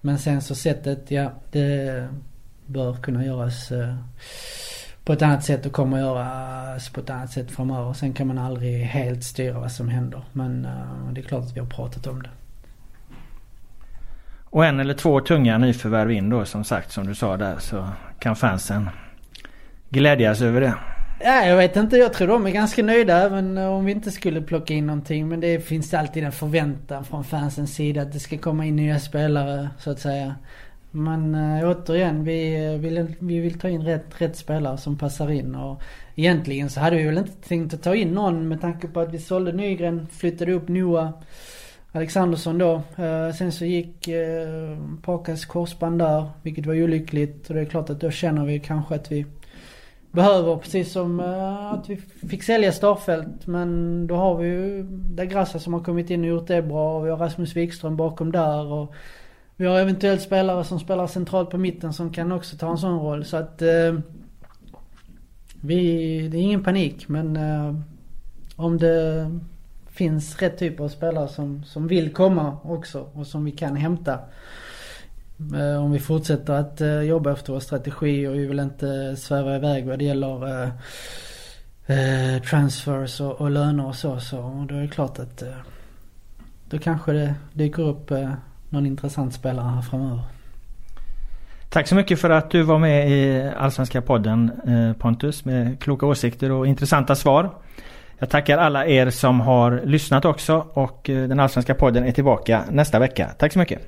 Men 0.00 0.18
sen 0.18 0.42
så 0.42 0.54
sättet, 0.54 1.10
ja 1.10 1.32
det 1.52 2.08
bör 2.66 2.94
kunna 2.94 3.24
göras 3.24 3.72
på 5.04 5.12
ett 5.12 5.22
annat 5.22 5.44
sätt 5.44 5.66
och 5.66 5.72
kommer 5.72 5.96
att 5.96 6.02
göras 6.02 6.88
på 6.88 7.00
ett 7.00 7.10
annat 7.10 7.32
sätt 7.32 7.50
framöver. 7.50 7.92
Sen 7.92 8.12
kan 8.12 8.26
man 8.26 8.38
aldrig 8.38 8.84
helt 8.84 9.24
styra 9.24 9.60
vad 9.60 9.72
som 9.72 9.88
händer. 9.88 10.22
Men 10.32 10.68
det 11.12 11.20
är 11.20 11.22
klart 11.22 11.44
att 11.44 11.56
vi 11.56 11.60
har 11.60 11.66
pratat 11.66 12.06
om 12.06 12.22
det. 12.22 12.30
Och 14.50 14.64
en 14.64 14.80
eller 14.80 14.94
två 14.94 15.20
tunga 15.20 15.58
nyförvärv 15.58 16.10
in 16.10 16.30
då 16.30 16.44
som 16.44 16.64
sagt 16.64 16.92
som 16.92 17.06
du 17.06 17.14
sa 17.14 17.36
där 17.36 17.56
så 17.58 17.88
kan 18.18 18.36
fansen 18.36 18.90
glädjas 19.90 20.42
över 20.42 20.60
det. 20.60 20.74
Ja, 21.20 21.44
jag 21.44 21.56
vet 21.56 21.76
inte. 21.76 21.96
Jag 21.96 22.12
tror 22.12 22.28
de 22.28 22.46
är 22.46 22.50
ganska 22.50 22.82
nöjda 22.82 23.22
även 23.22 23.58
om 23.58 23.84
vi 23.84 23.92
inte 23.92 24.10
skulle 24.10 24.42
plocka 24.42 24.74
in 24.74 24.86
någonting. 24.86 25.28
Men 25.28 25.40
det 25.40 25.66
finns 25.66 25.94
alltid 25.94 26.24
en 26.24 26.32
förväntan 26.32 27.04
från 27.04 27.24
fansens 27.24 27.74
sida 27.74 28.02
att 28.02 28.12
det 28.12 28.20
ska 28.20 28.38
komma 28.38 28.66
in 28.66 28.76
nya 28.76 28.98
spelare 28.98 29.68
så 29.78 29.90
att 29.90 30.00
säga. 30.00 30.34
Men 30.90 31.34
äh, 31.34 31.70
återigen, 31.70 32.24
vi 32.24 32.66
eh, 32.66 32.80
vill, 32.80 33.14
vi 33.18 33.40
vill 33.40 33.58
ta 33.58 33.68
in 33.68 33.82
rätt, 33.82 34.04
rätt 34.18 34.36
spelare 34.36 34.78
som 34.78 34.98
passar 34.98 35.30
in. 35.30 35.54
Och 35.54 35.82
egentligen 36.14 36.70
så 36.70 36.80
hade 36.80 36.96
vi 36.96 37.04
väl 37.04 37.18
inte 37.18 37.48
tänkt 37.48 37.74
att 37.74 37.82
ta 37.82 37.94
in 37.94 38.12
någon 38.12 38.48
med 38.48 38.60
tanke 38.60 38.88
på 38.88 39.00
att 39.00 39.14
vi 39.14 39.18
sålde 39.18 39.52
Nygren, 39.52 40.06
flyttade 40.12 40.52
upp 40.52 40.68
Noah 40.68 41.10
Alexandersson 41.92 42.58
då. 42.58 42.82
Eh, 42.96 43.32
sen 43.34 43.52
så 43.52 43.64
gick 43.64 44.08
eh, 44.08 44.78
Pakas 45.02 45.44
korsband 45.44 45.98
där, 45.98 46.30
vilket 46.42 46.66
var 46.66 46.82
olyckligt. 46.82 47.48
Och 47.48 47.54
det 47.54 47.60
är 47.60 47.64
klart 47.64 47.90
att 47.90 48.00
då 48.00 48.10
känner 48.10 48.44
vi 48.44 48.60
kanske 48.60 48.94
att 48.94 49.12
vi 49.12 49.26
behöver, 50.10 50.56
precis 50.56 50.92
som 50.92 51.20
eh, 51.20 51.72
att 51.72 51.90
vi 51.90 51.96
fick 52.28 52.42
sälja 52.42 52.72
Starfält. 52.72 53.46
Men 53.46 54.06
då 54.06 54.16
har 54.16 54.36
vi 54.38 54.48
ju 54.48 54.82
Dagrassa 54.90 55.58
som 55.58 55.72
har 55.72 55.80
kommit 55.80 56.10
in 56.10 56.20
och 56.20 56.28
gjort 56.28 56.46
det 56.46 56.62
bra. 56.62 56.98
Och 56.98 57.06
vi 57.06 57.10
har 57.10 57.16
Rasmus 57.16 57.56
Wikström 57.56 57.96
bakom 57.96 58.32
där. 58.32 58.64
Och 58.72 58.94
vi 59.56 59.66
har 59.66 59.78
eventuellt 59.78 60.22
spelare 60.22 60.64
som 60.64 60.80
spelar 60.80 61.06
centralt 61.06 61.50
på 61.50 61.58
mitten 61.58 61.92
som 61.92 62.12
kan 62.12 62.32
också 62.32 62.56
ta 62.56 62.70
en 62.70 62.78
sån 62.78 62.98
roll. 62.98 63.24
Så 63.24 63.36
att 63.36 63.62
vi, 65.60 66.28
det 66.28 66.38
är 66.38 66.42
ingen 66.42 66.64
panik 66.64 67.08
men 67.08 67.38
om 68.56 68.78
det 68.78 69.30
finns 69.98 70.42
rätt 70.42 70.58
typ 70.58 70.80
av 70.80 70.88
spelare 70.88 71.28
som, 71.28 71.64
som 71.64 71.88
vill 71.88 72.12
komma 72.12 72.56
också 72.62 73.08
och 73.12 73.26
som 73.26 73.44
vi 73.44 73.50
kan 73.50 73.76
hämta. 73.76 74.18
Eh, 75.54 75.84
om 75.84 75.92
vi 75.92 75.98
fortsätter 75.98 76.52
att 76.52 76.80
eh, 76.80 77.00
jobba 77.00 77.32
efter 77.32 77.52
vår 77.52 77.60
strategi 77.60 78.26
och 78.26 78.34
vi 78.34 78.46
vill 78.46 78.58
inte 78.58 79.16
sväva 79.16 79.56
iväg 79.56 79.86
vad 79.86 79.98
det 79.98 80.04
gäller 80.04 80.62
eh, 80.62 80.68
eh 81.86 82.42
transfers 82.42 83.20
och, 83.20 83.40
och 83.40 83.50
löner 83.50 83.86
och 83.86 83.94
så. 83.94 84.20
Så 84.20 84.66
då 84.68 84.74
är 84.74 84.80
det 84.80 84.88
klart 84.88 85.18
att 85.18 85.42
då 86.70 86.78
kanske 86.78 87.12
det 87.12 87.34
dyker 87.52 87.82
upp 87.82 88.12
någon 88.68 88.86
intressant 88.86 89.34
spelare 89.34 89.66
här 89.66 89.82
framöver. 89.82 90.22
Tack 91.70 91.88
så 91.88 91.94
mycket 91.94 92.20
för 92.20 92.30
att 92.30 92.50
du 92.50 92.62
var 92.62 92.78
med 92.78 93.10
i 93.10 93.50
Allsvenska 93.56 94.02
podden 94.02 94.50
Pontus 94.98 95.44
med 95.44 95.80
kloka 95.80 96.06
åsikter 96.06 96.50
och 96.50 96.66
intressanta 96.66 97.14
svar. 97.14 97.50
Jag 98.18 98.30
tackar 98.30 98.58
alla 98.58 98.86
er 98.86 99.10
som 99.10 99.40
har 99.40 99.82
lyssnat 99.84 100.24
också 100.24 100.66
och 100.72 101.10
eh, 101.10 101.28
den 101.28 101.40
Allsvenska 101.40 101.74
podden 101.74 102.04
är 102.04 102.12
tillbaka 102.12 102.64
nästa 102.70 102.98
vecka. 102.98 103.30
Tack 103.38 103.52
så 103.52 103.58
mycket! 103.58 103.80